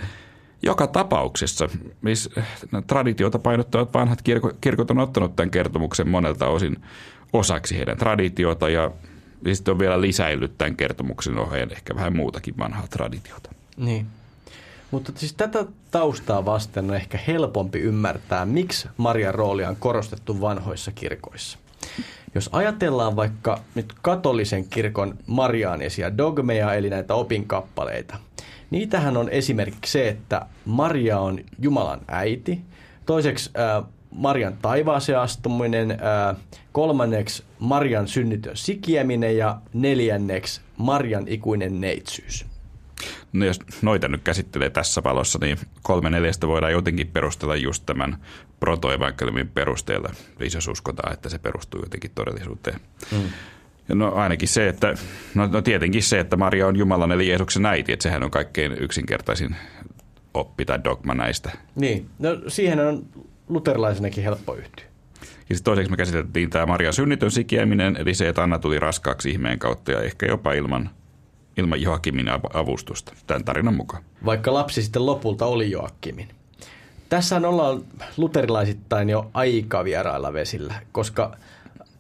joka 0.62 0.88
tapauksessa, 0.88 1.70
missä 2.02 2.42
traditiota 2.88 3.40
painottavat 3.40 3.94
vanhat 3.94 4.22
kirkot, 4.22 4.58
kirkot 4.62 4.92
on 4.92 5.00
ottanut 5.00 5.36
tämän 5.36 5.52
kertomuksen 5.52 6.10
monelta 6.10 6.48
osin 6.48 6.78
osaksi 7.34 7.78
heidän 7.78 7.98
traditiota 7.98 8.70
ja 8.70 8.92
ja 9.46 9.56
sitten 9.56 9.72
on 9.72 9.80
vielä 9.80 10.02
lisäillyt 10.02 10.58
tämän 10.58 10.76
kertomuksen 10.76 11.38
oheen 11.38 11.72
ehkä 11.72 11.96
vähän 11.96 12.16
muutakin 12.16 12.58
vanhaa 12.58 12.88
traditiota. 12.88 13.52
Niin. 13.78 14.06
Mutta 14.96 15.12
siis 15.16 15.34
tätä 15.34 15.66
taustaa 15.92 16.46
vasten 16.46 16.90
on 16.90 16.96
ehkä 16.96 17.20
helpompi 17.28 17.80
ymmärtää, 17.80 18.46
miksi 18.46 18.88
Marian 18.98 19.36
roolia 19.36 19.70
on 19.70 19.76
korostettu 19.76 20.42
vanhoissa 20.42 20.92
kirkoissa. 20.92 21.58
Jos 22.36 22.50
ajatellaan 22.52 23.16
vaikka 23.16 23.60
nyt 23.76 23.94
katolisen 24.02 24.66
kirkon 24.66 25.18
mariaanisia 25.28 26.18
dogmeja, 26.18 26.74
eli 26.74 26.90
näitä 26.90 27.14
opinkappaleita, 27.14 28.18
niitähän 28.72 29.18
on 29.18 29.30
esimerkiksi 29.30 29.92
se, 29.92 30.08
että 30.08 30.46
Maria 30.66 31.20
on 31.20 31.40
Jumalan 31.60 32.02
äiti, 32.08 32.62
toiseksi 33.06 33.52
äh, 33.60 33.84
Marian 34.12 34.58
taivaaseen 34.62 35.20
astuminen, 35.20 35.92
äh, 35.92 36.38
kolmanneksi 36.72 37.44
Marian 37.60 38.08
synnytön 38.08 38.58
sikieminen 38.58 39.38
ja 39.38 39.62
neljänneksi 39.74 40.62
Marian 40.78 41.28
ikuinen 41.28 41.82
neitsyys. 41.82 42.55
No 43.34 43.46
jos 43.46 43.60
noita 43.82 44.08
nyt 44.08 44.22
käsittelee 44.24 44.70
tässä 44.70 45.04
valossa, 45.04 45.40
niin 45.42 45.58
kolme 45.82 46.10
neljästä 46.10 46.48
voidaan 46.48 46.72
jotenkin 46.72 47.08
perustella 47.08 47.56
just 47.56 47.84
tämän 47.86 48.18
protoevankeliumin 48.60 49.50
perusteella. 49.50 50.10
Siis 50.40 50.54
jos 50.54 50.68
uskotaan, 50.68 51.14
että 51.14 51.30
se 51.30 51.40
perustuu 51.40 51.82
jotenkin 51.82 52.12
todellisuuteen. 52.16 52.80
Mm. 53.12 53.30
No 53.88 54.14
ainakin 54.16 54.48
se, 54.48 54.68
että, 54.68 54.94
no, 55.36 55.48
no 55.48 55.62
tietenkin 55.62 56.04
se, 56.04 56.20
että 56.20 56.38
Maria 56.38 56.68
on 56.68 56.76
Jumalan 56.76 57.12
eli 57.12 57.28
Jeesuksen 57.28 57.66
äiti, 57.66 57.92
että 57.92 58.04
sehän 58.04 58.24
on 58.24 58.32
kaikkein 58.32 58.72
yksinkertaisin 58.72 59.56
oppi 60.34 60.66
tai 60.66 60.84
dogma 60.84 61.14
näistä. 61.14 61.52
Niin, 61.76 62.10
no 62.20 62.30
siihen 62.48 62.88
on 62.88 63.06
luterilaisenakin 63.48 64.24
helppo 64.24 64.56
yhtyä. 64.56 64.86
Ja 65.50 65.56
sitten 65.56 65.64
toiseksi 65.64 65.92
me 65.92 65.98
käsiteltiin 65.98 66.50
tämä 66.50 66.66
Marian 66.66 66.94
synnitön 66.94 67.32
sikiäminen, 67.32 67.98
eli 67.98 68.14
se, 68.14 68.30
että 68.30 68.44
Anna 68.44 68.60
tuli 68.60 68.80
raskaaksi 68.80 69.30
ihmeen 69.30 69.60
kautta 69.60 69.92
ja 69.92 70.02
ehkä 70.02 70.26
jopa 70.26 70.54
ilman, 70.54 70.90
ilman 71.58 71.82
Joakimin 71.82 72.30
avustusta, 72.54 73.14
tämän 73.28 73.44
tarinan 73.46 73.76
mukaan. 73.76 74.04
Vaikka 74.26 74.54
lapsi 74.54 74.84
sitten 74.84 75.06
lopulta 75.06 75.46
oli 75.46 75.72
Joakimin. 75.72 76.28
Tässä 77.10 77.36
ollaan 77.48 77.82
luterilaisittain 78.18 79.10
jo 79.10 79.32
aika 79.34 79.84
vierailla 79.84 80.34
vesillä, 80.34 80.74
koska 80.92 81.38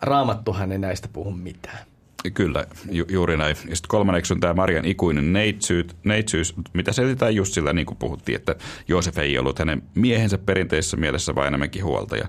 raamattuhan 0.01 0.71
ei 0.71 0.77
näistä 0.77 1.07
puhu 1.13 1.31
mitään. 1.31 1.85
Kyllä, 2.33 2.65
ju- 2.91 3.05
juuri 3.09 3.37
näin. 3.37 3.49
Ja 3.49 3.75
sitten 3.75 3.87
kolmanneksi 3.87 4.33
on 4.33 4.39
tämä 4.39 4.53
Marian 4.53 4.85
ikuinen 4.85 5.33
neitsyys, 5.33 5.85
neitsyys 6.03 6.53
mitä 6.73 6.91
selitetään 6.91 7.35
just 7.35 7.53
sillä, 7.53 7.73
niin 7.73 7.85
kuin 7.85 7.97
puhuttiin, 7.97 8.35
että 8.35 8.55
Joosef 8.87 9.17
ei 9.17 9.37
ollut 9.37 9.59
hänen 9.59 9.83
miehensä 9.95 10.37
perinteisessä 10.37 10.97
mielessä, 10.97 11.35
vaan 11.35 11.47
enemmänkin 11.47 11.83
huoltaja. 11.83 12.27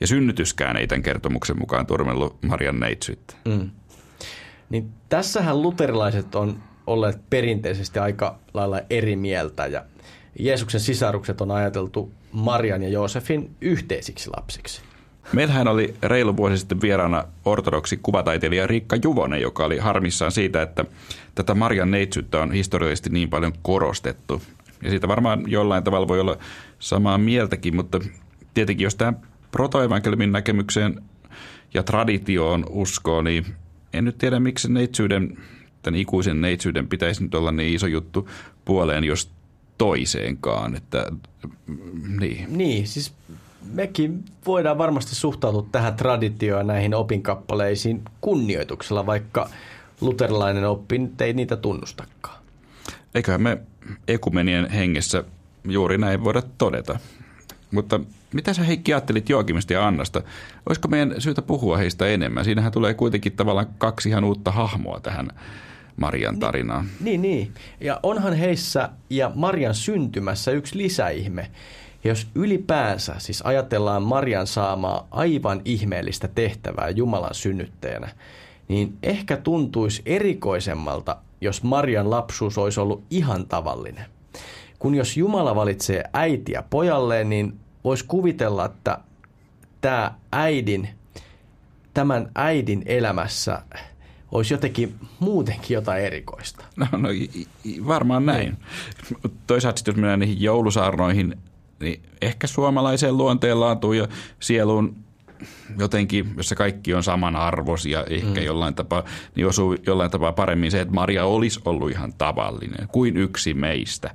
Ja 0.00 0.06
synnytyskään 0.06 0.76
ei 0.76 0.86
tämän 0.86 1.02
kertomuksen 1.02 1.58
mukaan 1.58 1.86
turmellut 1.86 2.42
Marian 2.42 2.80
neitsyyttä. 2.80 3.34
Mm. 3.44 3.70
Niin 4.70 4.90
tässähän 5.08 5.62
luterilaiset 5.62 6.34
on 6.34 6.62
olleet 6.88 7.20
perinteisesti 7.30 7.98
aika 7.98 8.38
lailla 8.54 8.80
eri 8.90 9.16
mieltä 9.16 9.66
ja 9.66 9.84
Jeesuksen 10.38 10.80
sisarukset 10.80 11.40
on 11.40 11.50
ajateltu 11.50 12.12
Marian 12.32 12.82
ja 12.82 12.88
Joosefin 12.88 13.50
yhteisiksi 13.60 14.30
lapsiksi. 14.36 14.82
Meillähän 15.32 15.68
oli 15.68 15.94
reilu 16.02 16.36
vuosi 16.36 16.58
sitten 16.58 16.80
vieraana 16.80 17.24
ortodoksi 17.44 17.96
kuvataiteilija 17.96 18.66
Riikka 18.66 18.96
Juvonen, 19.04 19.40
joka 19.40 19.64
oli 19.64 19.78
harmissaan 19.78 20.32
siitä, 20.32 20.62
että 20.62 20.84
tätä 21.34 21.54
Marian 21.54 21.90
neitsyttä 21.90 22.40
on 22.40 22.52
historiallisesti 22.52 23.10
niin 23.10 23.30
paljon 23.30 23.52
korostettu. 23.62 24.42
Ja 24.82 24.90
siitä 24.90 25.08
varmaan 25.08 25.44
jollain 25.46 25.84
tavalla 25.84 26.08
voi 26.08 26.20
olla 26.20 26.38
samaa 26.78 27.18
mieltäkin, 27.18 27.76
mutta 27.76 28.00
tietenkin 28.54 28.84
jos 28.84 28.94
tämä 28.94 29.12
protoevankeliumin 29.50 30.32
näkemykseen 30.32 31.02
ja 31.74 31.82
traditioon 31.82 32.64
uskoo, 32.70 33.22
niin 33.22 33.46
en 33.92 34.04
nyt 34.04 34.18
tiedä, 34.18 34.40
miksi 34.40 34.72
neitsyyden, 34.72 35.38
tämän 35.82 36.00
ikuisen 36.00 36.40
neitsyyden 36.40 36.88
pitäisi 36.88 37.22
nyt 37.22 37.34
olla 37.34 37.52
niin 37.52 37.74
iso 37.74 37.86
juttu 37.86 38.28
puoleen, 38.64 39.04
jos 39.04 39.30
toiseenkaan. 39.78 40.76
Että, 40.76 41.06
niin. 42.20 42.58
niin, 42.58 42.86
siis 42.86 43.12
mekin 43.72 44.24
voidaan 44.46 44.78
varmasti 44.78 45.14
suhtautua 45.14 45.66
tähän 45.72 45.94
traditioon 45.94 46.66
näihin 46.66 46.94
opinkappaleisiin 46.94 48.02
kunnioituksella, 48.20 49.06
vaikka 49.06 49.50
luterilainen 50.00 50.68
oppi 50.68 51.00
ei 51.20 51.32
niitä 51.32 51.56
tunnustakaan. 51.56 52.38
Eiköhän 53.14 53.42
me 53.42 53.58
ekumenien 54.08 54.70
hengessä 54.70 55.24
juuri 55.64 55.98
näin 55.98 56.24
voida 56.24 56.42
todeta. 56.58 56.98
Mutta 57.70 58.00
mitä 58.32 58.54
sä 58.54 58.62
Heikki 58.62 58.92
ajattelit 58.92 59.28
Joakimista 59.28 59.72
ja 59.72 59.86
Annasta? 59.86 60.22
Olisiko 60.66 60.88
meidän 60.88 61.14
syytä 61.18 61.42
puhua 61.42 61.76
heistä 61.76 62.06
enemmän? 62.06 62.44
Siinähän 62.44 62.72
tulee 62.72 62.94
kuitenkin 62.94 63.32
tavallaan 63.32 63.66
kaksi 63.78 64.08
ihan 64.08 64.24
uutta 64.24 64.50
hahmoa 64.50 65.00
tähän 65.00 65.28
Marian 65.98 66.38
tarinaan. 66.38 66.86
Niin, 67.00 67.22
niin. 67.22 67.52
Ja 67.80 68.00
onhan 68.02 68.34
heissä 68.34 68.88
ja 69.10 69.32
Marian 69.34 69.74
syntymässä 69.74 70.50
yksi 70.50 70.78
lisäihme. 70.78 71.50
Jos 72.04 72.26
ylipäänsä 72.34 73.14
siis 73.18 73.42
ajatellaan 73.42 74.02
Marian 74.02 74.46
saamaa 74.46 75.08
aivan 75.10 75.62
ihmeellistä 75.64 76.28
tehtävää 76.28 76.90
Jumalan 76.90 77.34
synnyttäjänä, 77.34 78.08
niin 78.68 78.96
ehkä 79.02 79.36
tuntuisi 79.36 80.02
erikoisemmalta, 80.06 81.16
jos 81.40 81.62
Marian 81.62 82.10
lapsuus 82.10 82.58
olisi 82.58 82.80
ollut 82.80 83.04
ihan 83.10 83.46
tavallinen. 83.46 84.04
Kun 84.78 84.94
jos 84.94 85.16
Jumala 85.16 85.54
valitsee 85.54 86.04
äitiä 86.12 86.62
pojalleen, 86.70 87.28
niin 87.28 87.58
voisi 87.84 88.04
kuvitella, 88.08 88.64
että 88.64 88.98
tämä 89.80 90.14
äidin, 90.32 90.88
tämän 91.94 92.30
äidin 92.34 92.82
elämässä 92.86 93.62
olisi 94.32 94.54
jotenkin 94.54 94.94
muutenkin 95.20 95.74
jotain 95.74 96.04
erikoista. 96.04 96.64
No, 96.76 96.86
no 96.92 97.08
varmaan 97.86 98.26
näin. 98.26 98.56
Niin. 99.10 99.32
Toisaalta 99.46 99.82
jos 99.86 99.96
mennään 99.96 100.20
niihin 100.20 100.42
joulusaarnoihin, 100.42 101.34
niin 101.80 102.02
ehkä 102.22 102.46
suomalaiseen 102.46 103.16
luonteenlaatuun 103.16 103.96
ja 103.96 104.08
sieluun 104.40 104.96
jotenkin, 105.78 106.34
jossa 106.36 106.54
kaikki 106.54 106.94
on 106.94 107.02
samanarvoisia 107.02 108.04
ehkä 108.04 108.40
mm. 108.40 108.46
jollain 108.46 108.74
tapaa, 108.74 109.04
niin 109.34 109.46
osuu 109.46 109.76
jollain 109.86 110.10
tapaa 110.10 110.32
paremmin 110.32 110.70
se, 110.70 110.80
että 110.80 110.94
Maria 110.94 111.24
olisi 111.24 111.60
ollut 111.64 111.90
ihan 111.90 112.12
tavallinen 112.18 112.88
kuin 112.88 113.16
yksi 113.16 113.54
meistä, 113.54 114.14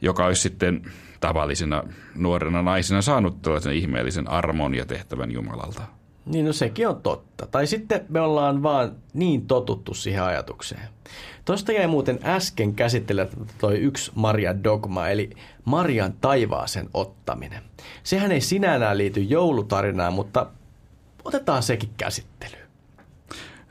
joka 0.00 0.26
olisi 0.26 0.42
sitten 0.42 0.92
tavallisena 1.20 1.82
nuorena 2.14 2.62
naisena 2.62 3.02
saanut 3.02 3.42
tällaisen 3.42 3.72
ihmeellisen 3.72 4.30
armon 4.30 4.74
ja 4.74 4.86
tehtävän 4.86 5.32
Jumalalta. 5.32 5.82
Niin 6.26 6.44
no 6.44 6.52
sekin 6.52 6.88
on 6.88 7.02
totta. 7.02 7.46
Tai 7.46 7.66
sitten 7.66 8.04
me 8.08 8.20
ollaan 8.20 8.62
vaan 8.62 8.92
niin 9.14 9.46
totuttu 9.46 9.94
siihen 9.94 10.22
ajatukseen. 10.22 10.88
Tuosta 11.44 11.72
jäi 11.72 11.86
muuten 11.86 12.18
äsken 12.24 12.74
käsittellä 12.74 13.26
toi 13.58 13.78
yksi 13.78 14.12
Marian 14.14 14.64
dogma, 14.64 15.08
eli 15.08 15.30
Marian 15.64 16.12
taivaaseen 16.20 16.88
ottaminen. 16.94 17.62
Sehän 18.02 18.32
ei 18.32 18.40
sinällään 18.40 18.98
liity 18.98 19.20
joulutarinaan, 19.20 20.12
mutta 20.12 20.46
otetaan 21.24 21.62
sekin 21.62 21.90
käsittelyyn. 21.96 22.68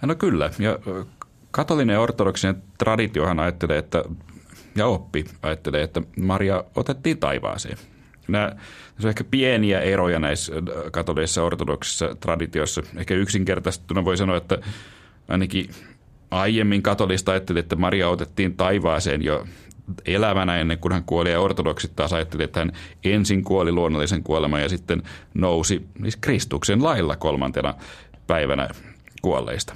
No 0.02 0.16
kyllä, 0.16 0.50
ja 0.60 0.80
katolinen 1.52 1.94
ja 1.94 2.02
ortodoksinen 2.02 2.64
traditiohan 2.78 3.40
ajattelee, 3.40 3.78
että, 3.78 4.04
ja 4.76 4.88
oppi 4.88 5.26
ajattelee, 5.42 5.84
että 5.84 6.02
Maria 6.22 6.64
otettiin 6.76 7.18
taivaaseen. 7.18 7.78
Nämä 8.32 8.56
on 9.04 9.10
ehkä 9.10 9.24
pieniä 9.24 9.80
eroja 9.80 10.20
näissä 10.20 10.54
katolisissa 10.92 11.44
ortodoksissa 11.44 12.16
traditioissa. 12.20 12.82
Ehkä 12.98 13.14
yksinkertaistuna 13.14 14.06
voi 14.06 14.18
sanoa, 14.18 14.38
että 14.38 14.58
ainakin 15.28 15.70
aiemmin 16.32 16.82
katolista 16.82 17.32
ajatteli, 17.32 17.60
että 17.60 17.76
Maria 17.76 18.10
otettiin 18.10 18.58
taivaaseen 18.58 19.24
jo 19.24 19.46
elävänä 20.06 20.58
ennen 20.58 20.80
kuin 20.80 20.92
hän 20.92 21.04
kuoli, 21.04 21.32
ja 21.32 21.40
ortodoksit 21.40 21.96
taas 21.96 22.14
ajatteli, 22.14 22.44
että 22.44 22.60
hän 22.60 22.72
ensin 23.04 23.44
kuoli 23.44 23.72
luonnollisen 23.72 24.24
kuoleman 24.24 24.62
ja 24.62 24.70
sitten 24.70 25.04
nousi 25.34 25.86
siis 26.02 26.16
Kristuksen 26.16 26.84
lailla 26.84 27.16
kolmantena 27.16 27.74
päivänä 28.28 28.70
kuolleista. 29.22 29.74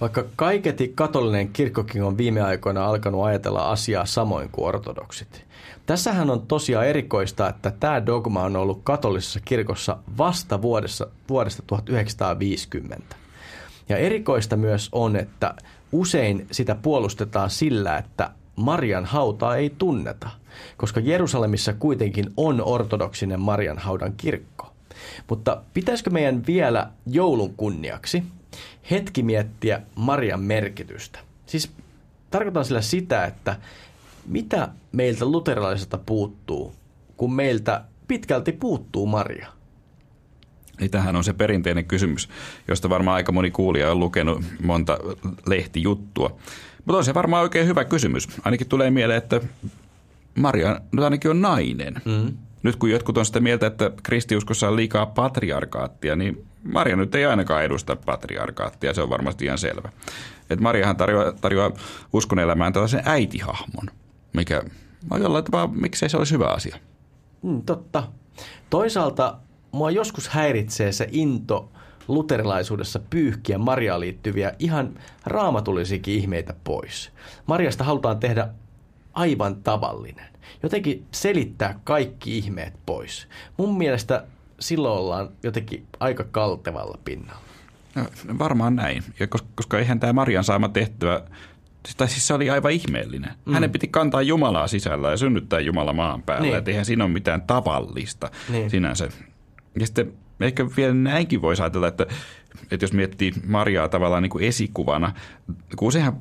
Vaikka 0.00 0.24
kaiketi 0.36 0.92
katolinen 0.94 1.48
kirkkokin 1.48 2.02
on 2.02 2.18
viime 2.18 2.40
aikoina 2.40 2.86
alkanut 2.86 3.24
ajatella 3.24 3.70
asiaa 3.70 4.06
samoin 4.06 4.48
kuin 4.52 4.68
ortodoksit. 4.68 5.45
Tässähän 5.86 6.30
on 6.30 6.46
tosiaan 6.46 6.86
erikoista, 6.86 7.48
että 7.48 7.70
tämä 7.80 8.06
dogma 8.06 8.42
on 8.42 8.56
ollut 8.56 8.80
katolisessa 8.84 9.40
kirkossa 9.44 9.96
vasta 10.18 10.62
vuodessa, 10.62 11.06
vuodesta 11.28 11.62
1950. 11.66 13.16
Ja 13.88 13.96
erikoista 13.96 14.56
myös 14.56 14.88
on, 14.92 15.16
että 15.16 15.54
usein 15.92 16.46
sitä 16.50 16.74
puolustetaan 16.74 17.50
sillä, 17.50 17.98
että 17.98 18.30
Marian 18.56 19.04
hautaa 19.04 19.56
ei 19.56 19.70
tunneta, 19.78 20.30
koska 20.76 21.00
Jerusalemissa 21.00 21.72
kuitenkin 21.72 22.32
on 22.36 22.62
ortodoksinen 22.64 23.40
Marian 23.40 23.78
haudan 23.78 24.12
kirkko. 24.16 24.72
Mutta 25.28 25.62
pitäisikö 25.74 26.10
meidän 26.10 26.46
vielä 26.46 26.90
joulun 27.06 27.54
kunniaksi 27.56 28.22
hetki 28.90 29.22
miettiä 29.22 29.82
Marian 29.94 30.40
merkitystä? 30.42 31.18
Siis 31.46 31.70
tarkoitan 32.30 32.64
sillä 32.64 32.82
sitä, 32.82 33.24
että 33.24 33.56
mitä 34.28 34.68
meiltä 34.92 35.24
luterilaisilta 35.24 35.98
puuttuu, 35.98 36.74
kun 37.16 37.34
meiltä 37.34 37.84
pitkälti 38.08 38.52
puuttuu 38.52 39.06
Maria? 39.06 39.46
Niin 40.80 40.90
tähän 40.90 41.16
on 41.16 41.24
se 41.24 41.32
perinteinen 41.32 41.84
kysymys, 41.84 42.28
josta 42.68 42.88
varmaan 42.88 43.14
aika 43.14 43.32
moni 43.32 43.50
kuulija 43.50 43.90
on 43.90 44.00
lukenut 44.00 44.44
monta 44.62 44.98
lehtijuttua. 45.46 46.36
Mutta 46.84 46.98
on 46.98 47.04
se 47.04 47.14
varmaan 47.14 47.42
oikein 47.42 47.66
hyvä 47.66 47.84
kysymys. 47.84 48.28
Ainakin 48.44 48.68
tulee 48.68 48.90
mieleen, 48.90 49.18
että 49.18 49.40
Maria 50.34 50.80
nyt 50.92 51.04
ainakin 51.04 51.30
on 51.30 51.40
nainen. 51.40 51.94
Mm. 52.04 52.36
Nyt 52.62 52.76
kun 52.76 52.90
jotkut 52.90 53.18
on 53.18 53.26
sitä 53.26 53.40
mieltä, 53.40 53.66
että 53.66 53.90
kristiuskossa 54.02 54.68
on 54.68 54.76
liikaa 54.76 55.06
patriarkaattia, 55.06 56.16
niin 56.16 56.46
Maria 56.72 56.96
nyt 56.96 57.14
ei 57.14 57.24
ainakaan 57.24 57.64
edusta 57.64 57.96
patriarkaattia, 57.96 58.94
se 58.94 59.02
on 59.02 59.10
varmasti 59.10 59.44
ihan 59.44 59.58
selvä. 59.58 59.88
Et 60.50 60.60
Mariahan 60.60 60.96
tarjoaa, 60.96 61.32
tarjoaa 61.32 61.70
uskon 62.12 62.38
elämään 62.38 62.72
tällaisen 62.72 63.02
äitihahmon, 63.04 63.90
mikä 64.36 64.62
jollain 65.20 65.44
tapaa, 65.44 65.66
miksei 65.66 66.08
se 66.08 66.16
olisi 66.16 66.34
hyvä 66.34 66.46
asia. 66.46 66.76
Mm, 67.42 67.62
totta. 67.62 68.08
Toisaalta 68.70 69.38
mua 69.72 69.90
joskus 69.90 70.28
häiritsee 70.28 70.92
se 70.92 71.08
into 71.12 71.72
luterilaisuudessa 72.08 73.00
pyyhkiä 73.10 73.58
Mariaan 73.58 74.00
liittyviä 74.00 74.52
ihan 74.58 74.98
raamatullisikin 75.24 76.14
ihmeitä 76.14 76.54
pois. 76.64 77.12
Mariasta 77.46 77.84
halutaan 77.84 78.18
tehdä 78.18 78.48
aivan 79.12 79.56
tavallinen. 79.56 80.26
Jotenkin 80.62 81.06
selittää 81.10 81.80
kaikki 81.84 82.38
ihmeet 82.38 82.74
pois. 82.86 83.28
Mun 83.56 83.78
mielestä 83.78 84.26
silloin 84.60 84.98
ollaan 85.00 85.28
jotenkin 85.42 85.86
aika 86.00 86.24
kaltevalla 86.24 86.98
pinnalla. 87.04 87.40
No, 87.94 88.04
varmaan 88.38 88.76
näin. 88.76 89.04
Ja 89.20 89.26
koska, 89.26 89.48
koska 89.54 89.78
eihän 89.78 90.00
tämä 90.00 90.12
Marian 90.12 90.44
saama 90.44 90.68
tehtyä, 90.68 91.22
tai 91.96 92.08
siis 92.08 92.26
se 92.26 92.34
oli 92.34 92.50
aivan 92.50 92.72
ihmeellinen. 92.72 93.30
Mm. 93.44 93.52
Hänen 93.52 93.70
piti 93.70 93.88
kantaa 93.88 94.22
Jumalaa 94.22 94.68
sisällä 94.68 95.10
ja 95.10 95.16
synnyttää 95.16 95.60
Jumala 95.60 95.92
maan 95.92 96.22
päällä. 96.22 96.46
Niin. 96.46 96.56
Että 96.56 96.70
eihän 96.70 96.84
siinä 96.84 97.04
ole 97.04 97.12
mitään 97.12 97.42
tavallista 97.42 98.30
niin. 98.48 98.70
sinänsä. 98.70 99.08
Ja 99.80 99.86
sitten 99.86 100.12
ehkä 100.40 100.66
vielä 100.76 100.94
näinkin 100.94 101.42
voisi 101.42 101.62
ajatella, 101.62 101.88
että, 101.88 102.06
että 102.70 102.84
jos 102.84 102.92
miettii 102.92 103.32
Mariaa 103.46 103.88
tavallaan 103.88 104.22
niin 104.22 104.30
kuin 104.30 104.44
esikuvana, 104.44 105.12
kun 105.76 105.88
useinhan 105.88 106.20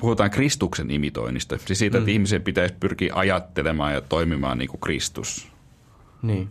puhutaan 0.00 0.30
Kristuksen 0.30 0.90
imitoinnista, 0.90 1.58
siis 1.58 1.78
siitä, 1.78 1.98
mm. 1.98 2.02
että 2.02 2.10
ihmisen 2.10 2.42
pitäisi 2.42 2.74
pyrkiä 2.80 3.14
ajattelemaan 3.14 3.92
ja 3.92 4.00
toimimaan 4.00 4.58
niin 4.58 4.68
kuin 4.68 4.80
Kristus. 4.80 5.48
Niin. 6.22 6.48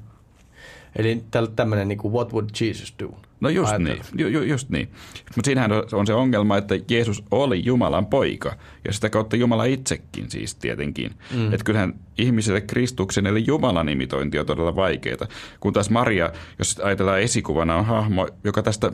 Eli 0.96 1.24
tämmöinen 1.56 1.88
niin 1.88 1.98
kuin 1.98 2.14
what 2.14 2.34
would 2.34 2.50
Jesus 2.62 2.96
do? 3.00 3.20
No 3.40 3.50
just 3.50 3.70
Ajattelu. 3.70 3.96
niin, 3.96 4.22
ju, 4.22 4.28
ju, 4.28 4.42
just 4.42 4.70
niin. 4.70 4.90
Mutta 5.36 5.48
siinähän 5.48 5.72
on 5.92 6.08
se 6.08 6.14
ongelma, 6.14 6.58
että 6.58 6.76
Jeesus 6.90 7.24
oli 7.32 7.66
Jumalan 7.66 8.06
poika 8.06 8.56
ja 8.86 8.94
sitä 8.94 9.10
kautta 9.10 9.36
Jumala 9.36 9.66
itsekin 9.66 10.32
siis 10.32 10.56
tietenkin. 10.56 11.12
Mm. 11.34 11.54
Että 11.54 11.64
kyllähän 11.64 11.94
ihmiselle 12.18 12.62
Kristuksen 12.62 13.28
eli 13.28 13.44
Jumalan 13.48 13.90
imitointi 13.90 14.40
on 14.40 14.46
todella 14.46 14.76
vaikeaa. 14.76 15.28
Kun 15.60 15.74
taas 15.74 15.90
Maria, 15.90 16.32
jos 16.60 16.80
ajatellaan 16.84 17.22
esikuvana, 17.22 17.76
on 17.76 17.86
hahmo, 17.86 18.28
joka 18.44 18.64
tästä 18.64 18.92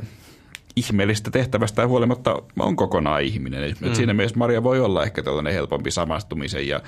ihmeellistä 0.76 1.32
tehtävästä 1.32 1.88
huolimatta 1.88 2.42
on 2.60 2.76
kokonaan 2.76 3.22
ihminen. 3.22 3.76
Mm. 3.82 3.94
siinä 3.94 4.14
mielessä 4.14 4.38
Maria 4.38 4.64
voi 4.64 4.80
olla 4.80 5.04
ehkä 5.04 5.24
tällainen 5.24 5.54
helpompi 5.54 5.92
samastumisen 5.92 6.68
ja 6.68 6.82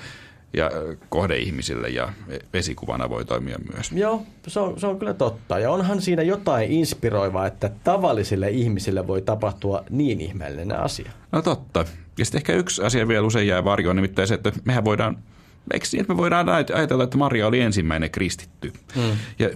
ja 0.52 0.70
kohdeihmisille 1.08 1.88
ja 1.88 2.12
vesikuvana 2.52 3.10
voi 3.10 3.24
toimia 3.24 3.58
myös. 3.72 3.92
Joo, 3.92 4.22
se 4.46 4.60
on, 4.60 4.80
se 4.80 4.86
on 4.86 4.98
kyllä 4.98 5.14
totta. 5.14 5.58
Ja 5.58 5.70
onhan 5.70 6.02
siinä 6.02 6.22
jotain 6.22 6.72
inspiroivaa, 6.72 7.46
että 7.46 7.70
tavallisille 7.84 8.50
ihmisille 8.50 9.06
voi 9.06 9.22
tapahtua 9.22 9.84
niin 9.90 10.20
ihmeellinen 10.20 10.78
asia. 10.78 11.10
No 11.32 11.42
totta. 11.42 11.84
Ja 12.18 12.24
sitten 12.24 12.38
ehkä 12.38 12.52
yksi 12.52 12.82
asia 12.82 13.08
vielä 13.08 13.26
usein 13.26 13.48
jää 13.48 13.64
varjoon, 13.64 13.96
nimittäin 13.96 14.28
se, 14.28 14.34
että 14.34 14.52
mehän 14.64 14.84
voidaan 14.84 15.18
Eikö 15.72 15.86
niin, 15.92 16.00
että 16.00 16.12
me 16.12 16.16
voidaan 16.16 16.48
ajatella, 16.48 17.04
että 17.04 17.16
Maria 17.16 17.46
oli 17.46 17.60
ensimmäinen 17.60 18.10
kristitty? 18.10 18.72
Mm. 18.96 19.02
Ja 19.38 19.50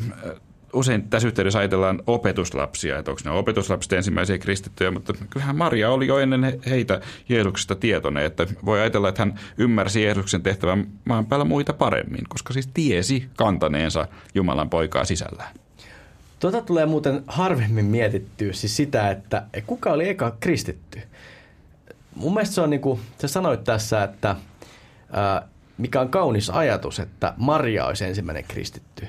usein 0.72 1.10
tässä 1.10 1.28
yhteydessä 1.28 1.58
ajatellaan 1.58 2.02
opetuslapsia, 2.06 2.98
että 2.98 3.10
onko 3.10 3.20
ne 3.24 3.30
opetuslapset 3.30 3.92
ensimmäisiä 3.92 4.38
kristittyjä, 4.38 4.90
mutta 4.90 5.12
kyllähän 5.30 5.56
Maria 5.56 5.90
oli 5.90 6.06
jo 6.06 6.18
ennen 6.18 6.60
heitä 6.66 7.00
Jeesuksesta 7.28 7.74
tietoinen, 7.74 8.24
että 8.24 8.46
voi 8.64 8.80
ajatella, 8.80 9.08
että 9.08 9.22
hän 9.22 9.40
ymmärsi 9.58 10.02
Jeesuksen 10.02 10.42
tehtävän 10.42 10.86
maan 11.04 11.26
päällä 11.26 11.44
muita 11.44 11.72
paremmin, 11.72 12.24
koska 12.28 12.52
siis 12.52 12.66
tiesi 12.74 13.28
kantaneensa 13.36 14.08
Jumalan 14.34 14.70
poikaa 14.70 15.04
sisällään. 15.04 15.54
Tuota 16.40 16.62
tulee 16.62 16.86
muuten 16.86 17.24
harvemmin 17.26 17.84
mietittyä, 17.84 18.52
siis 18.52 18.76
sitä, 18.76 19.10
että 19.10 19.42
kuka 19.66 19.92
oli 19.92 20.08
eka 20.08 20.36
kristitty. 20.40 21.00
Mun 22.14 22.34
mielestä 22.34 22.54
se 22.54 22.60
on 22.60 22.70
niin 22.70 22.80
kuin, 22.80 23.00
sä 23.20 23.28
sanoit 23.28 23.64
tässä, 23.64 24.02
että 24.02 24.36
mikä 25.78 26.00
on 26.00 26.08
kaunis 26.08 26.50
ajatus, 26.50 27.00
että 27.00 27.34
Maria 27.36 27.86
olisi 27.86 28.04
ensimmäinen 28.04 28.44
kristitty. 28.44 29.06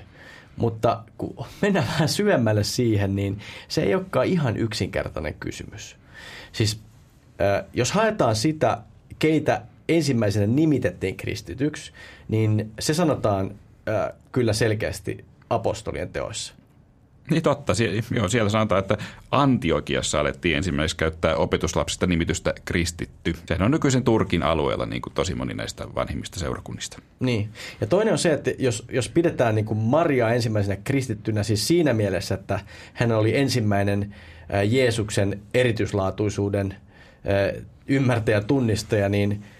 Mutta 0.57 1.03
kun 1.17 1.45
mennään 1.61 1.87
vähän 1.87 2.09
syvemmälle 2.09 2.63
siihen, 2.63 3.15
niin 3.15 3.39
se 3.67 3.81
ei 3.81 3.95
olekaan 3.95 4.25
ihan 4.25 4.57
yksinkertainen 4.57 5.33
kysymys. 5.33 5.95
Siis 6.51 6.79
jos 7.73 7.91
haetaan 7.91 8.35
sitä, 8.35 8.77
keitä 9.19 9.61
ensimmäisenä 9.89 10.47
nimitettiin 10.47 11.17
kristityksi, 11.17 11.91
niin 12.27 12.71
se 12.79 12.93
sanotaan 12.93 13.55
kyllä 14.31 14.53
selkeästi 14.53 15.25
apostolien 15.49 16.09
teoissa. 16.09 16.53
Niin 17.31 17.43
totta. 17.43 17.73
Sie- 17.73 18.03
joo, 18.11 18.27
siellä 18.27 18.49
sanotaan, 18.49 18.79
että 18.79 18.97
Antiokiassa 19.31 20.19
alettiin 20.19 20.57
ensimmäiseksi 20.57 20.97
käyttää 20.97 21.35
opetuslapsista 21.35 22.07
nimitystä 22.07 22.53
kristitty. 22.65 23.35
Sehän 23.47 23.65
on 23.65 23.71
nykyisen 23.71 24.03
Turkin 24.03 24.43
alueella 24.43 24.85
niin 24.85 25.01
kuin 25.01 25.13
tosi 25.13 25.35
moni 25.35 25.53
näistä 25.53 25.87
vanhimmista 25.95 26.39
seurakunnista. 26.39 26.99
Niin. 27.19 27.49
Ja 27.81 27.87
toinen 27.87 28.11
on 28.11 28.17
se, 28.17 28.33
että 28.33 28.51
jos, 28.59 28.85
jos 28.91 29.09
pidetään 29.09 29.55
niin 29.55 29.65
kuin 29.65 29.79
Maria 29.79 30.29
ensimmäisenä 30.29 30.77
kristittynä, 30.83 31.43
siis 31.43 31.67
siinä 31.67 31.93
mielessä, 31.93 32.35
että 32.35 32.59
hän 32.93 33.11
oli 33.11 33.37
ensimmäinen 33.37 34.15
Jeesuksen 34.69 35.41
erityislaatuisuuden 35.53 36.75
ymmärtäjä, 37.87 38.41
tunnistaja, 38.41 39.09
niin– 39.09 39.43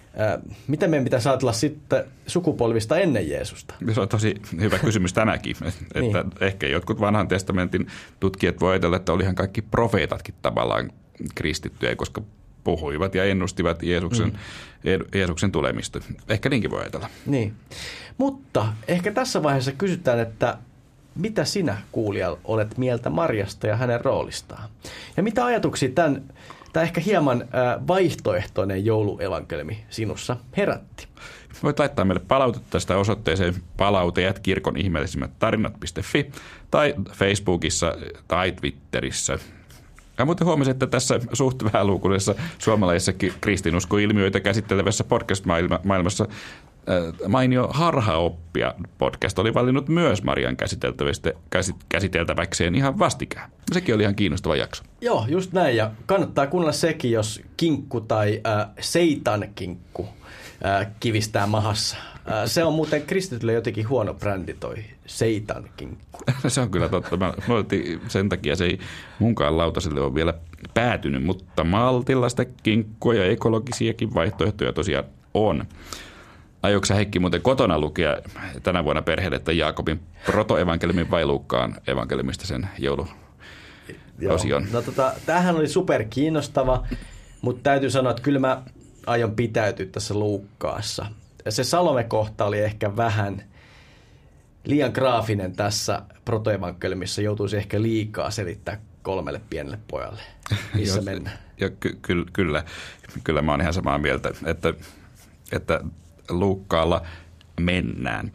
mitä 0.67 0.87
meidän 0.87 1.03
pitäisi 1.03 1.29
ajatella 1.29 1.53
sitten 1.53 2.03
sukupolvista 2.27 2.97
ennen 2.97 3.29
Jeesusta? 3.29 3.73
Se 3.93 4.01
on 4.01 4.09
tosi 4.09 4.35
hyvä 4.59 4.79
kysymys 4.79 5.13
tänäkin. 5.13 5.55
että 5.65 5.99
niin. 5.99 6.15
Ehkä 6.41 6.67
jotkut 6.67 6.99
vanhan 6.99 7.27
testamentin 7.27 7.87
tutkijat 8.19 8.59
voi 8.59 8.71
ajatella, 8.71 8.97
että 8.97 9.13
olihan 9.13 9.35
kaikki 9.35 9.61
profeetatkin 9.61 10.35
tavallaan 10.41 10.91
kristittyjä, 11.35 11.95
koska 11.95 12.21
puhuivat 12.63 13.15
ja 13.15 13.25
ennustivat 13.25 13.83
Jeesuksen, 13.83 14.27
mm. 14.27 15.05
Jeesuksen 15.15 15.51
tulemista. 15.51 15.99
Ehkä 16.29 16.49
niinkin 16.49 16.71
voi 16.71 16.81
ajatella. 16.81 17.09
Niin. 17.25 17.53
Mutta 18.17 18.73
ehkä 18.87 19.11
tässä 19.11 19.43
vaiheessa 19.43 19.71
kysytään, 19.71 20.19
että 20.19 20.57
mitä 21.15 21.45
sinä 21.45 21.77
kuulija 21.91 22.37
olet 22.43 22.77
mieltä 22.77 23.09
Marjasta 23.09 23.67
ja 23.67 23.75
hänen 23.75 24.05
roolistaan? 24.05 24.69
Ja 25.17 25.23
mitä 25.23 25.45
ajatuksia 25.45 25.89
tämän 25.89 26.23
tämä 26.73 26.83
ehkä 26.83 27.01
hieman 27.01 27.47
vaihtoehtoinen 27.87 28.85
jouluevankelmi 28.85 29.85
sinussa 29.89 30.37
herätti? 30.57 31.07
Voit 31.63 31.79
laittaa 31.79 32.05
meille 32.05 32.23
palautetta 32.27 32.67
tästä 32.69 32.97
osoitteeseen 32.97 33.55
palauteet 33.77 34.39
kirkon 34.39 34.77
ihmeellisimmät 34.77 35.31
tarinat.fi 35.39 36.31
tai 36.71 36.95
Facebookissa 37.11 37.95
tai 38.27 38.51
Twitterissä. 38.51 39.37
Ja 40.17 40.25
muuten 40.25 40.47
huomasin, 40.47 40.71
että 40.71 40.87
tässä 40.87 41.19
suht 41.33 41.63
vähälukuisessa 41.63 42.35
suomalaisessa 42.57 43.13
kristinuskoilmiöitä 43.41 44.39
käsittelevässä 44.39 45.03
podcast-maailmassa 45.03 46.27
mainio 47.27 47.67
harhaoppia 47.73 48.73
podcast 48.97 49.39
oli 49.39 49.53
valinnut 49.53 49.89
myös 49.89 50.23
Marian 50.23 50.57
käsiteltäväkseen 51.89 52.75
ihan 52.75 52.99
vastikään. 52.99 53.51
Sekin 53.71 53.95
oli 53.95 54.03
ihan 54.03 54.15
kiinnostava 54.15 54.55
jakso. 54.55 54.83
Joo, 55.01 55.25
just 55.29 55.53
näin. 55.53 55.77
Ja 55.77 55.91
kannattaa 56.05 56.47
kuunnella 56.47 56.71
sekin, 56.71 57.11
jos 57.11 57.41
kinkku 57.57 58.01
tai 58.01 58.41
äh, 58.47 58.67
seitan 58.79 59.45
kinkku 59.55 60.07
äh, 60.65 60.87
kivistää 60.99 61.47
mahassa. 61.47 61.97
Äh, 62.31 62.45
se 62.45 62.63
on 62.63 62.73
muuten 62.73 63.01
kristitylle 63.01 63.53
jotenkin 63.53 63.89
huono 63.89 64.13
brändi 64.13 64.53
toi 64.53 64.75
seitan 65.05 65.69
kinkku. 65.77 66.19
se 66.47 66.61
on 66.61 66.71
kyllä 66.71 66.89
totta. 66.89 67.17
Mä, 67.17 67.25
mä 67.25 67.55
sen 68.07 68.29
takia 68.29 68.55
se 68.55 68.65
ei 68.65 68.79
munkaan 69.19 69.57
lautaselle 69.57 70.01
ole 70.01 70.15
vielä 70.15 70.33
päätynyt, 70.73 71.23
mutta 71.23 71.63
maltillaista 71.63 72.45
kinkkua 72.45 73.13
ja 73.13 73.25
ekologisiakin 73.25 74.13
vaihtoehtoja 74.13 74.73
tosiaan 74.73 75.05
on. 75.33 75.65
Aiotko 76.63 76.85
sä 76.85 76.95
Heikki 76.95 77.19
muuten 77.19 77.41
kotona 77.41 77.79
lukea 77.79 78.17
tänä 78.63 78.83
vuonna 78.83 79.01
perheelle 79.01 79.35
että 79.35 79.51
Jaakobin 79.51 79.99
protoevankeliumin 80.25 81.11
vai 81.11 81.25
Luukkaan 81.25 81.75
evankeliumista 81.87 82.47
sen 82.47 82.69
joulu 82.79 83.07
osion? 84.29 84.67
No 84.71 84.81
tota, 84.81 85.13
tämähän 85.25 85.55
oli 85.55 85.67
super 85.67 86.03
kiinnostava, 86.09 86.87
mutta 87.41 87.63
täytyy 87.63 87.89
sanoa, 87.89 88.11
että 88.11 88.23
kyllä 88.23 88.39
mä 88.39 88.63
aion 89.07 89.35
pitäytyä 89.35 89.85
tässä 89.85 90.13
Luukkaassa. 90.13 91.05
Se 91.49 91.63
Salome-kohta 91.63 92.45
oli 92.45 92.59
ehkä 92.59 92.95
vähän 92.97 93.43
liian 94.65 94.91
graafinen 94.93 95.55
tässä 95.55 96.01
protoevankeliumissa, 96.25 97.21
joutuisi 97.21 97.57
ehkä 97.57 97.81
liikaa 97.81 98.31
selittää 98.31 98.77
kolmelle 99.01 99.41
pienelle 99.49 99.79
pojalle, 99.87 100.21
missä 100.73 101.01
mennään. 101.11 101.39
Jo, 101.57 101.69
ky- 101.79 101.99
ky- 102.01 102.25
kyllä, 102.33 102.63
kyllä 103.23 103.41
mä 103.41 103.51
oon 103.51 103.61
ihan 103.61 103.73
samaa 103.73 103.97
mieltä, 103.97 104.31
että, 104.45 104.73
että 105.51 105.81
Luukkaalla 106.31 107.01
mennään. 107.59 108.31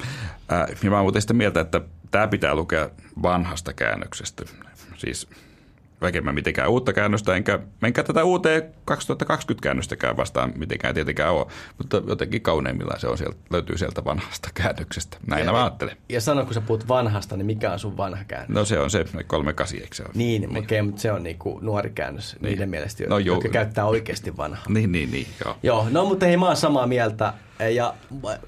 Ää, 0.48 0.66
ja 0.82 0.90
mä 0.90 1.02
muuten 1.02 1.22
sitä 1.22 1.34
mieltä, 1.34 1.60
että 1.60 1.80
tämä 2.10 2.28
pitää 2.28 2.54
lukea 2.54 2.90
vanhasta 3.22 3.72
käännöksestä. 3.72 4.44
Siis 4.96 5.28
vaikka 6.00 6.20
mä 6.20 6.32
mitenkään 6.32 6.70
uutta 6.70 6.92
käännöstä, 6.92 7.34
enkä, 7.34 7.58
enkä 7.82 8.02
tätä 8.02 8.24
uuteen 8.24 8.62
2020-käännöstäkään 8.90 10.16
vastaan 10.16 10.52
mitenkään 10.56 10.94
tietenkään 10.94 11.32
ole, 11.32 11.46
mutta 11.78 12.02
jotenkin 12.08 12.42
kauneimmillaan 12.42 13.00
se 13.00 13.08
on 13.08 13.18
sieltä, 13.18 13.36
löytyy 13.50 13.78
sieltä 13.78 14.04
vanhasta 14.04 14.48
käännöksestä. 14.54 15.16
Näin 15.26 15.46
ja, 15.46 15.52
mä 15.52 15.64
ajattelen. 15.64 15.96
Ja 16.08 16.20
sano, 16.20 16.44
kun 16.44 16.54
sä 16.54 16.60
puhut 16.60 16.88
vanhasta, 16.88 17.36
niin 17.36 17.46
mikä 17.46 17.72
on 17.72 17.78
sun 17.78 17.96
vanha 17.96 18.24
käännös? 18.24 18.54
No 18.54 18.64
se 18.64 18.78
on 18.78 18.90
se 18.90 19.04
38, 19.26 19.80
eikö 19.80 19.94
se 19.96 20.02
ole? 20.02 20.12
Niin, 20.14 20.42
niin. 20.42 20.58
okei, 20.58 20.82
mutta 20.82 21.00
se 21.00 21.12
on 21.12 21.22
niinku 21.22 21.58
nuori 21.62 21.90
käännös 21.90 22.36
niin. 22.40 22.50
niiden 22.50 22.68
mielestä, 22.68 23.04
no, 23.08 23.18
jotka 23.18 23.48
käyttää 23.48 23.84
oikeasti 23.84 24.36
vanhaa. 24.36 24.64
Niin, 24.68 24.92
niin, 24.92 25.10
niin, 25.10 25.26
joo. 25.44 25.56
Joo, 25.62 25.86
no 25.90 26.04
mutta 26.04 26.26
hei, 26.26 26.36
mä 26.36 26.46
oon 26.46 26.56
samaa 26.56 26.86
mieltä. 26.86 27.32
Ja 27.74 27.94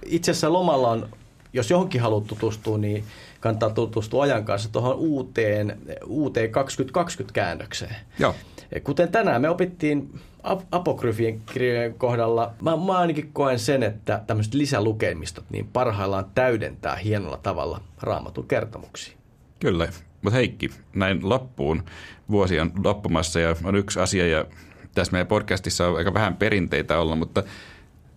itse 0.06 0.30
asiassa 0.30 0.52
lomalla 0.52 0.88
on, 0.88 1.08
jos 1.52 1.70
johonkin 1.70 2.00
haluat 2.00 2.26
tutustua, 2.26 2.78
niin 2.78 3.04
kannattaa 3.40 3.70
tutustua 3.70 4.22
ajan 4.22 4.44
kanssa 4.44 4.72
tuohon 4.72 4.96
uuteen, 4.96 5.78
uuteen 6.06 6.50
2020-käännökseen. 6.50 7.96
Joo. 8.18 8.34
Kuten 8.84 9.08
tänään 9.08 9.42
me 9.42 9.48
opittiin 9.48 10.20
apokryfien 10.72 11.40
kirjojen 11.40 11.94
kohdalla, 11.94 12.54
mä, 12.62 12.76
mä 12.76 12.98
ainakin 12.98 13.30
koen 13.32 13.58
sen, 13.58 13.82
että 13.82 14.22
tämmöiset 14.26 14.54
lisälukemistot 14.54 15.44
niin 15.50 15.68
parhaillaan 15.72 16.26
täydentää 16.34 16.96
hienolla 16.96 17.36
tavalla 17.36 17.80
raamatun 18.02 18.48
kertomuksia. 18.48 19.16
Kyllä, 19.60 19.88
mutta 20.22 20.36
Heikki, 20.36 20.70
näin 20.94 21.28
loppuun 21.28 21.82
vuosi 22.30 22.60
on 22.60 22.72
loppumassa 22.84 23.40
ja 23.40 23.56
on 23.64 23.76
yksi 23.76 24.00
asia 24.00 24.26
ja 24.26 24.44
tässä 24.94 25.12
meidän 25.12 25.26
podcastissa 25.26 25.88
on 25.88 25.96
aika 25.96 26.14
vähän 26.14 26.36
perinteitä 26.36 26.98
olla, 26.98 27.16
mutta 27.16 27.42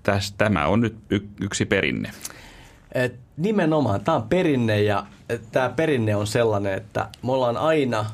täs, 0.04 0.34
tämä 0.38 0.68
on 0.68 0.82
nyt 0.82 0.96
y, 1.10 1.20
yksi 1.42 1.66
perinne. 1.66 2.12
Et 2.92 3.16
nimenomaan, 3.38 4.02
tämä 4.02 4.16
on 4.16 4.30
perinne 4.30 4.82
ja 4.82 5.06
tämä 5.52 5.70
perinne 5.70 6.16
on 6.16 6.28
sellainen, 6.28 6.74
että 6.74 7.10
me 7.24 7.32
ollaan 7.32 7.58
aina 7.58 8.06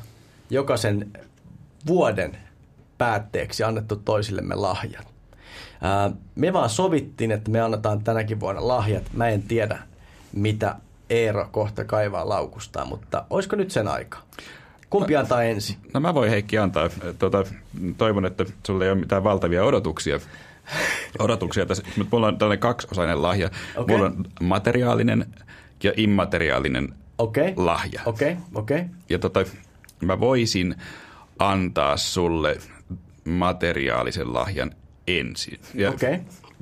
jokaisen 0.50 1.12
vuoden 1.86 2.36
päätteeksi 2.98 3.64
annettu 3.64 3.96
toisillemme 3.96 4.54
lahjat. 4.54 5.06
Ää, 5.80 6.10
me 6.34 6.52
vaan 6.52 6.70
sovittiin, 6.70 7.32
että 7.32 7.50
me 7.50 7.60
annetaan 7.60 8.04
tänäkin 8.04 8.40
vuonna 8.40 8.68
lahjat. 8.68 9.04
Mä 9.12 9.28
en 9.28 9.42
tiedä, 9.42 9.78
mitä 10.32 10.74
Eero 11.10 11.48
kohta 11.52 11.84
kaivaa 11.84 12.28
laukustaan, 12.28 12.88
mutta 12.88 13.24
olisiko 13.30 13.56
nyt 13.56 13.70
sen 13.70 13.88
aika? 13.88 14.18
Kumpi 14.90 15.14
no, 15.14 15.20
antaa 15.20 15.42
ensin? 15.42 15.76
No 15.94 16.00
mä 16.00 16.14
voin 16.14 16.30
Heikki 16.30 16.58
antaa. 16.58 16.90
Tuota, 17.18 17.44
toivon, 17.98 18.26
että 18.26 18.44
sulle 18.66 18.84
ei 18.84 18.90
ole 18.90 19.00
mitään 19.00 19.24
valtavia 19.24 19.64
odotuksia 19.64 20.20
odotuksia 21.18 21.66
tässä. 21.66 21.82
Mulla 22.12 22.26
on 22.26 22.38
tällainen 22.38 22.60
kaksiosainen 22.60 23.22
lahja. 23.22 23.50
Okay. 23.76 23.96
Mulla 23.96 24.10
on 24.10 24.24
materiaalinen 24.40 25.26
ja 25.82 25.92
immateriaalinen 25.96 26.94
okay. 27.18 27.52
lahja. 27.56 28.02
Okei, 28.06 28.32
okay. 28.32 28.44
okei. 28.54 28.78
Okay. 28.78 28.88
Ja 29.08 29.18
tota, 29.18 29.44
mä 30.00 30.20
voisin 30.20 30.74
antaa 31.38 31.96
sulle 31.96 32.58
materiaalisen 33.24 34.34
lahjan 34.34 34.70
ensin. 35.06 35.60
Okei. 35.88 36.14
Okay. 36.14 36.18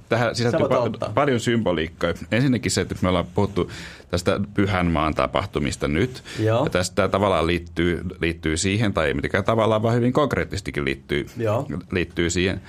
Tähän 0.08 0.36
sisältyy 0.36 0.66
pa- 0.66 1.12
paljon 1.14 1.40
symboliikkaa. 1.40 2.12
Ensinnäkin 2.32 2.70
se, 2.70 2.80
että 2.80 2.94
me 3.02 3.08
ollaan 3.08 3.26
puhuttu 3.34 3.70
tästä 4.10 4.40
Pyhän 4.54 4.86
maan 4.86 5.14
tapahtumista 5.14 5.88
nyt. 5.88 6.22
Joo. 6.38 6.64
Ja 6.64 6.70
tästä 6.70 7.08
tavallaan 7.08 7.46
liittyy, 7.46 8.02
liittyy 8.20 8.56
siihen, 8.56 8.92
tai 8.92 9.06
ei 9.06 9.14
mitenkään 9.14 9.44
tavallaan, 9.44 9.82
vaan 9.82 9.94
hyvin 9.94 10.12
konkreettistikin 10.12 10.84
liittyy, 10.84 11.26
Joo. 11.36 11.66
liittyy 11.90 12.30
siihen– 12.30 12.60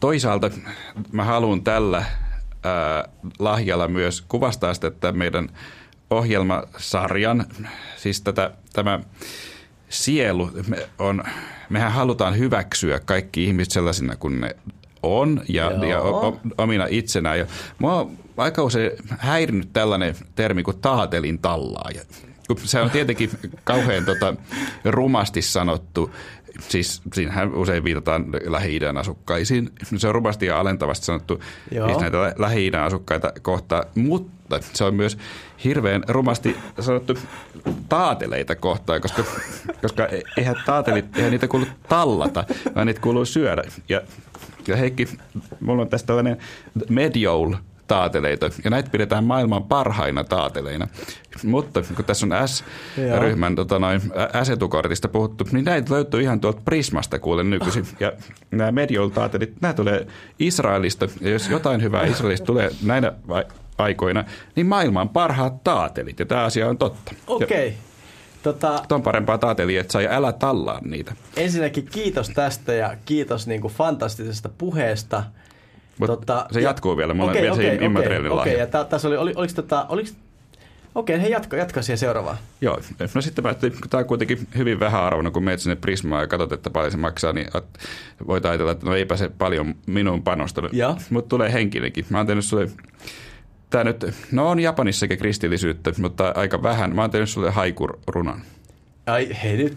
Toisaalta 0.00 0.50
mä 1.12 1.24
haluan 1.24 1.62
tällä 1.62 2.04
ää, 2.64 3.08
lahjalla 3.38 3.88
myös 3.88 4.20
kuvastaa 4.20 4.74
sitä, 4.74 4.86
että 4.86 5.12
meidän 5.12 5.48
ohjelmasarjan, 6.10 7.46
siis 7.96 8.20
tätä, 8.20 8.50
tämä 8.72 9.00
sielu, 9.88 10.50
me 10.68 10.88
on, 10.98 11.24
mehän 11.68 11.92
halutaan 11.92 12.38
hyväksyä 12.38 13.00
kaikki 13.00 13.44
ihmiset 13.44 13.72
sellaisina 13.72 14.16
kuin 14.16 14.40
ne 14.40 14.56
on 15.02 15.42
ja, 15.48 15.86
ja 15.86 16.00
o, 16.00 16.40
omina 16.58 16.86
itsenään. 16.90 17.38
Ja 17.38 17.46
mua 17.78 18.00
on 18.00 18.18
aika 18.36 18.62
usein 18.62 18.90
häirinyt 19.18 19.72
tällainen 19.72 20.14
termi 20.34 20.62
kuin 20.62 20.78
taatelin 20.78 21.38
tallaaja. 21.38 22.02
se 22.64 22.80
on 22.80 22.90
tietenkin 22.90 23.30
kauhean 23.64 24.04
tota, 24.04 24.34
rumasti 24.84 25.42
sanottu. 25.42 26.14
Siis 26.68 27.02
siinähän 27.14 27.54
usein 27.54 27.84
viitataan 27.84 28.26
Lähi-idän 28.46 28.96
asukkaisiin. 28.96 29.70
Se 29.96 30.08
on 30.08 30.14
rumasti 30.14 30.46
ja 30.46 30.60
alentavasti 30.60 31.06
sanottu 31.06 31.40
siis 31.68 31.98
näitä 32.00 32.34
Lähi-idän 32.38 32.82
asukkaita 32.82 33.32
kohtaan, 33.42 33.84
mutta 33.94 34.60
se 34.72 34.84
on 34.84 34.94
myös 34.94 35.18
hirveän 35.64 36.04
rumasti 36.08 36.56
sanottu 36.80 37.18
taateleita 37.88 38.56
kohtaan, 38.56 39.00
koska, 39.00 39.24
koska 39.82 40.08
eihän 40.36 40.56
taatelit, 40.66 41.16
eihän 41.16 41.30
niitä 41.30 41.48
kuulu 41.48 41.66
tallata, 41.88 42.44
vaan 42.74 42.86
niitä 42.86 43.00
kuuluu 43.00 43.24
syödä. 43.24 43.62
Ja, 43.88 44.00
ja 44.68 44.76
Heikki, 44.76 45.08
mulla 45.60 45.82
on 45.82 45.88
tästä 45.88 46.06
tällainen 46.06 46.38
Medjoul 46.88 47.54
taateleita, 47.90 48.50
ja 48.64 48.70
näitä 48.70 48.90
pidetään 48.90 49.24
maailman 49.24 49.64
parhaina 49.64 50.24
taateleina. 50.24 50.88
Mutta 51.44 51.82
kun 51.96 52.04
tässä 52.04 52.26
on 52.26 52.48
S-ryhmän 52.48 53.54
tota 53.54 53.78
noin, 53.78 54.00
S-etukortista 54.42 55.08
puhuttu, 55.08 55.44
niin 55.52 55.64
näitä 55.64 55.94
löytyy 55.94 56.22
ihan 56.22 56.40
tuolta 56.40 56.60
Prismasta 56.64 57.18
kuulen 57.18 57.50
nykyisin. 57.50 57.86
Ja 58.00 58.12
nämä 58.50 58.72
Mediol-taatelit, 58.72 59.60
nämä 59.60 59.74
tulee 59.74 60.06
Israelista, 60.38 61.08
ja 61.20 61.30
jos 61.30 61.48
jotain 61.48 61.82
hyvää 61.82 62.06
Israelista 62.06 62.46
tulee 62.46 62.70
näinä 62.82 63.12
aikoina, 63.78 64.24
niin 64.56 64.66
maailman 64.66 65.08
parhaat 65.08 65.64
taatelit, 65.64 66.18
ja 66.18 66.26
tämä 66.26 66.44
asia 66.44 66.68
on 66.68 66.78
totta. 66.78 67.12
Okei. 67.26 67.68
Okay. 67.68 67.78
Tota, 68.42 68.82
on 68.90 69.02
parempaa 69.02 69.38
taatelijaa, 69.38 69.80
että 69.80 69.92
saa 69.92 70.02
ja 70.02 70.10
älä 70.10 70.32
tallaa 70.32 70.80
niitä. 70.84 71.12
Ensinnäkin 71.36 71.86
kiitos 71.92 72.28
tästä 72.28 72.72
ja 72.72 72.96
kiitos 73.04 73.46
niin 73.46 73.60
kuin 73.60 73.74
fantastisesta 73.74 74.48
puheesta. 74.58 75.22
Tota, 76.06 76.46
se 76.50 76.60
jatkuu 76.60 76.92
ja, 76.92 76.96
vielä, 76.96 77.14
mulla 77.14 77.30
okay, 77.30 77.40
on 77.40 77.42
vielä 77.42 77.70
okay, 77.70 77.78
se 77.78 77.84
immateriaalinen 77.84 78.32
okay, 78.32 78.52
okay, 78.52 78.78
ja 78.78 78.84
tässä 78.84 79.08
oli, 79.08 79.16
oli, 79.16 79.32
oliko, 79.36 79.52
tota, 79.54 79.86
oliko 79.88 80.10
Okei, 80.94 81.16
okay, 81.16 81.24
he 81.24 81.28
jatka, 81.28 81.56
jatka 81.56 81.82
siihen 81.82 81.98
seuraavaan. 81.98 82.38
Joo, 82.60 82.80
no 83.14 83.20
sitten 83.20 83.44
mä 83.44 83.54
kun 83.54 83.90
tämä 83.90 84.00
on 84.00 84.06
kuitenkin 84.06 84.48
hyvin 84.56 84.80
vähän 84.80 85.02
arvona, 85.02 85.30
kun 85.30 85.44
menet 85.44 85.60
sinne 85.60 85.76
Prismaan 85.76 86.22
ja 86.22 86.26
katsot, 86.26 86.52
että 86.52 86.70
paljon 86.70 86.92
se 86.92 86.96
maksaa, 86.96 87.32
niin 87.32 87.46
voit 88.26 88.44
ajatella, 88.44 88.72
että 88.72 88.86
no 88.86 88.94
eipä 88.94 89.16
se 89.16 89.30
paljon 89.38 89.74
minun 89.86 90.22
panostanut. 90.22 90.72
Mutta 91.10 91.28
tulee 91.28 91.52
henkilökin. 91.52 92.06
Mä 92.08 92.18
oon 92.18 92.26
tehnyt 92.26 92.44
sulle, 92.44 92.70
tämä 93.70 93.84
nyt, 93.84 94.06
no 94.32 94.50
on 94.50 94.60
Japanissakin 94.60 95.18
kristillisyyttä, 95.18 95.92
mutta 95.98 96.32
aika 96.36 96.62
vähän. 96.62 96.94
Mä 96.94 97.00
oon 97.00 97.10
tehnyt 97.10 97.30
sulle 97.30 97.50
haikurunan. 97.50 98.42
Ai 99.06 99.28
hei 99.42 99.56
nyt, 99.56 99.76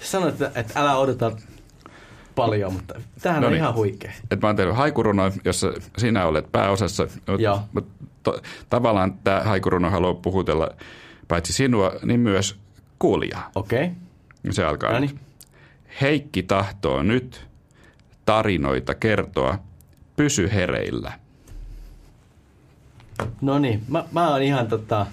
sanoit, 0.00 0.42
että, 0.42 0.60
että 0.60 0.80
älä 0.80 0.96
odota 0.96 1.32
paljon, 2.34 2.72
mutta 2.72 2.94
tämähän 3.22 3.40
no 3.42 3.46
on 3.46 3.52
niin. 3.52 3.60
ihan 3.60 3.74
huikea. 3.74 4.12
Et 4.30 4.42
mä 4.42 4.48
oon 4.48 4.56
tehnyt 4.56 4.76
haikuruno, 4.76 5.22
jossa 5.44 5.72
sinä 5.98 6.26
olet 6.26 6.52
pääosassa. 6.52 7.08
Joo. 7.38 7.62
To, 8.22 8.40
tavallaan 8.70 9.14
tämä 9.24 9.40
haikuruno 9.40 9.90
haluaa 9.90 10.14
puhutella 10.14 10.68
paitsi 11.28 11.52
sinua, 11.52 11.92
niin 12.02 12.20
myös 12.20 12.56
kuulijaa. 12.98 13.50
Okei. 13.54 13.84
Okay. 13.84 14.52
Se 14.52 14.64
alkaa 14.64 14.92
Noniin. 14.92 15.10
nyt. 15.10 15.20
Heikki 16.00 16.42
tahtoo 16.42 17.02
nyt 17.02 17.46
tarinoita 18.24 18.94
kertoa. 18.94 19.58
Pysy 20.16 20.50
hereillä. 20.52 21.12
No 23.40 23.58
niin, 23.58 23.82
mä, 23.88 24.04
mä 24.12 24.30
oon 24.30 24.42
ihan 24.42 24.66
tota... 24.66 25.06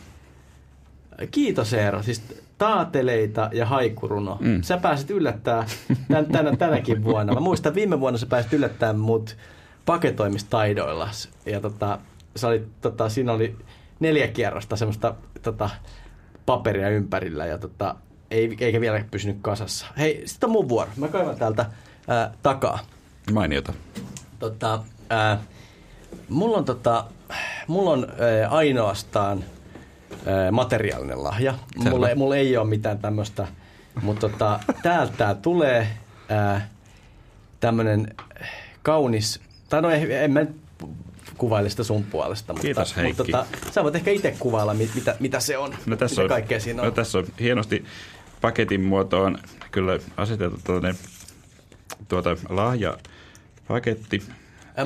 Kiitos 1.32 1.74
Eero. 1.74 2.04
Siis 2.04 2.44
taateleita 2.62 3.50
ja 3.54 3.66
haikuruno. 3.66 4.38
Mm. 4.40 4.62
Sä 4.62 4.78
pääsit 4.78 5.10
yllättää 5.10 5.66
tän, 6.12 6.26
tänä, 6.26 6.56
tänäkin 6.56 7.04
vuonna. 7.04 7.34
Mä 7.34 7.40
muistan, 7.40 7.76
viime 7.76 8.00
vuonna 8.00 8.18
sä 8.18 8.26
pääsit 8.26 8.54
yllättää 8.54 8.94
mut 8.94 9.38
paketoimistaidoilla. 9.86 11.10
Ja 11.46 11.62
tota, 11.62 12.00
sä 12.36 12.48
olit, 12.48 12.82
tota, 12.82 13.10
siinä 13.10 13.32
oli 13.32 13.56
neljä 14.00 14.28
kierrosta 14.28 14.76
semmoista 14.76 15.16
tota, 15.42 15.70
paperia 16.46 16.90
ympärillä 16.90 17.46
ja 17.46 17.58
tota, 17.58 17.96
ei, 18.32 18.58
eikä 18.60 18.82
vielä 18.82 19.06
pysynyt 19.12 19.38
kasassa. 19.42 19.86
Hei, 19.98 20.22
sitten 20.26 20.48
on 20.48 20.52
mun 20.52 20.70
vuoro. 20.70 20.92
Mä 20.98 21.08
kaivan 21.08 21.36
täältä 21.36 21.66
ää, 22.08 22.34
takaa. 22.44 22.80
Mainiota. 23.34 23.74
Tota, 24.40 24.84
ää, 25.10 25.42
mulla 26.30 26.58
on, 26.58 26.66
tota, 26.66 27.06
mulla 27.68 27.92
on 27.92 28.08
ää, 28.10 28.50
ainoastaan 28.50 29.44
materiaalinen 30.52 31.24
lahja. 31.24 31.54
Mulla, 31.76 32.08
mulla 32.16 32.36
ei 32.36 32.58
ole 32.58 32.68
mitään 32.68 33.00
tämmöistä, 33.00 33.48
mutta 34.02 34.30
tota, 34.30 34.60
täältä 34.84 35.14
tää 35.18 35.36
tulee 35.36 35.88
tämmöinen 37.60 38.16
kaunis, 38.84 39.42
tai 39.70 39.82
no 39.82 39.90
en, 39.90 40.12
en 40.12 40.32
mä 40.32 40.46
kuvaile 41.38 41.70
sitä 41.70 41.84
sun 41.84 42.04
puolesta, 42.04 42.54
mutta, 42.54 42.66
Kiitos, 42.66 42.96
mutta 43.08 43.24
tota, 43.24 43.46
sä 43.72 43.84
voit 43.84 43.96
ehkä 43.96 44.12
itse 44.12 44.36
kuvailla, 44.40 44.74
mitä, 44.74 45.16
mitä 45.20 45.40
se 45.40 45.58
on, 45.58 45.74
no, 45.86 45.96
tässä 45.96 46.22
mitä 46.22 46.34
kaikkea 46.34 46.60
siinä 46.60 46.82
on. 46.82 46.86
No, 46.86 46.92
tässä 46.92 47.18
on 47.18 47.26
hienosti 47.40 47.86
paketin 48.42 48.82
muotoon 48.82 49.38
kyllä 49.72 50.00
asetettu 50.18 50.72
tuota 52.08 52.30
lahjapaketti. 52.50 54.24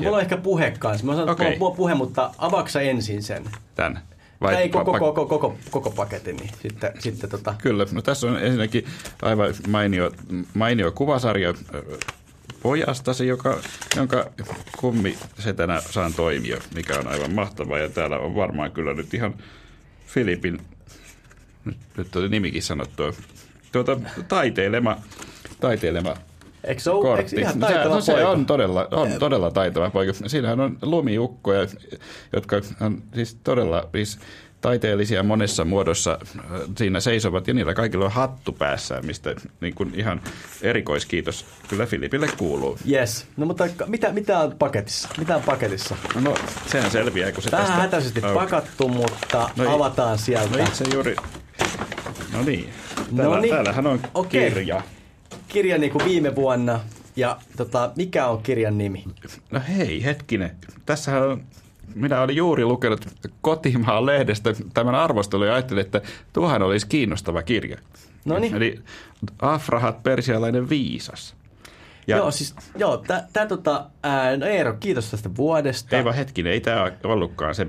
Mulla 0.00 0.16
on 0.16 0.22
ehkä 0.22 0.36
puhe 0.36 0.74
kanssa. 0.78 1.06
Mä 1.06 1.12
sanon, 1.12 1.30
okay. 1.30 1.58
mulla 1.58 1.70
on 1.70 1.76
puhe, 1.76 1.94
mutta 1.94 2.30
avaksa 2.38 2.80
ensin 2.80 3.22
sen. 3.22 3.44
Tän. 3.74 4.00
Vai 4.40 4.54
ei 4.54 4.68
koko, 4.68 4.92
pa- 4.92 4.98
koko, 4.98 5.26
koko, 5.26 5.58
koko 5.70 5.90
paketin, 5.90 6.36
niin 6.36 6.50
sitten, 6.62 6.92
sitten 6.98 7.30
tota... 7.30 7.54
Kyllä, 7.62 7.86
no 7.92 8.02
tässä 8.02 8.26
on 8.26 8.38
ensinnäkin 8.38 8.86
aivan 9.22 9.54
mainio, 9.68 10.12
mainio 10.54 10.92
kuvasarja 10.92 11.54
pojastasi, 12.62 13.26
joka, 13.26 13.58
jonka 13.96 14.30
kummi 14.76 15.18
setänä 15.38 15.80
saan 15.80 16.14
toimia, 16.14 16.56
mikä 16.74 16.98
on 16.98 17.08
aivan 17.08 17.34
mahtavaa. 17.34 17.78
Ja 17.78 17.90
täällä 17.90 18.18
on 18.18 18.34
varmaan 18.34 18.72
kyllä 18.72 18.94
nyt 18.94 19.14
ihan 19.14 19.34
Filipin, 20.06 20.60
nyt, 21.64 21.76
nyt 21.96 22.16
oli 22.16 22.28
nimikin 22.28 22.62
sanottu, 22.62 23.02
tuota, 23.72 24.00
taiteilema, 24.28 24.96
taiteilema 25.60 26.16
Eikö 26.66 26.82
se, 26.82 26.90
ole, 26.90 27.18
eikö 27.18 27.40
ihan 27.40 27.58
taitava 27.58 27.94
no, 27.94 28.00
se 28.00 28.24
on 28.26 28.46
todella, 28.46 28.88
on 28.90 29.08
todella 29.18 29.50
taitava 29.50 29.90
poika. 29.90 30.12
Siinähän 30.12 30.60
on 30.60 30.78
lumiukkoja, 30.82 31.66
jotka 32.32 32.56
on 32.80 33.02
siis 33.14 33.34
todella 33.44 33.88
siis 33.94 34.18
taiteellisia 34.60 35.22
monessa 35.22 35.64
muodossa 35.64 36.18
äh, 36.38 36.60
siinä 36.76 37.00
seisovat 37.00 37.48
ja 37.48 37.54
niillä 37.54 37.74
kaikilla 37.74 38.04
on 38.04 38.12
hattu 38.12 38.52
päässään, 38.52 39.06
mistä 39.06 39.34
niin 39.60 39.74
kuin 39.74 39.92
ihan 39.94 40.20
erikoiskiitos 40.62 41.44
kyllä 41.68 41.86
Filipille 41.86 42.28
kuuluu. 42.38 42.78
Yes. 42.90 43.26
No 43.36 43.46
mutta 43.46 43.64
mitä, 43.86 44.12
mitä 44.12 44.38
on 44.38 44.54
paketissa? 44.58 45.08
Mitä 45.18 45.36
on 45.36 45.42
paketissa? 45.42 45.96
No 46.20 46.34
sehän 46.66 46.90
selviää, 46.90 47.32
kun 47.32 47.42
se 47.42 47.50
Tähän 47.50 47.66
tästä... 47.66 47.82
hätäisesti 47.82 48.20
oh. 48.24 48.34
pakattu, 48.34 48.88
mutta 48.88 49.50
no, 49.56 49.74
avataan 49.74 50.18
sieltä. 50.18 50.58
No 50.58 50.64
itse 50.64 50.84
juuri... 50.94 51.16
No 52.32 52.42
niin. 52.42 52.70
Täällä, 53.16 53.34
no 53.36 53.40
niin. 53.40 53.54
Täällähän 53.54 53.86
on 53.86 54.00
okay. 54.14 54.30
kirja 54.30 54.82
kirja 55.48 55.78
niin 55.78 55.92
kuin 55.92 56.04
viime 56.04 56.34
vuonna. 56.34 56.80
Ja 57.16 57.36
tota, 57.56 57.90
mikä 57.96 58.26
on 58.26 58.42
kirjan 58.42 58.78
nimi? 58.78 59.04
No 59.50 59.60
hei, 59.76 60.04
hetkinen. 60.04 60.50
Tässähän 60.86 61.22
on 61.22 61.42
minä 61.94 62.20
olin 62.20 62.36
juuri 62.36 62.64
lukenut 62.64 63.06
Kotimaan 63.40 64.06
lehdestä 64.06 64.54
tämän 64.74 64.94
arvostelun 64.94 65.46
ja 65.46 65.54
ajattelin, 65.54 65.84
että 65.84 66.00
tuohan 66.32 66.62
olisi 66.62 66.86
kiinnostava 66.86 67.42
kirja. 67.42 67.78
No 68.24 68.38
niin. 68.38 68.54
Eli 68.54 68.80
Afrahat, 69.42 70.02
persialainen 70.02 70.68
viisas. 70.68 71.34
Ja, 72.06 72.16
joo, 72.16 72.30
siis, 72.30 72.54
joo, 72.76 73.04
tää, 73.32 73.46
tota, 73.46 73.86
ää, 74.02 74.36
no 74.36 74.46
Eero, 74.46 74.76
kiitos 74.80 75.10
tästä 75.10 75.30
vuodesta. 75.36 75.96
Ei 75.96 76.04
vaan 76.04 76.16
hetkinen, 76.16 76.52
ei 76.52 76.60
tämä 76.60 76.92
ollutkaan 77.04 77.54
se, 77.54 77.64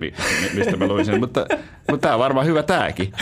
mistä 0.53 0.77
mä 0.77 0.87
luin 0.87 1.05
sen, 1.05 1.19
mutta, 1.19 1.45
mutta 1.91 2.01
tämä 2.01 2.13
on 2.13 2.19
varmaan 2.19 2.45
hyvä 2.45 2.63
tämäkin. 2.63 3.11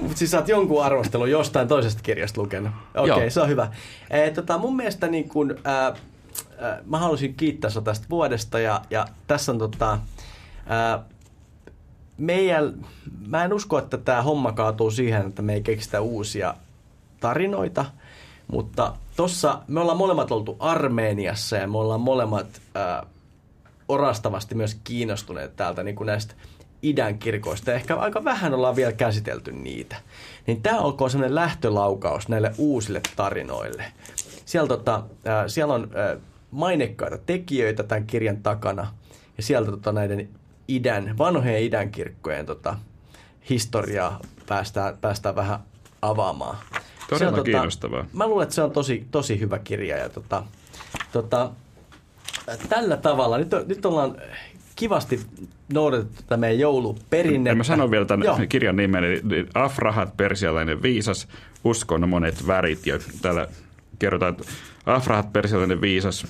Mutta 0.00 0.18
siis 0.18 0.30
sä 0.30 0.38
oot 0.38 0.48
jonkun 0.48 0.84
arvostelun 0.84 1.30
jostain 1.30 1.68
toisesta 1.68 2.02
kirjasta 2.02 2.40
lukenut. 2.40 2.72
Okei, 2.94 3.12
okay, 3.12 3.30
se 3.30 3.40
on 3.40 3.48
hyvä. 3.48 3.72
E, 4.10 4.30
tota, 4.30 4.58
mun 4.58 4.76
mielestä 4.76 5.08
niin 5.08 5.28
kun, 5.28 5.54
ää, 5.64 5.94
ää, 6.58 6.82
mä 6.86 6.98
haluaisin 6.98 7.34
kiittää 7.34 7.70
sinua 7.70 7.84
tästä 7.84 8.06
vuodesta 8.10 8.58
ja, 8.58 8.82
ja 8.90 9.06
tässä 9.26 9.52
on 9.52 9.58
tota, 9.58 9.98
ää, 10.66 11.04
meidän, 12.18 12.86
mä 13.26 13.44
en 13.44 13.52
usko, 13.52 13.78
että 13.78 13.98
tämä 13.98 14.22
homma 14.22 14.52
kaatuu 14.52 14.90
siihen, 14.90 15.26
että 15.28 15.42
me 15.42 15.54
ei 15.54 15.62
keksitä 15.62 16.00
uusia 16.00 16.54
tarinoita, 17.20 17.84
mutta 18.48 18.94
tossa 19.16 19.62
me 19.68 19.80
ollaan 19.80 19.98
molemmat 19.98 20.32
oltu 20.32 20.56
Armeeniassa 20.58 21.56
ja 21.56 21.66
me 21.66 21.78
ollaan 21.78 22.00
molemmat 22.00 22.46
ää, 22.74 23.06
orastavasti 23.88 24.54
myös 24.54 24.76
kiinnostuneet 24.84 25.56
täältä 25.56 25.82
niin 25.82 25.96
kuin 25.96 26.06
näistä 26.06 26.34
idän 26.82 27.18
kirkoista. 27.18 27.72
Ehkä 27.72 27.96
aika 27.96 28.24
vähän 28.24 28.54
ollaan 28.54 28.76
vielä 28.76 28.92
käsitelty 28.92 29.52
niitä. 29.52 29.96
Niin 30.46 30.62
tämä 30.62 30.80
olkoon 30.80 31.10
sellainen 31.10 31.34
lähtölaukaus 31.34 32.28
näille 32.28 32.52
uusille 32.58 33.00
tarinoille. 33.16 33.84
Siellä, 34.44 34.68
tota, 34.68 35.02
ää, 35.24 35.48
siellä 35.48 35.74
on 35.74 35.90
ää, 35.94 36.16
mainekkaita 36.50 37.18
tekijöitä 37.18 37.82
tämän 37.82 38.06
kirjan 38.06 38.36
takana. 38.36 38.94
Ja 39.36 39.42
sieltä 39.42 39.70
tota, 39.70 39.92
näiden 39.92 40.28
idän, 40.68 41.18
vanhojen 41.18 41.62
idän 41.62 41.90
kirkkojen 41.90 42.46
tota, 42.46 42.76
historiaa 43.50 44.20
päästään, 44.48 44.98
päästään 44.98 45.36
vähän 45.36 45.58
avaamaan. 46.02 46.56
Todella 47.10 47.28
on, 47.28 47.34
tota, 47.34 47.44
kiinnostavaa. 47.44 48.06
Mä 48.12 48.26
luulen, 48.26 48.42
että 48.42 48.54
se 48.54 48.62
on 48.62 48.70
tosi, 48.70 49.06
tosi 49.10 49.40
hyvä 49.40 49.58
kirja. 49.58 49.96
Ja, 49.96 50.08
tota, 50.08 50.42
tota, 51.12 51.50
tällä 52.68 52.96
tavalla, 52.96 53.38
nyt, 53.38 53.50
nyt 53.66 53.86
ollaan 53.86 54.16
kivasti 54.82 55.20
noudatettu 55.72 56.22
tätä 56.22 56.36
meidän 56.36 56.58
jouluperinnettä. 56.58 57.50
En 57.50 57.56
mä 57.56 57.64
sano 57.64 57.90
vielä 57.90 58.04
tämän 58.04 58.24
Joo. 58.24 58.38
kirjan 58.48 58.76
nimen, 58.76 59.04
eli 59.04 59.22
Afrahat, 59.54 60.16
persialainen 60.16 60.82
viisas, 60.82 61.28
uskon 61.64 62.08
monet 62.08 62.46
värit. 62.46 62.86
Ja 62.86 62.98
täällä 63.22 63.48
kerrotaan, 63.98 64.34
että 64.34 64.44
Afrahat, 64.86 65.32
persialainen 65.32 65.80
viisas, 65.80 66.26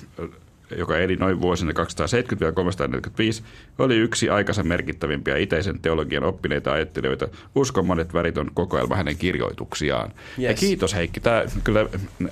joka 0.77 0.97
eli 0.97 1.15
noin 1.15 1.41
vuosina 1.41 1.71
270-345, 1.71 3.43
oli 3.79 3.95
yksi 3.95 4.29
aikansa 4.29 4.63
merkittävimpiä 4.63 5.37
itäisen 5.37 5.79
teologian 5.79 6.23
oppineita 6.23 6.73
ajattelijoita. 6.73 7.27
Uskon 7.55 7.85
monet 7.85 8.13
värit 8.13 8.37
on 8.37 8.51
kokoelma 8.53 8.95
hänen 8.95 9.17
kirjoituksiaan. 9.17 10.11
Ja 10.37 10.49
Yes. 10.49 10.59
kiitos 10.59 10.95
Heikki. 10.95 11.19
Tää, 11.19 11.45
kyllä 11.63 11.85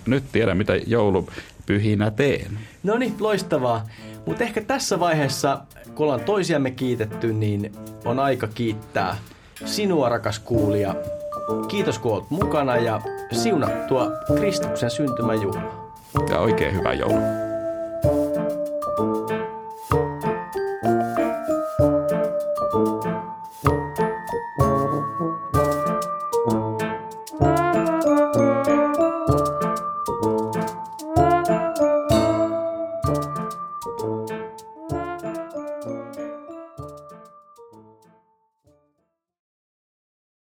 nyt 0.05 0.23
tiedän, 0.31 0.57
mitä 0.57 0.75
joulupyhinä 0.75 2.11
teen. 2.11 2.59
No 2.83 2.97
niin, 2.97 3.13
loistavaa. 3.19 3.87
Mutta 4.25 4.43
ehkä 4.43 4.61
tässä 4.61 4.99
vaiheessa, 4.99 5.59
kun 5.95 6.03
ollaan 6.03 6.23
toisiamme 6.23 6.71
kiitetty, 6.71 7.33
niin 7.33 7.71
on 8.05 8.19
aika 8.19 8.47
kiittää 8.47 9.17
sinua, 9.65 10.09
rakas 10.09 10.39
kuulija. 10.39 10.95
Kiitos, 11.67 11.99
kun 11.99 12.13
olet 12.13 12.29
mukana 12.29 12.77
ja 12.77 13.01
siunattua 13.31 14.11
Kristuksen 14.35 14.91
syntymäjuhlaa. 14.91 15.93
Ja 16.29 16.39
oikein 16.39 16.75
hyvää 16.75 16.93
joulua. 16.93 17.41